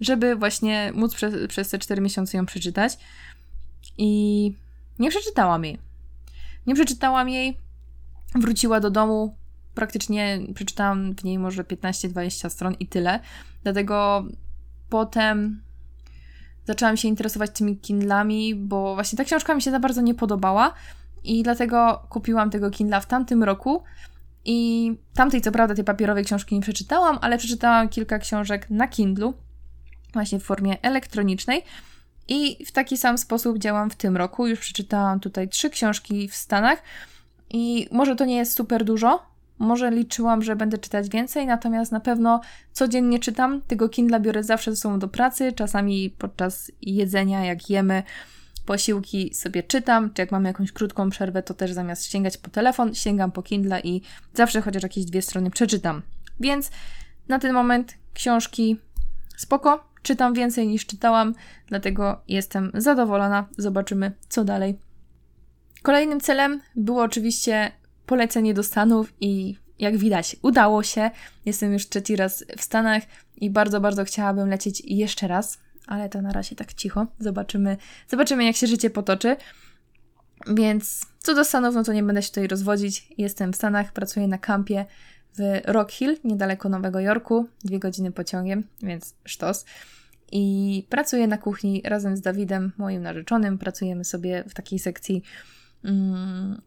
żeby 0.01 0.37
właśnie 0.37 0.93
móc 0.95 1.15
przez, 1.15 1.35
przez 1.49 1.69
te 1.69 1.79
4 1.79 2.03
miesiące 2.03 2.37
ją 2.37 2.47
przeczytać. 2.47 2.99
I 3.99 4.55
nie 4.99 5.11
przeczytałam 5.11 5.65
jej. 5.65 5.79
Nie 6.67 6.75
przeczytałam 6.75 7.29
jej, 7.29 7.59
wróciła 8.35 8.81
do 8.81 8.91
domu, 8.91 9.37
praktycznie 9.75 10.39
przeczytałam 10.55 11.15
w 11.15 11.25
niej 11.25 11.39
może 11.39 11.65
15-20 11.65 12.51
stron 12.51 12.75
i 12.81 12.87
tyle. 12.87 13.21
Dlatego 13.63 14.25
potem 14.89 15.63
zaczęłam 16.65 16.97
się 16.97 17.09
interesować 17.09 17.51
tymi 17.51 17.77
Kindlami, 17.77 18.55
bo 18.55 18.95
właśnie 18.95 19.17
ta 19.17 19.25
książka 19.25 19.55
mi 19.55 19.63
się 19.63 19.71
za 19.71 19.81
bardzo 19.81 20.01
nie 20.01 20.15
podobała 20.15 20.75
i 21.25 21.43
dlatego 21.43 22.07
kupiłam 22.09 22.51
tego 22.51 22.71
Kindla 22.71 23.01
w 23.01 23.07
tamtym 23.07 23.43
roku. 23.43 23.83
I 24.45 24.91
tamtej, 25.15 25.41
co 25.41 25.53
prawda, 25.53 25.75
tej 25.75 25.85
papierowej 25.85 26.25
książki 26.25 26.55
nie 26.55 26.61
przeczytałam, 26.61 27.19
ale 27.21 27.39
przeczytałam 27.39 27.89
kilka 27.89 28.19
książek 28.19 28.71
na 28.71 28.89
Kindlu, 28.89 29.35
właśnie 30.13 30.41
w 30.41 30.45
formie 30.45 30.83
elektronicznej. 30.83 31.63
I 32.29 32.67
w 32.67 32.73
taki 32.73 32.97
sam 32.97 33.19
sposób 33.19 33.59
działam 33.59 33.91
w 33.91 33.97
tym 33.97 34.17
roku. 34.17 34.47
Już 34.47 34.61
przeczytałam 34.61 35.21
tutaj 35.21 35.49
trzy 35.49 35.71
książki 35.71 36.29
w 36.29 36.35
Stanach. 36.35 36.83
I 37.53 37.89
może 37.91 38.17
to 38.17 38.25
nie 38.25 38.37
jest 38.37 38.57
super 38.57 38.85
dużo, 38.85 39.23
może 39.59 39.91
liczyłam, 39.91 40.43
że 40.43 40.57
będę 40.57 40.79
czytać 40.79 41.09
więcej, 41.09 41.47
natomiast 41.47 41.93
na 41.93 42.01
pewno 42.01 42.41
codziennie 42.73 43.19
czytam. 43.19 43.61
Tego 43.61 43.89
Kindle 43.89 44.21
biorę 44.21 44.43
zawsze 44.43 44.71
ze 44.71 44.77
sobą 44.77 44.99
do 44.99 45.09
pracy, 45.09 45.53
czasami 45.53 46.11
podczas 46.11 46.73
jedzenia, 46.83 47.45
jak 47.45 47.71
jemy 47.71 48.03
posiłki 48.67 49.35
sobie 49.35 49.63
czytam, 49.63 50.11
czy 50.15 50.23
jak 50.23 50.33
mam 50.33 50.45
jakąś 50.45 50.73
krótką 50.73 51.11
przerwę, 51.11 51.43
to 51.43 51.55
też 51.55 51.73
zamiast 51.73 52.05
sięgać 52.05 52.37
po 52.37 52.51
telefon, 52.51 52.95
sięgam 52.95 53.33
po 53.33 53.43
Kindle 53.43 53.81
i 53.81 54.03
zawsze 54.35 54.61
chociaż 54.61 54.83
jakieś 54.83 55.05
dwie 55.05 55.23
strony 55.23 55.51
przeczytam. 55.51 56.03
Więc 56.41 56.71
na 57.29 57.39
ten 57.39 57.53
moment 57.53 57.95
książki 58.15 58.79
spoko, 59.37 59.85
czytam 60.03 60.35
więcej 60.35 60.69
niż 60.69 60.87
czytałam, 60.87 61.35
dlatego 61.67 62.21
jestem 62.29 62.71
zadowolona. 62.75 63.47
Zobaczymy, 63.59 64.13
co 64.29 64.45
dalej. 64.45 64.79
Kolejnym 65.83 66.21
celem 66.21 66.61
było 66.77 67.03
oczywiście 67.03 67.73
polecenie 68.07 68.55
do 68.55 68.63
Stanów 68.63 69.13
i 69.21 69.57
jak 69.79 69.97
widać, 69.97 70.37
udało 70.43 70.83
się. 70.83 71.11
Jestem 71.45 71.73
już 71.73 71.89
trzeci 71.89 72.17
raz 72.17 72.45
w 72.57 72.63
Stanach 72.63 73.03
i 73.37 73.51
bardzo, 73.51 73.81
bardzo 73.81 74.05
chciałabym 74.05 74.49
lecieć 74.49 74.83
jeszcze 74.85 75.29
raz, 75.29 75.59
ale 75.87 76.09
to 76.09 76.23
na 76.23 76.33
razie 76.33 76.57
tak 76.57 76.75
cicho. 76.75 77.07
Zobaczymy, 77.19 77.77
zobaczymy 78.09 78.45
jak 78.45 78.57
się 78.57 78.67
życie 78.67 78.91
potoczy. 78.91 79.37
Więc 80.47 81.07
co 81.19 81.35
do 81.35 81.45
Stanów, 81.45 81.75
no 81.75 81.85
to 81.85 81.93
nie 81.93 82.03
będę 82.03 82.23
się 82.23 82.29
tutaj 82.29 82.49
rozwodzić. 82.49 83.09
Jestem 83.19 83.53
w 83.53 83.57
Stanach, 83.57 83.93
pracuję 83.93 84.29
na 84.29 84.39
kampie 84.39 84.87
w 85.39 85.61
Rock 85.65 85.93
Hill, 85.93 86.17
niedaleko 86.25 86.69
Nowego 86.69 87.01
Jorku, 87.01 87.47
dwie 87.65 87.79
godziny 87.79 88.13
pociągiem, 88.13 88.65
więc 88.83 89.15
sztos. 89.25 89.65
I 90.33 90.87
pracuję 90.89 91.27
na 91.27 91.39
kuchni 91.39 91.83
razem 91.85 92.17
z 92.17 92.21
Dawidem, 92.21 92.73
moim 92.79 93.03
narzeczonym. 93.03 93.59
Pracujemy 93.59 94.05
sobie 94.05 94.45
w 94.49 94.55
takiej 94.55 94.79
sekcji 94.79 95.23
mm, 95.85 96.61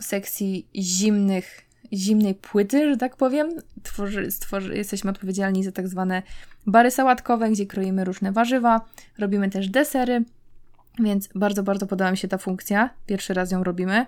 sekcji 0.00 0.68
zimnych, 0.76 1.60
zimnej 1.92 2.34
płyty, 2.34 2.90
że 2.90 2.96
tak 2.96 3.16
powiem. 3.16 3.48
Tworzy, 3.82 4.30
stworzy, 4.30 4.76
jesteśmy 4.76 5.10
odpowiedzialni 5.10 5.64
za 5.64 5.72
tak 5.72 5.88
zwane 5.88 6.22
bary 6.66 6.90
sałatkowe, 6.90 7.50
gdzie 7.50 7.66
kroimy 7.66 8.04
różne 8.04 8.32
warzywa, 8.32 8.80
robimy 9.18 9.50
też 9.50 9.68
desery, 9.68 10.24
więc 10.98 11.28
bardzo, 11.34 11.62
bardzo 11.62 11.86
podoba 11.86 12.10
mi 12.10 12.16
się 12.16 12.28
ta 12.28 12.38
funkcja. 12.38 12.90
Pierwszy 13.06 13.34
raz 13.34 13.50
ją 13.50 13.64
robimy. 13.64 14.06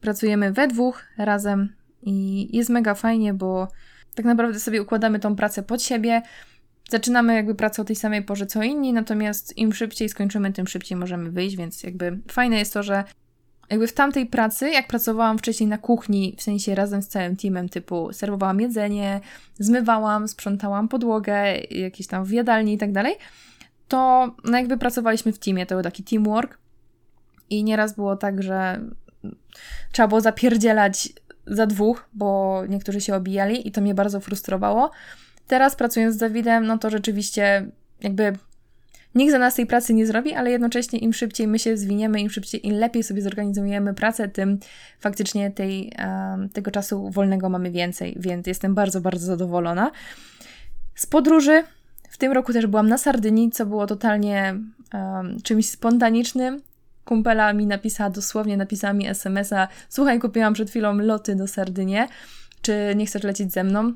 Pracujemy 0.00 0.52
we 0.52 0.68
dwóch 0.68 1.04
razem 1.18 1.72
i 2.02 2.48
jest 2.56 2.70
mega 2.70 2.94
fajnie, 2.94 3.34
bo 3.34 3.68
tak 4.14 4.26
naprawdę 4.26 4.60
sobie 4.60 4.82
układamy 4.82 5.18
tą 5.18 5.36
pracę 5.36 5.62
pod 5.62 5.82
siebie. 5.82 6.22
Zaczynamy 6.88 7.34
jakby 7.34 7.54
pracę 7.54 7.82
o 7.82 7.84
tej 7.84 7.96
samej 7.96 8.22
porze 8.22 8.46
co 8.46 8.62
inni, 8.62 8.92
natomiast 8.92 9.58
im 9.58 9.72
szybciej 9.72 10.08
skończymy, 10.08 10.52
tym 10.52 10.66
szybciej 10.66 10.98
możemy 10.98 11.30
wyjść, 11.30 11.56
więc 11.56 11.82
jakby 11.82 12.18
fajne 12.30 12.58
jest 12.58 12.72
to, 12.72 12.82
że 12.82 13.04
jakby 13.70 13.86
w 13.86 13.92
tamtej 13.92 14.26
pracy, 14.26 14.70
jak 14.70 14.86
pracowałam 14.86 15.38
wcześniej 15.38 15.68
na 15.68 15.78
kuchni, 15.78 16.34
w 16.38 16.42
sensie 16.42 16.74
razem 16.74 17.02
z 17.02 17.08
całym 17.08 17.36
teamem, 17.36 17.68
typu 17.68 18.12
serwowałam 18.12 18.60
jedzenie, 18.60 19.20
zmywałam, 19.58 20.28
sprzątałam 20.28 20.88
podłogę, 20.88 21.54
jakieś 21.70 22.06
tam 22.06 22.24
w 22.24 22.30
jadalni 22.30 22.74
i 22.74 22.78
tak 22.78 22.92
dalej, 22.92 23.14
to 23.88 24.30
no 24.44 24.58
jakby 24.58 24.78
pracowaliśmy 24.78 25.32
w 25.32 25.38
teamie, 25.38 25.66
to 25.66 25.74
był 25.74 25.84
taki 25.84 26.04
teamwork 26.04 26.58
i 27.50 27.64
nieraz 27.64 27.94
było 27.94 28.16
tak, 28.16 28.42
że 28.42 28.80
trzeba 29.92 30.08
było 30.08 30.20
zapierdzielać 30.20 31.08
za 31.46 31.66
dwóch, 31.66 32.08
bo 32.14 32.62
niektórzy 32.68 33.00
się 33.00 33.14
obijali 33.14 33.68
i 33.68 33.72
to 33.72 33.80
mnie 33.80 33.94
bardzo 33.94 34.20
frustrowało. 34.20 34.90
Teraz 35.48 35.76
pracując 35.76 36.14
z 36.14 36.18
Dawidem, 36.18 36.66
no 36.66 36.78
to 36.78 36.90
rzeczywiście 36.90 37.66
jakby 38.00 38.32
Nikt 39.14 39.32
za 39.32 39.38
nas 39.38 39.54
tej 39.54 39.66
pracy 39.66 39.94
nie 39.94 40.06
zrobi, 40.06 40.34
ale 40.34 40.50
jednocześnie 40.50 40.98
im 40.98 41.12
szybciej 41.12 41.48
my 41.48 41.58
się 41.58 41.76
zwiniemy, 41.76 42.20
im 42.20 42.30
szybciej, 42.30 42.66
im 42.66 42.74
lepiej 42.74 43.02
sobie 43.02 43.22
zorganizujemy 43.22 43.94
pracę, 43.94 44.28
tym 44.28 44.58
faktycznie 45.00 45.50
tej, 45.50 45.92
tego 46.52 46.70
czasu 46.70 47.10
wolnego 47.10 47.48
mamy 47.48 47.70
więcej, 47.70 48.16
więc 48.20 48.46
jestem 48.46 48.74
bardzo, 48.74 49.00
bardzo 49.00 49.26
zadowolona. 49.26 49.90
Z 50.94 51.06
podróży 51.06 51.62
w 52.10 52.18
tym 52.18 52.32
roku 52.32 52.52
też 52.52 52.66
byłam 52.66 52.88
na 52.88 52.98
Sardynii, 52.98 53.50
co 53.50 53.66
było 53.66 53.86
totalnie 53.86 54.54
um, 54.94 55.42
czymś 55.42 55.68
spontanicznym. 55.68 56.62
Kumpela 57.04 57.52
mi 57.52 57.66
napisała, 57.66 58.10
dosłownie 58.10 58.56
napisała 58.56 58.92
mi 58.92 59.06
SMS-a, 59.06 59.68
słuchaj, 59.88 60.18
kupiłam 60.18 60.54
przed 60.54 60.70
chwilą 60.70 60.94
loty 60.94 61.34
do 61.34 61.46
Sardynie, 61.46 62.08
czy 62.62 62.92
nie 62.96 63.06
chcesz 63.06 63.22
lecieć 63.22 63.52
ze 63.52 63.64
mną? 63.64 63.92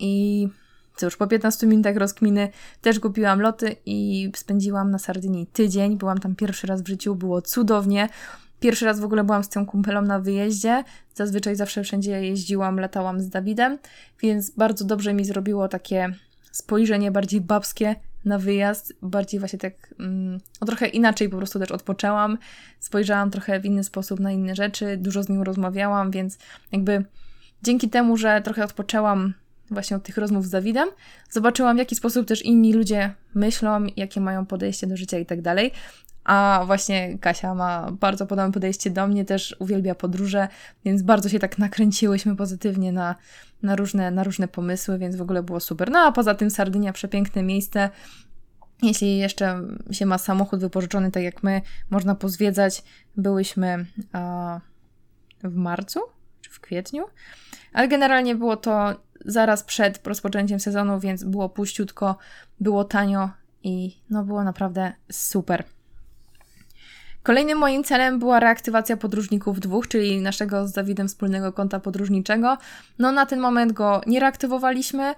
I 0.00 0.48
Cóż, 0.96 1.16
po 1.16 1.26
15 1.26 1.66
minutach 1.66 1.96
rozkminy 1.96 2.48
też 2.80 3.00
kupiłam 3.00 3.40
loty 3.40 3.76
i 3.86 4.30
spędziłam 4.36 4.90
na 4.90 4.98
Sardynii 4.98 5.46
tydzień. 5.46 5.96
Byłam 5.96 6.18
tam 6.18 6.36
pierwszy 6.36 6.66
raz 6.66 6.82
w 6.82 6.88
życiu, 6.88 7.14
było 7.14 7.42
cudownie. 7.42 8.08
Pierwszy 8.60 8.84
raz 8.84 9.00
w 9.00 9.04
ogóle 9.04 9.24
byłam 9.24 9.44
z 9.44 9.48
tą 9.48 9.66
kumpelą 9.66 10.02
na 10.02 10.18
wyjeździe. 10.18 10.84
Zazwyczaj 11.14 11.56
zawsze 11.56 11.82
wszędzie 11.82 12.10
jeździłam, 12.26 12.80
latałam 12.80 13.20
z 13.20 13.28
Dawidem, 13.28 13.78
więc 14.22 14.50
bardzo 14.50 14.84
dobrze 14.84 15.14
mi 15.14 15.24
zrobiło 15.24 15.68
takie 15.68 16.14
spojrzenie 16.52 17.10
bardziej 17.10 17.40
babskie 17.40 17.96
na 18.24 18.38
wyjazd, 18.38 18.94
bardziej 19.02 19.40
właśnie 19.40 19.58
tak 19.58 19.94
mm, 20.00 20.40
o 20.60 20.66
trochę 20.66 20.86
inaczej 20.88 21.28
po 21.28 21.36
prostu 21.36 21.58
też 21.58 21.70
odpoczęłam, 21.70 22.38
spojrzałam 22.80 23.30
trochę 23.30 23.60
w 23.60 23.64
inny 23.64 23.84
sposób 23.84 24.20
na 24.20 24.32
inne 24.32 24.54
rzeczy, 24.54 24.96
dużo 24.96 25.22
z 25.22 25.28
nim 25.28 25.42
rozmawiałam, 25.42 26.10
więc 26.10 26.38
jakby 26.72 27.04
dzięki 27.62 27.90
temu, 27.90 28.16
że 28.16 28.40
trochę 28.44 28.64
odpoczęłam 28.64 29.34
właśnie 29.70 29.96
od 29.96 30.02
tych 30.02 30.16
rozmów 30.16 30.46
z 30.46 30.50
Dawidem, 30.50 30.88
zobaczyłam 31.30 31.76
w 31.76 31.78
jaki 31.78 31.96
sposób 31.96 32.26
też 32.26 32.44
inni 32.44 32.72
ludzie 32.72 33.14
myślą, 33.34 33.86
jakie 33.96 34.20
mają 34.20 34.46
podejście 34.46 34.86
do 34.86 34.96
życia 34.96 35.18
i 35.18 35.26
tak 35.26 35.42
dalej. 35.42 35.72
A 36.24 36.62
właśnie 36.66 37.18
Kasia 37.18 37.54
ma 37.54 37.90
bardzo 37.90 38.26
podobne 38.26 38.52
podejście 38.52 38.90
do 38.90 39.06
mnie, 39.06 39.24
też 39.24 39.56
uwielbia 39.58 39.94
podróże, 39.94 40.48
więc 40.84 41.02
bardzo 41.02 41.28
się 41.28 41.38
tak 41.38 41.58
nakręciłyśmy 41.58 42.36
pozytywnie 42.36 42.92
na, 42.92 43.14
na, 43.62 43.76
różne, 43.76 44.10
na 44.10 44.24
różne 44.24 44.48
pomysły, 44.48 44.98
więc 44.98 45.16
w 45.16 45.22
ogóle 45.22 45.42
było 45.42 45.60
super. 45.60 45.90
No 45.90 45.98
a 45.98 46.12
poza 46.12 46.34
tym 46.34 46.50
Sardynia, 46.50 46.92
przepiękne 46.92 47.42
miejsce. 47.42 47.90
Jeśli 48.82 49.18
jeszcze 49.18 49.62
się 49.90 50.06
ma 50.06 50.18
samochód 50.18 50.60
wypożyczony, 50.60 51.10
tak 51.10 51.22
jak 51.22 51.42
my, 51.42 51.62
można 51.90 52.14
pozwiedzać. 52.14 52.82
Byłyśmy 53.16 53.86
a, 54.12 54.60
w 55.42 55.54
marcu 55.54 56.00
czy 56.40 56.50
w 56.50 56.60
kwietniu, 56.60 57.04
ale 57.72 57.88
generalnie 57.88 58.34
było 58.34 58.56
to 58.56 59.00
zaraz 59.24 59.62
przed 59.62 60.06
rozpoczęciem 60.06 60.60
sezonu, 60.60 61.00
więc 61.00 61.24
było 61.24 61.48
puściutko, 61.48 62.16
było 62.60 62.84
tanio 62.84 63.30
i 63.62 63.96
no 64.10 64.24
było 64.24 64.44
naprawdę 64.44 64.92
super. 65.12 65.64
Kolejnym 67.22 67.58
moim 67.58 67.84
celem 67.84 68.18
była 68.18 68.40
reaktywacja 68.40 68.96
podróżników 68.96 69.60
dwóch, 69.60 69.88
czyli 69.88 70.20
naszego 70.20 70.68
z 70.68 70.72
Dawidem 70.72 71.08
wspólnego 71.08 71.52
konta 71.52 71.80
podróżniczego. 71.80 72.58
No 72.98 73.12
na 73.12 73.26
ten 73.26 73.40
moment 73.40 73.72
go 73.72 74.00
nie 74.06 74.20
reaktywowaliśmy, 74.20 75.14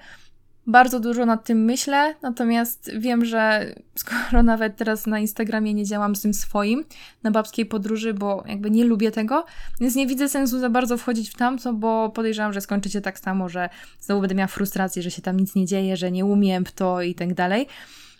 bardzo 0.66 1.00
dużo 1.00 1.26
nad 1.26 1.44
tym 1.44 1.64
myślę, 1.64 2.14
natomiast 2.22 2.90
wiem, 2.98 3.24
że 3.24 3.74
skoro 3.94 4.42
nawet 4.52 4.76
teraz 4.76 5.06
na 5.06 5.18
Instagramie 5.18 5.74
nie 5.74 5.84
działam 5.84 6.16
z 6.16 6.22
tym 6.22 6.34
swoim, 6.34 6.84
na 7.22 7.30
babskiej 7.30 7.66
podróży, 7.66 8.14
bo 8.14 8.44
jakby 8.46 8.70
nie 8.70 8.84
lubię 8.84 9.10
tego, 9.10 9.44
więc 9.80 9.94
nie 9.94 10.06
widzę 10.06 10.28
sensu 10.28 10.60
za 10.60 10.70
bardzo 10.70 10.96
wchodzić 10.96 11.30
w 11.30 11.34
tamto, 11.34 11.72
bo 11.72 12.10
podejrzewam, 12.10 12.52
że 12.52 12.60
skończy 12.60 12.90
się 12.90 13.00
tak 13.00 13.18
samo, 13.18 13.48
że 13.48 13.68
znowu 14.00 14.20
będę 14.20 14.34
miała 14.34 14.48
frustrację, 14.48 15.02
że 15.02 15.10
się 15.10 15.22
tam 15.22 15.40
nic 15.40 15.54
nie 15.54 15.66
dzieje, 15.66 15.96
że 15.96 16.10
nie 16.10 16.24
umiem 16.24 16.64
w 16.64 16.72
to 16.72 17.02
i 17.02 17.14
tak 17.14 17.34
dalej 17.34 17.66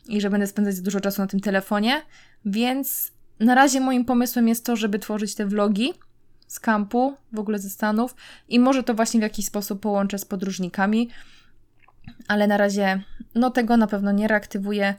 i 0.09 0.20
że 0.20 0.30
będę 0.30 0.47
spędzać 0.47 0.80
dużo 0.80 1.01
czasu 1.01 1.22
na 1.22 1.26
tym 1.26 1.40
telefonie, 1.40 2.03
więc 2.45 3.12
na 3.40 3.55
razie 3.55 3.80
moim 3.80 4.05
pomysłem 4.05 4.49
jest 4.49 4.66
to, 4.66 4.76
żeby 4.76 4.99
tworzyć 4.99 5.34
te 5.34 5.47
vlogi, 5.47 5.93
z 6.53 6.61
kampu, 6.61 7.14
w 7.32 7.38
ogóle 7.38 7.59
ze 7.59 7.70
Stanów 7.70 8.14
i 8.49 8.61
może 8.61 8.82
to 8.82 8.95
właśnie 8.95 9.20
w 9.20 9.22
jakiś 9.22 9.47
sposób 9.47 9.80
połączę 9.80 10.18
z 10.18 10.24
podróżnikami, 10.24 11.09
ale 12.28 12.46
na 12.46 12.57
razie 12.57 13.03
no 13.34 13.50
tego 13.50 13.76
na 13.76 13.86
pewno 13.86 14.12
nie 14.12 14.28
reaktywuję. 14.28 14.94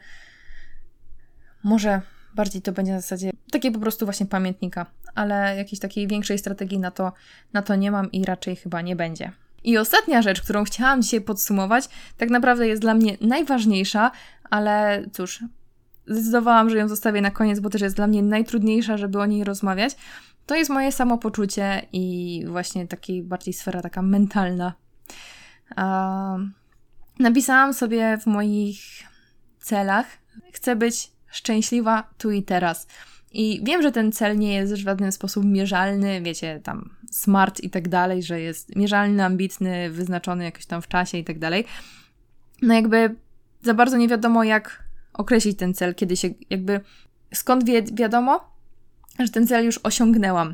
Może 1.63 2.01
bardziej 2.35 2.61
to 2.61 2.71
będzie 2.71 2.91
na 2.91 3.01
zasadzie 3.01 3.31
takiej 3.51 3.71
po 3.71 3.79
prostu 3.79 4.05
właśnie 4.05 4.25
pamiętnika, 4.25 4.85
ale 5.15 5.57
jakiejś 5.57 5.79
takiej 5.79 6.07
większej 6.07 6.37
strategii 6.37 6.79
na 6.79 6.91
to, 6.91 7.13
na 7.53 7.61
to 7.61 7.75
nie 7.75 7.91
mam 7.91 8.11
i 8.11 8.25
raczej 8.25 8.55
chyba 8.55 8.81
nie 8.81 8.95
będzie. 8.95 9.31
I 9.63 9.77
ostatnia 9.77 10.21
rzecz, 10.21 10.41
którą 10.41 10.63
chciałam 10.63 11.01
dzisiaj 11.01 11.21
podsumować, 11.21 11.89
tak 12.17 12.29
naprawdę 12.29 12.67
jest 12.67 12.81
dla 12.81 12.93
mnie 12.93 13.17
najważniejsza, 13.21 14.11
ale 14.49 15.05
cóż, 15.11 15.43
zdecydowałam, 16.07 16.69
że 16.69 16.77
ją 16.77 16.87
zostawię 16.87 17.21
na 17.21 17.31
koniec, 17.31 17.59
bo 17.59 17.69
też 17.69 17.81
jest 17.81 17.95
dla 17.95 18.07
mnie 18.07 18.23
najtrudniejsza, 18.23 18.97
żeby 18.97 19.19
o 19.19 19.25
niej 19.25 19.43
rozmawiać. 19.43 19.95
To 20.45 20.55
jest 20.55 20.69
moje 20.69 20.91
samopoczucie 20.91 21.87
i 21.93 22.45
właśnie 22.47 22.87
takiej 22.87 23.23
bardziej 23.23 23.53
sfera 23.53 23.81
taka 23.81 24.01
mentalna. 24.01 24.73
Napisałam 27.19 27.73
sobie 27.73 28.17
w 28.17 28.25
moich 28.25 28.79
celach, 29.59 30.05
chcę 30.53 30.75
być 30.75 31.11
szczęśliwa 31.31 32.09
tu 32.17 32.31
i 32.31 32.43
teraz. 32.43 32.87
I 33.31 33.61
wiem, 33.63 33.81
że 33.81 33.91
ten 33.91 34.11
cel 34.11 34.37
nie 34.37 34.53
jest 34.53 34.73
w 34.73 34.77
żaden 34.77 35.11
sposób 35.11 35.45
mierzalny, 35.45 36.21
wiecie, 36.21 36.59
tam 36.63 36.89
smart 37.11 37.59
i 37.59 37.69
tak 37.69 37.87
dalej, 37.89 38.23
że 38.23 38.41
jest 38.41 38.75
mierzalny, 38.75 39.23
ambitny, 39.23 39.89
wyznaczony 39.89 40.43
jakoś 40.43 40.65
tam 40.65 40.81
w 40.81 40.87
czasie 40.87 41.17
i 41.17 41.23
tak 41.23 41.39
dalej. 41.39 41.65
No 42.61 42.73
jakby 42.73 43.15
za 43.61 43.73
bardzo 43.73 43.97
nie 43.97 44.07
wiadomo, 44.07 44.43
jak 44.43 44.83
określić 45.13 45.57
ten 45.57 45.73
cel, 45.73 45.95
kiedy 45.95 46.17
się 46.17 46.29
jakby 46.49 46.81
skąd 47.33 47.65
wie, 47.65 47.83
wiadomo, 47.83 48.53
że 49.19 49.29
ten 49.29 49.47
cel 49.47 49.65
już 49.65 49.79
osiągnęłam. 49.83 50.53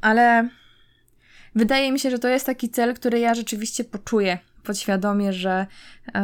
Ale 0.00 0.48
wydaje 1.54 1.92
mi 1.92 2.00
się, 2.00 2.10
że 2.10 2.18
to 2.18 2.28
jest 2.28 2.46
taki 2.46 2.68
cel, 2.68 2.94
który 2.94 3.18
ja 3.18 3.34
rzeczywiście 3.34 3.84
poczuję 3.84 4.38
podświadomie, 4.64 5.32
że, 5.32 5.66
yy, 6.14 6.22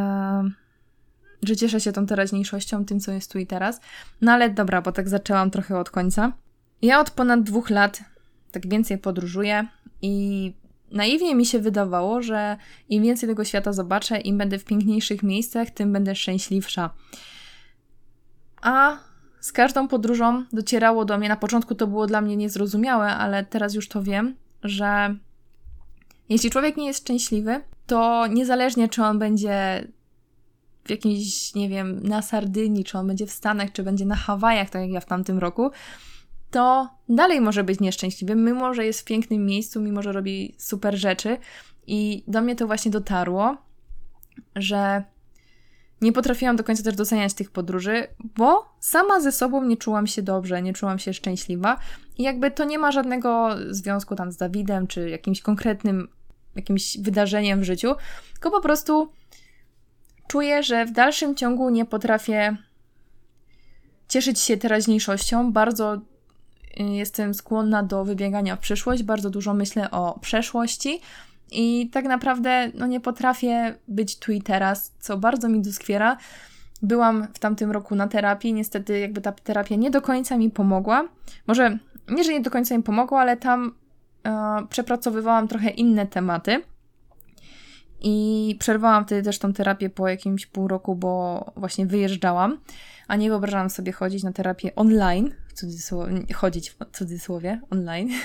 że 1.42 1.56
cieszę 1.56 1.80
się 1.80 1.92
tą 1.92 2.06
teraźniejszością, 2.06 2.84
tym, 2.84 3.00
co 3.00 3.12
jest 3.12 3.32
tu 3.32 3.38
i 3.38 3.46
teraz. 3.46 3.80
No 4.20 4.32
ale 4.32 4.50
dobra, 4.50 4.82
bo 4.82 4.92
tak 4.92 5.08
zaczęłam 5.08 5.50
trochę 5.50 5.78
od 5.78 5.90
końca. 5.90 6.32
Ja 6.82 7.00
od 7.00 7.10
ponad 7.10 7.42
dwóch 7.42 7.70
lat 7.70 8.00
tak 8.52 8.68
więcej 8.68 8.98
podróżuję 8.98 9.68
i 10.02 10.54
naiwnie 10.90 11.34
mi 11.34 11.46
się 11.46 11.58
wydawało, 11.58 12.22
że 12.22 12.56
im 12.88 13.02
więcej 13.02 13.28
tego 13.28 13.44
świata 13.44 13.72
zobaczę, 13.72 14.20
im 14.20 14.38
będę 14.38 14.58
w 14.58 14.64
piękniejszych 14.64 15.22
miejscach, 15.22 15.70
tym 15.70 15.92
będę 15.92 16.14
szczęśliwsza. 16.14 16.90
A 18.62 18.96
z 19.40 19.52
każdą 19.52 19.88
podróżą 19.88 20.44
docierało 20.52 21.04
do 21.04 21.18
mnie, 21.18 21.28
na 21.28 21.36
początku 21.36 21.74
to 21.74 21.86
było 21.86 22.06
dla 22.06 22.20
mnie 22.20 22.36
niezrozumiałe, 22.36 23.08
ale 23.16 23.44
teraz 23.44 23.74
już 23.74 23.88
to 23.88 24.02
wiem, 24.02 24.36
że 24.62 25.16
jeśli 26.28 26.50
człowiek 26.50 26.76
nie 26.76 26.86
jest 26.86 27.00
szczęśliwy, 27.00 27.60
to 27.90 28.26
niezależnie 28.26 28.88
czy 28.88 29.02
on 29.02 29.18
będzie 29.18 29.88
w 30.84 30.90
jakimś, 30.90 31.54
nie 31.54 31.68
wiem, 31.68 32.02
na 32.02 32.22
Sardynii, 32.22 32.84
czy 32.84 32.98
on 32.98 33.06
będzie 33.06 33.26
w 33.26 33.30
Stanach, 33.30 33.72
czy 33.72 33.82
będzie 33.82 34.06
na 34.06 34.16
Hawajach, 34.16 34.70
tak 34.70 34.82
jak 34.82 34.90
ja 34.90 35.00
w 35.00 35.06
tamtym 35.06 35.38
roku, 35.38 35.70
to 36.50 36.88
dalej 37.08 37.40
może 37.40 37.64
być 37.64 37.80
nieszczęśliwy, 37.80 38.34
mimo 38.34 38.74
że 38.74 38.86
jest 38.86 39.00
w 39.00 39.04
pięknym 39.04 39.46
miejscu, 39.46 39.80
mimo 39.80 40.02
że 40.02 40.12
robi 40.12 40.54
super 40.58 40.96
rzeczy. 40.96 41.38
I 41.86 42.24
do 42.28 42.42
mnie 42.42 42.56
to 42.56 42.66
właśnie 42.66 42.90
dotarło, 42.90 43.56
że 44.56 45.04
nie 46.00 46.12
potrafiłam 46.12 46.56
do 46.56 46.64
końca 46.64 46.82
też 46.82 46.94
doceniać 46.94 47.34
tych 47.34 47.50
podróży, 47.50 48.06
bo 48.36 48.74
sama 48.80 49.20
ze 49.20 49.32
sobą 49.32 49.64
nie 49.64 49.76
czułam 49.76 50.06
się 50.06 50.22
dobrze, 50.22 50.62
nie 50.62 50.72
czułam 50.72 50.98
się 50.98 51.14
szczęśliwa. 51.14 51.76
I 52.18 52.22
jakby 52.22 52.50
to 52.50 52.64
nie 52.64 52.78
ma 52.78 52.92
żadnego 52.92 53.48
związku 53.70 54.16
tam 54.16 54.32
z 54.32 54.36
Dawidem, 54.36 54.86
czy 54.86 55.10
jakimś 55.10 55.40
konkretnym 55.40 56.08
jakimś 56.56 56.98
wydarzeniem 56.98 57.60
w 57.60 57.64
życiu, 57.64 57.94
tylko 58.32 58.50
po 58.50 58.60
prostu 58.60 59.12
czuję, 60.28 60.62
że 60.62 60.86
w 60.86 60.92
dalszym 60.92 61.34
ciągu 61.34 61.70
nie 61.70 61.84
potrafię 61.84 62.56
cieszyć 64.08 64.40
się 64.40 64.56
teraźniejszością. 64.56 65.52
Bardzo 65.52 66.00
Y, 66.80 66.82
jestem 66.82 67.34
skłonna 67.34 67.82
do 67.82 68.04
wybiegania 68.04 68.56
w 68.56 68.58
przyszłość, 68.58 69.02
bardzo 69.02 69.30
dużo 69.30 69.54
myślę 69.54 69.90
o 69.90 70.18
przeszłości 70.20 71.00
i 71.50 71.90
tak 71.92 72.04
naprawdę 72.04 72.70
no, 72.74 72.86
nie 72.86 73.00
potrafię 73.00 73.74
być 73.88 74.18
tu 74.18 74.32
i 74.32 74.42
teraz, 74.42 74.92
co 75.00 75.16
bardzo 75.16 75.48
mi 75.48 75.60
doskwiera. 75.60 76.16
Byłam 76.82 77.26
w 77.34 77.38
tamtym 77.38 77.70
roku 77.70 77.94
na 77.94 78.08
terapii, 78.08 78.52
niestety 78.52 78.98
jakby 78.98 79.20
ta 79.20 79.32
terapia 79.32 79.74
nie 79.74 79.90
do 79.90 80.02
końca 80.02 80.36
mi 80.36 80.50
pomogła. 80.50 81.08
Może 81.46 81.78
nie, 82.08 82.24
że 82.24 82.32
nie 82.32 82.40
do 82.40 82.50
końca 82.50 82.76
mi 82.76 82.82
pomogła, 82.82 83.20
ale 83.20 83.36
tam 83.36 83.74
e, 84.24 84.66
przepracowywałam 84.70 85.48
trochę 85.48 85.70
inne 85.70 86.06
tematy. 86.06 86.62
I 88.02 88.56
przerwałam 88.58 89.04
wtedy 89.04 89.22
też 89.22 89.38
tą 89.38 89.52
terapię 89.52 89.90
po 89.90 90.08
jakimś 90.08 90.46
pół 90.46 90.68
roku, 90.68 90.96
bo 90.96 91.44
właśnie 91.56 91.86
wyjeżdżałam, 91.86 92.58
a 93.08 93.16
nie 93.16 93.28
wyobrażałam 93.28 93.70
sobie 93.70 93.92
chodzić 93.92 94.22
na 94.22 94.32
terapię 94.32 94.74
online, 94.74 95.34
w 95.48 95.52
cudzysłowie, 95.52 96.12
chodzić 96.34 96.70
w 96.70 96.76
cudzysłowie, 96.92 97.60
online. 97.70 98.10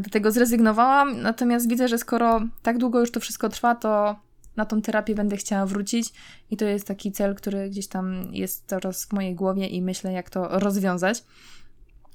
Do 0.00 0.10
tego 0.10 0.30
zrezygnowałam, 0.30 1.22
natomiast 1.22 1.68
widzę, 1.68 1.88
że 1.88 1.98
skoro 1.98 2.40
tak 2.62 2.78
długo 2.78 3.00
już 3.00 3.10
to 3.10 3.20
wszystko 3.20 3.48
trwa, 3.48 3.74
to 3.74 4.16
na 4.56 4.64
tą 4.64 4.82
terapię 4.82 5.14
będę 5.14 5.36
chciała 5.36 5.66
wrócić 5.66 6.12
i 6.50 6.56
to 6.56 6.64
jest 6.64 6.86
taki 6.86 7.12
cel, 7.12 7.34
który 7.34 7.70
gdzieś 7.70 7.86
tam 7.86 8.34
jest 8.34 8.66
teraz 8.66 9.04
w 9.04 9.12
mojej 9.12 9.34
głowie 9.34 9.66
i 9.66 9.82
myślę, 9.82 10.12
jak 10.12 10.30
to 10.30 10.58
rozwiązać, 10.58 11.24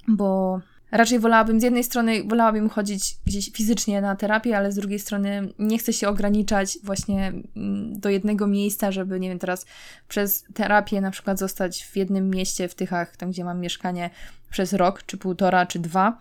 bo 0.08 0.60
raczej 0.92 1.18
wolałabym, 1.18 1.60
z 1.60 1.62
jednej 1.62 1.84
strony 1.84 2.24
wolałabym 2.24 2.68
chodzić 2.68 3.16
gdzieś 3.26 3.50
fizycznie 3.52 4.00
na 4.00 4.16
terapię, 4.16 4.56
ale 4.56 4.72
z 4.72 4.74
drugiej 4.74 4.98
strony 4.98 5.48
nie 5.58 5.78
chcę 5.78 5.92
się 5.92 6.08
ograniczać 6.08 6.78
właśnie 6.84 7.32
mm, 7.56 8.00
do 8.00 8.08
jednego 8.08 8.46
miejsca, 8.46 8.92
żeby, 8.92 9.20
nie 9.20 9.28
wiem, 9.28 9.38
teraz 9.38 9.66
przez 10.08 10.44
terapię 10.54 11.00
na 11.00 11.10
przykład 11.10 11.38
zostać 11.38 11.84
w 11.84 11.96
jednym 11.96 12.30
mieście 12.30 12.68
w 12.68 12.74
Tychach, 12.74 13.16
tam 13.16 13.30
gdzie 13.30 13.44
mam 13.44 13.60
mieszkanie 13.60 14.10
przez 14.50 14.72
rok, 14.72 15.02
czy 15.06 15.16
półtora, 15.16 15.66
czy 15.66 15.78
dwa. 15.78 16.18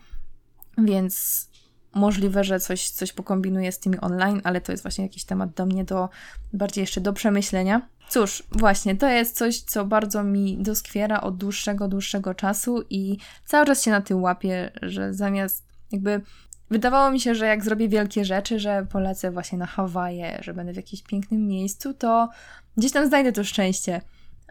Więc 0.78 1.48
możliwe, 1.96 2.44
że 2.44 2.60
coś, 2.60 2.90
coś 2.90 3.14
pokombinuję 3.14 3.72
z 3.72 3.80
tymi 3.80 4.00
online, 4.00 4.42
ale 4.44 4.62
to 4.62 4.72
jest 4.72 4.84
właśnie 4.84 5.04
jakiś 5.04 5.24
temat 5.24 5.54
do 5.54 5.66
mnie, 5.66 5.84
do 5.84 6.10
bardziej 6.54 6.82
jeszcze 6.82 7.02
do 7.02 7.14
przemyślenia. 7.14 7.82
Cóż, 8.10 8.44
właśnie, 8.52 8.96
to 8.96 9.10
jest 9.10 9.38
coś, 9.38 9.60
co 9.60 9.86
bardzo 9.86 10.24
mi 10.24 10.58
doskwiera 10.58 11.22
od 11.22 11.38
dłuższego, 11.38 11.88
dłuższego 11.88 12.34
czasu 12.34 12.84
i 12.90 13.18
cały 13.46 13.66
czas 13.66 13.84
się 13.84 13.92
na 13.92 14.02
tym 14.02 14.22
łapię, 14.22 14.72
że 14.82 15.14
zamiast 15.14 15.66
jakby 15.92 16.22
wydawało 16.70 17.12
mi 17.12 17.20
się, 17.20 17.36
że 17.36 17.46
jak 17.46 17.64
zrobię 17.64 17.90
wielkie 17.90 18.26
rzeczy, 18.26 18.60
że 18.60 18.88
polecę 18.92 19.32
właśnie 19.32 19.58
na 19.58 19.66
Hawaje, 19.66 20.40
że 20.42 20.54
będę 20.54 20.74
w 20.74 20.76
jakimś 20.76 21.04
pięknym 21.04 21.48
miejscu, 21.48 21.94
to 21.94 22.30
gdzieś 22.78 22.92
tam 22.92 23.08
znajdę 23.08 23.32
to 23.32 23.44
szczęście. 23.44 24.02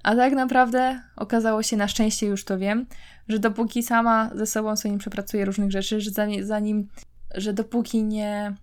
A 0.03 0.17
tak 0.17 0.33
naprawdę 0.33 1.03
okazało 1.17 1.63
się, 1.63 1.77
na 1.77 1.89
szczęście 1.89 2.27
już 2.27 2.45
to 2.45 2.59
wiem, 2.59 2.87
że 3.29 3.39
dopóki 3.39 3.83
sama 3.83 4.31
ze 4.35 4.47
sobą 4.47 4.77
sobie 4.77 4.93
nie 4.93 4.99
przepracuję 4.99 5.45
różnych 5.45 5.73
rzeczy, 5.73 6.01
że 6.01 6.11
zanim, 6.43 6.89
że 7.35 7.53
dopóki 7.53 8.05
nie 8.05 8.55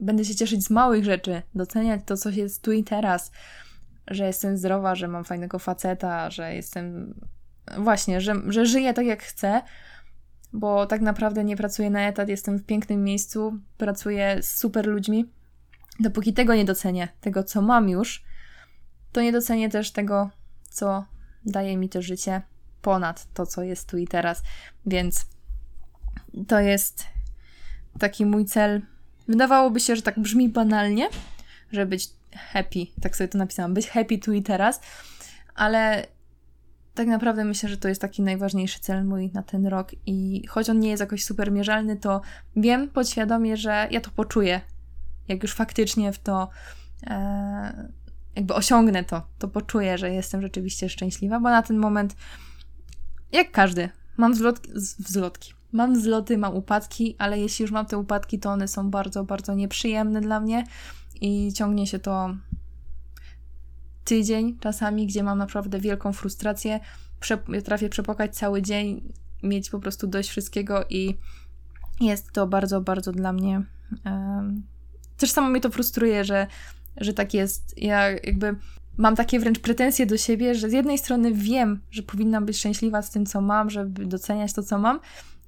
będę 0.00 0.24
się 0.24 0.34
cieszyć 0.34 0.64
z 0.64 0.70
małych 0.70 1.04
rzeczy, 1.04 1.42
doceniać 1.54 2.00
to, 2.06 2.16
co 2.16 2.30
jest 2.30 2.62
tu 2.62 2.72
i 2.72 2.84
teraz, 2.84 3.32
że 4.06 4.26
jestem 4.26 4.56
zdrowa, 4.56 4.94
że 4.94 5.08
mam 5.08 5.24
fajnego 5.24 5.58
faceta, 5.58 6.30
że 6.30 6.54
jestem 6.54 7.14
właśnie, 7.78 8.20
że, 8.20 8.34
że 8.48 8.66
żyję 8.66 8.94
tak 8.94 9.06
jak 9.06 9.22
chcę, 9.22 9.62
bo 10.52 10.86
tak 10.86 11.00
naprawdę 11.00 11.44
nie 11.44 11.56
pracuję 11.56 11.90
na 11.90 12.00
etat, 12.00 12.28
jestem 12.28 12.58
w 12.58 12.64
pięknym 12.64 13.04
miejscu, 13.04 13.58
pracuję 13.76 14.38
z 14.42 14.56
super 14.56 14.86
ludźmi. 14.86 15.30
Dopóki 16.00 16.32
tego 16.32 16.54
nie 16.54 16.64
docenię, 16.64 17.08
tego 17.20 17.44
co 17.44 17.62
mam 17.62 17.88
już, 17.88 18.24
to 19.12 19.22
nie 19.22 19.32
docenię 19.32 19.68
też 19.68 19.92
tego, 19.92 20.30
co 20.70 21.04
daje 21.44 21.76
mi 21.76 21.88
to 21.88 22.02
życie 22.02 22.42
ponad 22.82 23.32
to, 23.34 23.46
co 23.46 23.62
jest 23.62 23.88
tu 23.88 23.98
i 23.98 24.06
teraz. 24.06 24.42
Więc 24.86 25.26
to 26.48 26.60
jest 26.60 27.04
taki 27.98 28.26
mój 28.26 28.44
cel. 28.44 28.82
Wydawałoby 29.28 29.80
się, 29.80 29.96
że 29.96 30.02
tak 30.02 30.18
brzmi 30.18 30.48
banalnie, 30.48 31.08
żeby 31.72 31.86
być 31.86 32.10
happy, 32.36 32.86
tak 33.00 33.16
sobie 33.16 33.28
to 33.28 33.38
napisałam, 33.38 33.74
być 33.74 33.88
happy 33.88 34.18
tu 34.18 34.32
i 34.32 34.42
teraz, 34.42 34.80
ale 35.54 36.06
tak 36.94 37.06
naprawdę 37.06 37.44
myślę, 37.44 37.68
że 37.68 37.76
to 37.76 37.88
jest 37.88 38.00
taki 38.00 38.22
najważniejszy 38.22 38.80
cel 38.80 39.04
mój 39.04 39.30
na 39.34 39.42
ten 39.42 39.66
rok 39.66 39.90
i 40.06 40.46
choć 40.46 40.70
on 40.70 40.80
nie 40.80 40.90
jest 40.90 41.00
jakoś 41.00 41.24
super 41.24 41.52
mierzalny, 41.52 41.96
to 41.96 42.20
wiem 42.56 42.90
podświadomie, 42.90 43.56
że 43.56 43.88
ja 43.90 44.00
to 44.00 44.10
poczuję, 44.10 44.60
jak 45.28 45.42
już 45.42 45.54
faktycznie 45.54 46.12
w 46.12 46.18
to 46.18 46.48
e, 47.06 47.88
jakby 48.36 48.54
osiągnę 48.54 49.04
to, 49.04 49.26
to 49.38 49.48
poczuję, 49.48 49.98
że 49.98 50.10
jestem 50.10 50.42
rzeczywiście 50.42 50.88
szczęśliwa, 50.88 51.40
bo 51.40 51.50
na 51.50 51.62
ten 51.62 51.78
moment 51.78 52.16
jak 53.32 53.50
każdy, 53.50 53.88
mam 54.16 54.32
wzlotki, 54.32 54.70
wzlotki. 54.98 55.54
Mam 55.72 55.94
wzloty, 55.94 56.38
mam 56.38 56.56
upadki, 56.56 57.16
ale 57.18 57.38
jeśli 57.38 57.62
już 57.62 57.72
mam 57.72 57.86
te 57.86 57.98
upadki, 57.98 58.38
to 58.38 58.50
one 58.50 58.68
są 58.68 58.90
bardzo, 58.90 59.24
bardzo 59.24 59.54
nieprzyjemne 59.54 60.20
dla 60.20 60.40
mnie 60.40 60.64
i 61.20 61.52
ciągnie 61.52 61.86
się 61.86 61.98
to 61.98 62.36
tydzień 64.04 64.58
czasami, 64.58 65.06
gdzie 65.06 65.22
mam 65.22 65.38
naprawdę 65.38 65.80
wielką 65.80 66.12
frustrację. 66.12 66.80
Trafię 67.64 67.88
przepłakać 67.88 68.36
cały 68.36 68.62
dzień, 68.62 69.12
mieć 69.42 69.70
po 69.70 69.78
prostu 69.78 70.06
dość 70.06 70.28
wszystkiego 70.28 70.84
i 70.90 71.18
jest 72.00 72.32
to 72.32 72.46
bardzo, 72.46 72.80
bardzo 72.80 73.12
dla 73.12 73.32
mnie. 73.32 73.62
Też 75.16 75.30
samo 75.30 75.48
mnie 75.48 75.60
to 75.60 75.70
frustruje, 75.70 76.24
że, 76.24 76.46
że 76.96 77.12
tak 77.12 77.34
jest. 77.34 77.74
Ja 77.76 78.10
jakby 78.10 78.56
mam 78.96 79.16
takie 79.16 79.40
wręcz 79.40 79.58
pretensje 79.58 80.06
do 80.06 80.16
siebie, 80.16 80.54
że 80.54 80.70
z 80.70 80.72
jednej 80.72 80.98
strony 80.98 81.32
wiem, 81.34 81.80
że 81.90 82.02
powinnam 82.02 82.46
być 82.46 82.58
szczęśliwa 82.58 83.02
z 83.02 83.10
tym, 83.10 83.26
co 83.26 83.40
mam, 83.40 83.70
żeby 83.70 84.06
doceniać 84.06 84.52
to, 84.52 84.62
co 84.62 84.78
mam, 84.78 85.00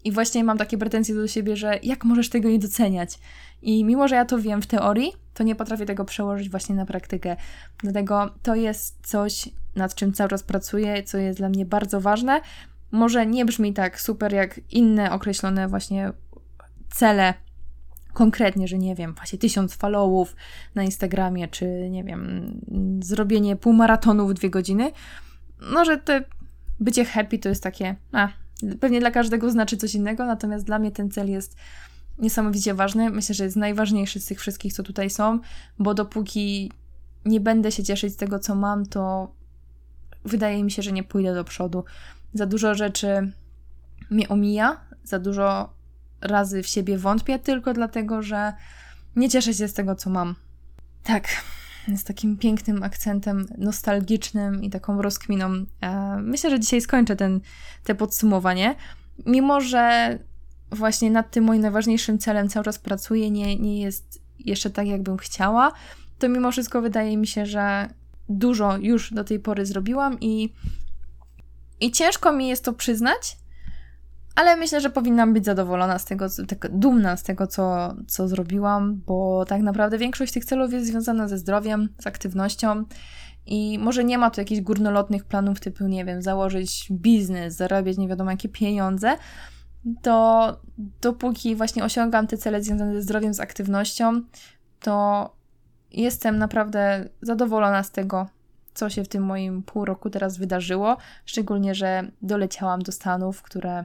i 0.04 0.12
właśnie 0.12 0.44
mam 0.44 0.58
takie 0.58 0.78
pretensje 0.78 1.14
do 1.14 1.28
siebie, 1.28 1.56
że 1.56 1.78
jak 1.82 2.04
możesz 2.04 2.28
tego 2.28 2.48
nie 2.48 2.58
doceniać? 2.58 3.18
I 3.62 3.84
mimo, 3.84 4.08
że 4.08 4.14
ja 4.14 4.24
to 4.24 4.38
wiem 4.38 4.62
w 4.62 4.66
teorii, 4.66 5.12
to 5.34 5.44
nie 5.44 5.54
potrafię 5.54 5.86
tego 5.86 6.04
przełożyć 6.04 6.50
właśnie 6.50 6.74
na 6.74 6.86
praktykę. 6.86 7.36
Dlatego 7.78 8.34
to 8.42 8.54
jest 8.54 9.06
coś, 9.06 9.48
nad 9.76 9.94
czym 9.94 10.12
cały 10.12 10.30
czas 10.30 10.42
pracuję, 10.42 11.02
co 11.02 11.18
jest 11.18 11.38
dla 11.38 11.48
mnie 11.48 11.66
bardzo 11.66 12.00
ważne. 12.00 12.40
Może 12.90 13.26
nie 13.26 13.44
brzmi 13.44 13.72
tak 13.72 14.00
super 14.00 14.32
jak 14.32 14.60
inne 14.70 15.12
określone 15.12 15.68
właśnie 15.68 16.12
cele 16.90 17.34
konkretnie, 18.12 18.68
że 18.68 18.78
nie 18.78 18.94
wiem, 18.94 19.14
właśnie 19.14 19.38
tysiąc 19.38 19.74
followów 19.74 20.36
na 20.74 20.82
Instagramie, 20.82 21.48
czy 21.48 21.66
nie 21.90 22.04
wiem, 22.04 22.54
zrobienie 23.02 23.56
półmaratonu 23.56 24.28
w 24.28 24.34
dwie 24.34 24.50
godziny. 24.50 24.90
No, 25.72 25.84
że 25.84 25.98
te 25.98 26.24
bycie 26.80 27.04
happy 27.04 27.38
to 27.38 27.48
jest 27.48 27.62
takie, 27.62 27.96
a, 28.12 28.28
pewnie 28.80 29.00
dla 29.00 29.10
każdego 29.10 29.50
znaczy 29.50 29.76
coś 29.76 29.94
innego, 29.94 30.26
natomiast 30.26 30.64
dla 30.64 30.78
mnie 30.78 30.92
ten 30.92 31.10
cel 31.10 31.30
jest 31.30 31.56
niesamowicie 32.18 32.74
ważny. 32.74 33.10
Myślę, 33.10 33.34
że 33.34 33.44
jest 33.44 33.56
najważniejszy 33.56 34.20
z 34.20 34.26
tych 34.26 34.40
wszystkich, 34.40 34.72
co 34.72 34.82
tutaj 34.82 35.10
są, 35.10 35.40
bo 35.78 35.94
dopóki 35.94 36.72
nie 37.24 37.40
będę 37.40 37.72
się 37.72 37.84
cieszyć 37.84 38.12
z 38.12 38.16
tego, 38.16 38.38
co 38.38 38.54
mam, 38.54 38.86
to 38.86 39.32
wydaje 40.24 40.64
mi 40.64 40.70
się, 40.70 40.82
że 40.82 40.92
nie 40.92 41.02
pójdę 41.02 41.34
do 41.34 41.44
przodu. 41.44 41.84
Za 42.34 42.46
dużo 42.46 42.74
rzeczy 42.74 43.32
mnie 44.10 44.28
omija, 44.28 44.80
za 45.04 45.18
dużo 45.18 45.74
razy 46.20 46.62
w 46.62 46.66
siebie 46.66 46.98
wątpię, 46.98 47.38
tylko 47.38 47.74
dlatego, 47.74 48.22
że 48.22 48.52
nie 49.16 49.28
cieszę 49.28 49.54
się 49.54 49.68
z 49.68 49.74
tego, 49.74 49.94
co 49.94 50.10
mam. 50.10 50.34
Tak, 51.02 51.28
z 51.96 52.04
takim 52.04 52.36
pięknym 52.36 52.82
akcentem 52.82 53.46
nostalgicznym 53.58 54.62
i 54.62 54.70
taką 54.70 55.02
rozkminą. 55.02 55.52
E, 55.80 56.16
myślę, 56.22 56.50
że 56.50 56.60
dzisiaj 56.60 56.80
skończę 56.80 57.16
ten, 57.16 57.40
te 57.84 57.94
podsumowanie. 57.94 58.74
Mimo, 59.26 59.60
że 59.60 60.18
właśnie 60.70 61.10
nad 61.10 61.30
tym 61.30 61.44
moim 61.44 61.62
najważniejszym 61.62 62.18
celem 62.18 62.48
cały 62.48 62.64
czas 62.64 62.78
pracuję, 62.78 63.30
nie, 63.30 63.56
nie 63.56 63.80
jest 63.80 64.22
jeszcze 64.38 64.70
tak, 64.70 64.86
jakbym 64.86 65.16
chciała, 65.16 65.72
to 66.18 66.28
mimo 66.28 66.52
wszystko 66.52 66.82
wydaje 66.82 67.16
mi 67.16 67.26
się, 67.26 67.46
że 67.46 67.88
dużo 68.28 68.76
już 68.76 69.12
do 69.12 69.24
tej 69.24 69.40
pory 69.40 69.66
zrobiłam 69.66 70.20
i, 70.20 70.52
i 71.80 71.90
ciężko 71.90 72.32
mi 72.32 72.48
jest 72.48 72.64
to 72.64 72.72
przyznać, 72.72 73.36
ale 74.34 74.56
myślę, 74.56 74.80
że 74.80 74.90
powinnam 74.90 75.32
być 75.32 75.44
zadowolona 75.44 75.98
z 75.98 76.04
tego, 76.04 76.26
tak 76.48 76.78
dumna 76.78 77.16
z 77.16 77.22
tego, 77.22 77.46
co, 77.46 77.94
co 78.06 78.28
zrobiłam, 78.28 79.02
bo 79.06 79.44
tak 79.44 79.62
naprawdę 79.62 79.98
większość 79.98 80.32
tych 80.32 80.44
celów 80.44 80.72
jest 80.72 80.86
związana 80.86 81.28
ze 81.28 81.38
zdrowiem, 81.38 81.88
z 81.98 82.06
aktywnością. 82.06 82.84
I 83.46 83.78
może 83.78 84.04
nie 84.04 84.18
ma 84.18 84.30
tu 84.30 84.40
jakichś 84.40 84.60
górnolotnych 84.60 85.24
planów 85.24 85.60
typu, 85.60 85.86
nie 85.86 86.04
wiem, 86.04 86.22
założyć 86.22 86.88
biznes, 86.90 87.54
zarabiać 87.54 87.98
nie 87.98 88.08
wiadomo 88.08 88.30
jakie 88.30 88.48
pieniądze, 88.48 89.16
to 90.02 90.56
dopóki 91.00 91.56
właśnie 91.56 91.84
osiągam 91.84 92.26
te 92.26 92.36
cele 92.36 92.62
związane 92.62 92.94
ze 92.94 93.02
zdrowiem, 93.02 93.34
z 93.34 93.40
aktywnością, 93.40 94.22
to 94.80 95.30
jestem 95.90 96.38
naprawdę 96.38 97.08
zadowolona 97.22 97.82
z 97.82 97.90
tego, 97.90 98.26
co 98.74 98.90
się 98.90 99.04
w 99.04 99.08
tym 99.08 99.22
moim 99.22 99.62
pół 99.62 99.84
roku 99.84 100.10
teraz 100.10 100.38
wydarzyło. 100.38 100.96
Szczególnie, 101.24 101.74
że 101.74 102.10
doleciałam 102.22 102.82
do 102.82 102.92
Stanów, 102.92 103.42
które 103.42 103.84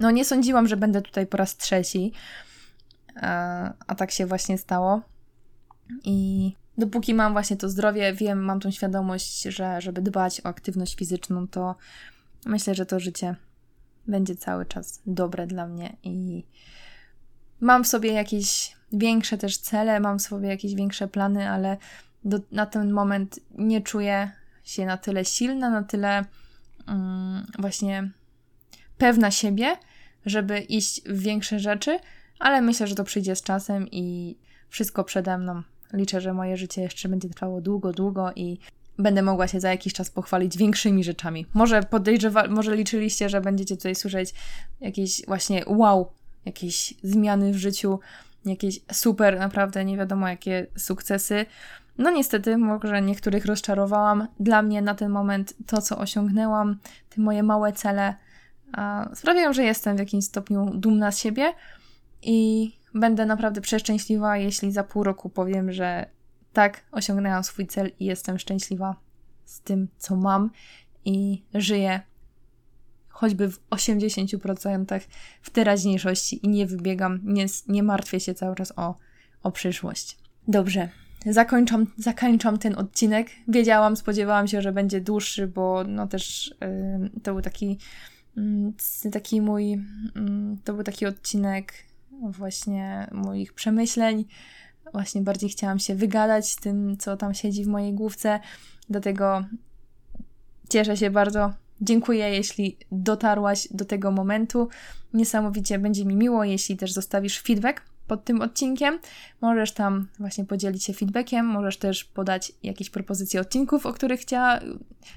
no 0.00 0.10
nie 0.10 0.24
sądziłam, 0.24 0.68
że 0.68 0.76
będę 0.76 1.02
tutaj 1.02 1.26
po 1.26 1.36
raz 1.36 1.56
trzeci, 1.56 2.12
a, 3.22 3.72
a 3.86 3.94
tak 3.94 4.10
się 4.10 4.26
właśnie 4.26 4.58
stało. 4.58 5.02
I 6.04 6.52
dopóki 6.78 7.14
mam 7.14 7.32
właśnie 7.32 7.56
to 7.56 7.68
zdrowie, 7.68 8.12
wiem, 8.12 8.44
mam 8.44 8.60
tą 8.60 8.70
świadomość, 8.70 9.42
że 9.42 9.80
żeby 9.80 10.02
dbać 10.02 10.40
o 10.40 10.46
aktywność 10.46 10.96
fizyczną, 10.96 11.48
to 11.48 11.74
myślę, 12.46 12.74
że 12.74 12.86
to 12.86 13.00
życie 13.00 13.36
będzie 14.06 14.36
cały 14.36 14.66
czas 14.66 15.02
dobre 15.06 15.46
dla 15.46 15.66
mnie 15.66 15.96
i 16.02 16.44
mam 17.60 17.84
w 17.84 17.88
sobie 17.88 18.12
jakieś 18.12 18.76
większe 18.92 19.38
też 19.38 19.58
cele, 19.58 20.00
mam 20.00 20.18
w 20.18 20.22
sobie 20.22 20.48
jakieś 20.48 20.74
większe 20.74 21.08
plany, 21.08 21.50
ale 21.50 21.76
do, 22.24 22.38
na 22.52 22.66
ten 22.66 22.92
moment 22.92 23.40
nie 23.58 23.80
czuję 23.80 24.30
się 24.64 24.86
na 24.86 24.96
tyle 24.96 25.24
silna, 25.24 25.70
na 25.70 25.82
tyle 25.82 26.24
um, 26.88 27.46
właśnie 27.58 28.10
pewna 28.98 29.30
siebie, 29.30 29.76
żeby 30.26 30.58
iść 30.58 31.02
w 31.02 31.18
większe 31.18 31.58
rzeczy, 31.58 31.98
ale 32.38 32.62
myślę, 32.62 32.86
że 32.86 32.94
to 32.94 33.04
przyjdzie 33.04 33.36
z 33.36 33.42
czasem 33.42 33.88
i 33.90 34.36
wszystko 34.68 35.04
przede 35.04 35.38
mną. 35.38 35.62
Liczę, 35.92 36.20
że 36.20 36.34
moje 36.34 36.56
życie 36.56 36.82
jeszcze 36.82 37.08
będzie 37.08 37.28
trwało 37.28 37.60
długo, 37.60 37.92
długo 37.92 38.32
i 38.36 38.58
będę 38.98 39.22
mogła 39.22 39.48
się 39.48 39.60
za 39.60 39.70
jakiś 39.70 39.92
czas 39.92 40.10
pochwalić 40.10 40.58
większymi 40.58 41.04
rzeczami. 41.04 41.46
Może 41.54 41.82
podejrzewa, 41.82 42.48
może 42.48 42.76
liczyliście, 42.76 43.28
że 43.28 43.40
będziecie 43.40 43.76
tutaj 43.76 43.94
słyszeć 43.94 44.34
jakieś 44.80 45.26
właśnie 45.26 45.64
wow, 45.66 46.12
jakieś 46.44 46.94
zmiany 47.02 47.52
w 47.52 47.56
życiu, 47.56 48.00
jakieś 48.44 48.80
super, 48.92 49.38
naprawdę 49.38 49.84
nie 49.84 49.96
wiadomo 49.96 50.28
jakie 50.28 50.66
sukcesy. 50.76 51.46
No 51.98 52.10
niestety, 52.10 52.58
może 52.58 53.02
niektórych 53.02 53.46
rozczarowałam. 53.46 54.28
Dla 54.40 54.62
mnie 54.62 54.82
na 54.82 54.94
ten 54.94 55.10
moment 55.10 55.54
to, 55.66 55.82
co 55.82 55.98
osiągnęłam, 55.98 56.78
te 57.08 57.20
moje 57.20 57.42
małe 57.42 57.72
cele, 57.72 58.14
sprawiają, 59.14 59.52
że 59.52 59.64
jestem 59.64 59.96
w 59.96 59.98
jakimś 59.98 60.24
stopniu 60.24 60.70
dumna 60.74 61.12
z 61.12 61.18
siebie 61.18 61.52
i 62.22 62.70
będę 62.94 63.26
naprawdę 63.26 63.60
przeszczęśliwa, 63.60 64.36
jeśli 64.36 64.72
za 64.72 64.84
pół 64.84 65.04
roku 65.04 65.28
powiem, 65.28 65.72
że 65.72 66.06
tak, 66.52 66.84
osiągnęłam 66.92 67.44
swój 67.44 67.66
cel 67.66 67.90
i 68.00 68.04
jestem 68.04 68.38
szczęśliwa 68.38 68.96
z 69.44 69.60
tym, 69.60 69.88
co 69.98 70.16
mam 70.16 70.50
i 71.04 71.42
żyję 71.54 72.00
choćby 73.20 73.48
w 73.48 73.60
80% 73.70 75.00
w 75.42 75.50
teraźniejszości 75.50 76.46
i 76.46 76.48
nie 76.48 76.66
wybiegam, 76.66 77.20
nie, 77.24 77.46
nie 77.68 77.82
martwię 77.82 78.20
się 78.20 78.34
cały 78.34 78.56
czas 78.56 78.72
o, 78.76 78.94
o 79.42 79.52
przyszłość. 79.52 80.18
Dobrze, 80.48 80.88
zakończam, 81.26 81.86
zakończam 81.96 82.58
ten 82.58 82.78
odcinek. 82.78 83.28
Wiedziałam, 83.48 83.96
spodziewałam 83.96 84.48
się, 84.48 84.62
że 84.62 84.72
będzie 84.72 85.00
dłuższy, 85.00 85.46
bo 85.46 85.84
no 85.84 86.06
też 86.06 86.54
yy, 86.60 87.20
to 87.22 87.32
był 87.32 87.42
taki 87.42 87.78
taki 89.12 89.40
mój, 89.40 89.72
mm, 90.16 90.58
to 90.64 90.74
był 90.74 90.82
taki 90.82 91.06
odcinek 91.06 91.72
właśnie 92.22 93.08
moich 93.12 93.52
przemyśleń. 93.52 94.24
Właśnie 94.92 95.20
bardziej 95.20 95.50
chciałam 95.50 95.78
się 95.78 95.94
wygadać 95.94 96.56
tym, 96.56 96.96
co 96.96 97.16
tam 97.16 97.34
siedzi 97.34 97.64
w 97.64 97.68
mojej 97.68 97.94
główce. 97.94 98.40
Dlatego 98.88 99.44
cieszę 100.68 100.96
się 100.96 101.10
bardzo. 101.10 101.52
Dziękuję, 101.80 102.30
jeśli 102.30 102.76
dotarłaś 102.92 103.68
do 103.70 103.84
tego 103.84 104.10
momentu. 104.10 104.68
Niesamowicie 105.14 105.78
będzie 105.78 106.04
mi 106.04 106.16
miło, 106.16 106.44
jeśli 106.44 106.76
też 106.76 106.92
zostawisz 106.92 107.40
feedback 107.40 107.89
pod 108.10 108.24
tym 108.24 108.40
odcinkiem. 108.40 108.98
Możesz 109.40 109.72
tam 109.72 110.08
właśnie 110.18 110.44
podzielić 110.44 110.84
się 110.84 110.92
feedbackiem, 110.92 111.46
możesz 111.46 111.76
też 111.76 112.04
podać 112.04 112.52
jakieś 112.62 112.90
propozycje 112.90 113.40
odcinków, 113.40 113.86
o 113.86 113.92
których 113.92 114.20
chciała, 114.20 114.60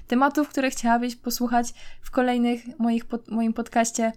tematów, 0.06 0.48
które 0.48 0.70
chciałabyś 0.70 1.16
posłuchać 1.16 1.74
w 2.02 2.10
kolejnych 2.10 2.78
moich 2.78 3.04
pod, 3.04 3.28
moim 3.28 3.52
podcaście. 3.52 4.12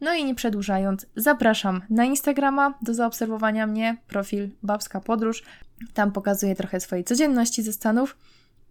No 0.00 0.14
i 0.14 0.24
nie 0.24 0.34
przedłużając, 0.34 1.06
zapraszam 1.16 1.82
na 1.90 2.04
Instagrama 2.04 2.74
do 2.82 2.94
zaobserwowania 2.94 3.66
mnie, 3.66 3.96
profil 4.08 4.50
Babska 4.62 5.00
Podróż. 5.00 5.42
Tam 5.94 6.12
pokazuję 6.12 6.54
trochę 6.54 6.80
swojej 6.80 7.04
codzienności 7.04 7.62
ze 7.62 7.72
Stanów 7.72 8.16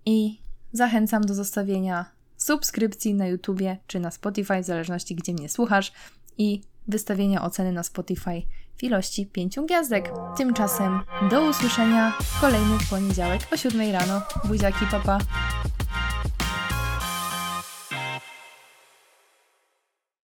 i 0.05 0.41
zachęcam 0.73 1.23
do 1.23 1.33
zostawienia 1.33 2.05
subskrypcji 2.37 3.13
na 3.13 3.27
YouTubie 3.27 3.77
czy 3.87 3.99
na 3.99 4.11
Spotify, 4.11 4.61
w 4.61 4.65
zależności 4.65 5.15
gdzie 5.15 5.33
mnie 5.33 5.49
słuchasz 5.49 5.91
i 6.37 6.61
wystawienia 6.87 7.41
oceny 7.41 7.71
na 7.71 7.83
Spotify 7.83 8.41
w 8.81 8.83
ilości 8.83 9.25
5 9.25 9.59
gwiazdek. 9.65 10.11
Tymczasem 10.37 10.99
do 11.29 11.41
usłyszenia 11.41 12.13
w 12.21 12.41
kolejny 12.41 12.77
poniedziałek 12.89 13.41
o 13.53 13.57
7 13.57 13.91
rano. 13.91 14.21
Buziaki, 14.45 14.85
papa! 14.91 15.17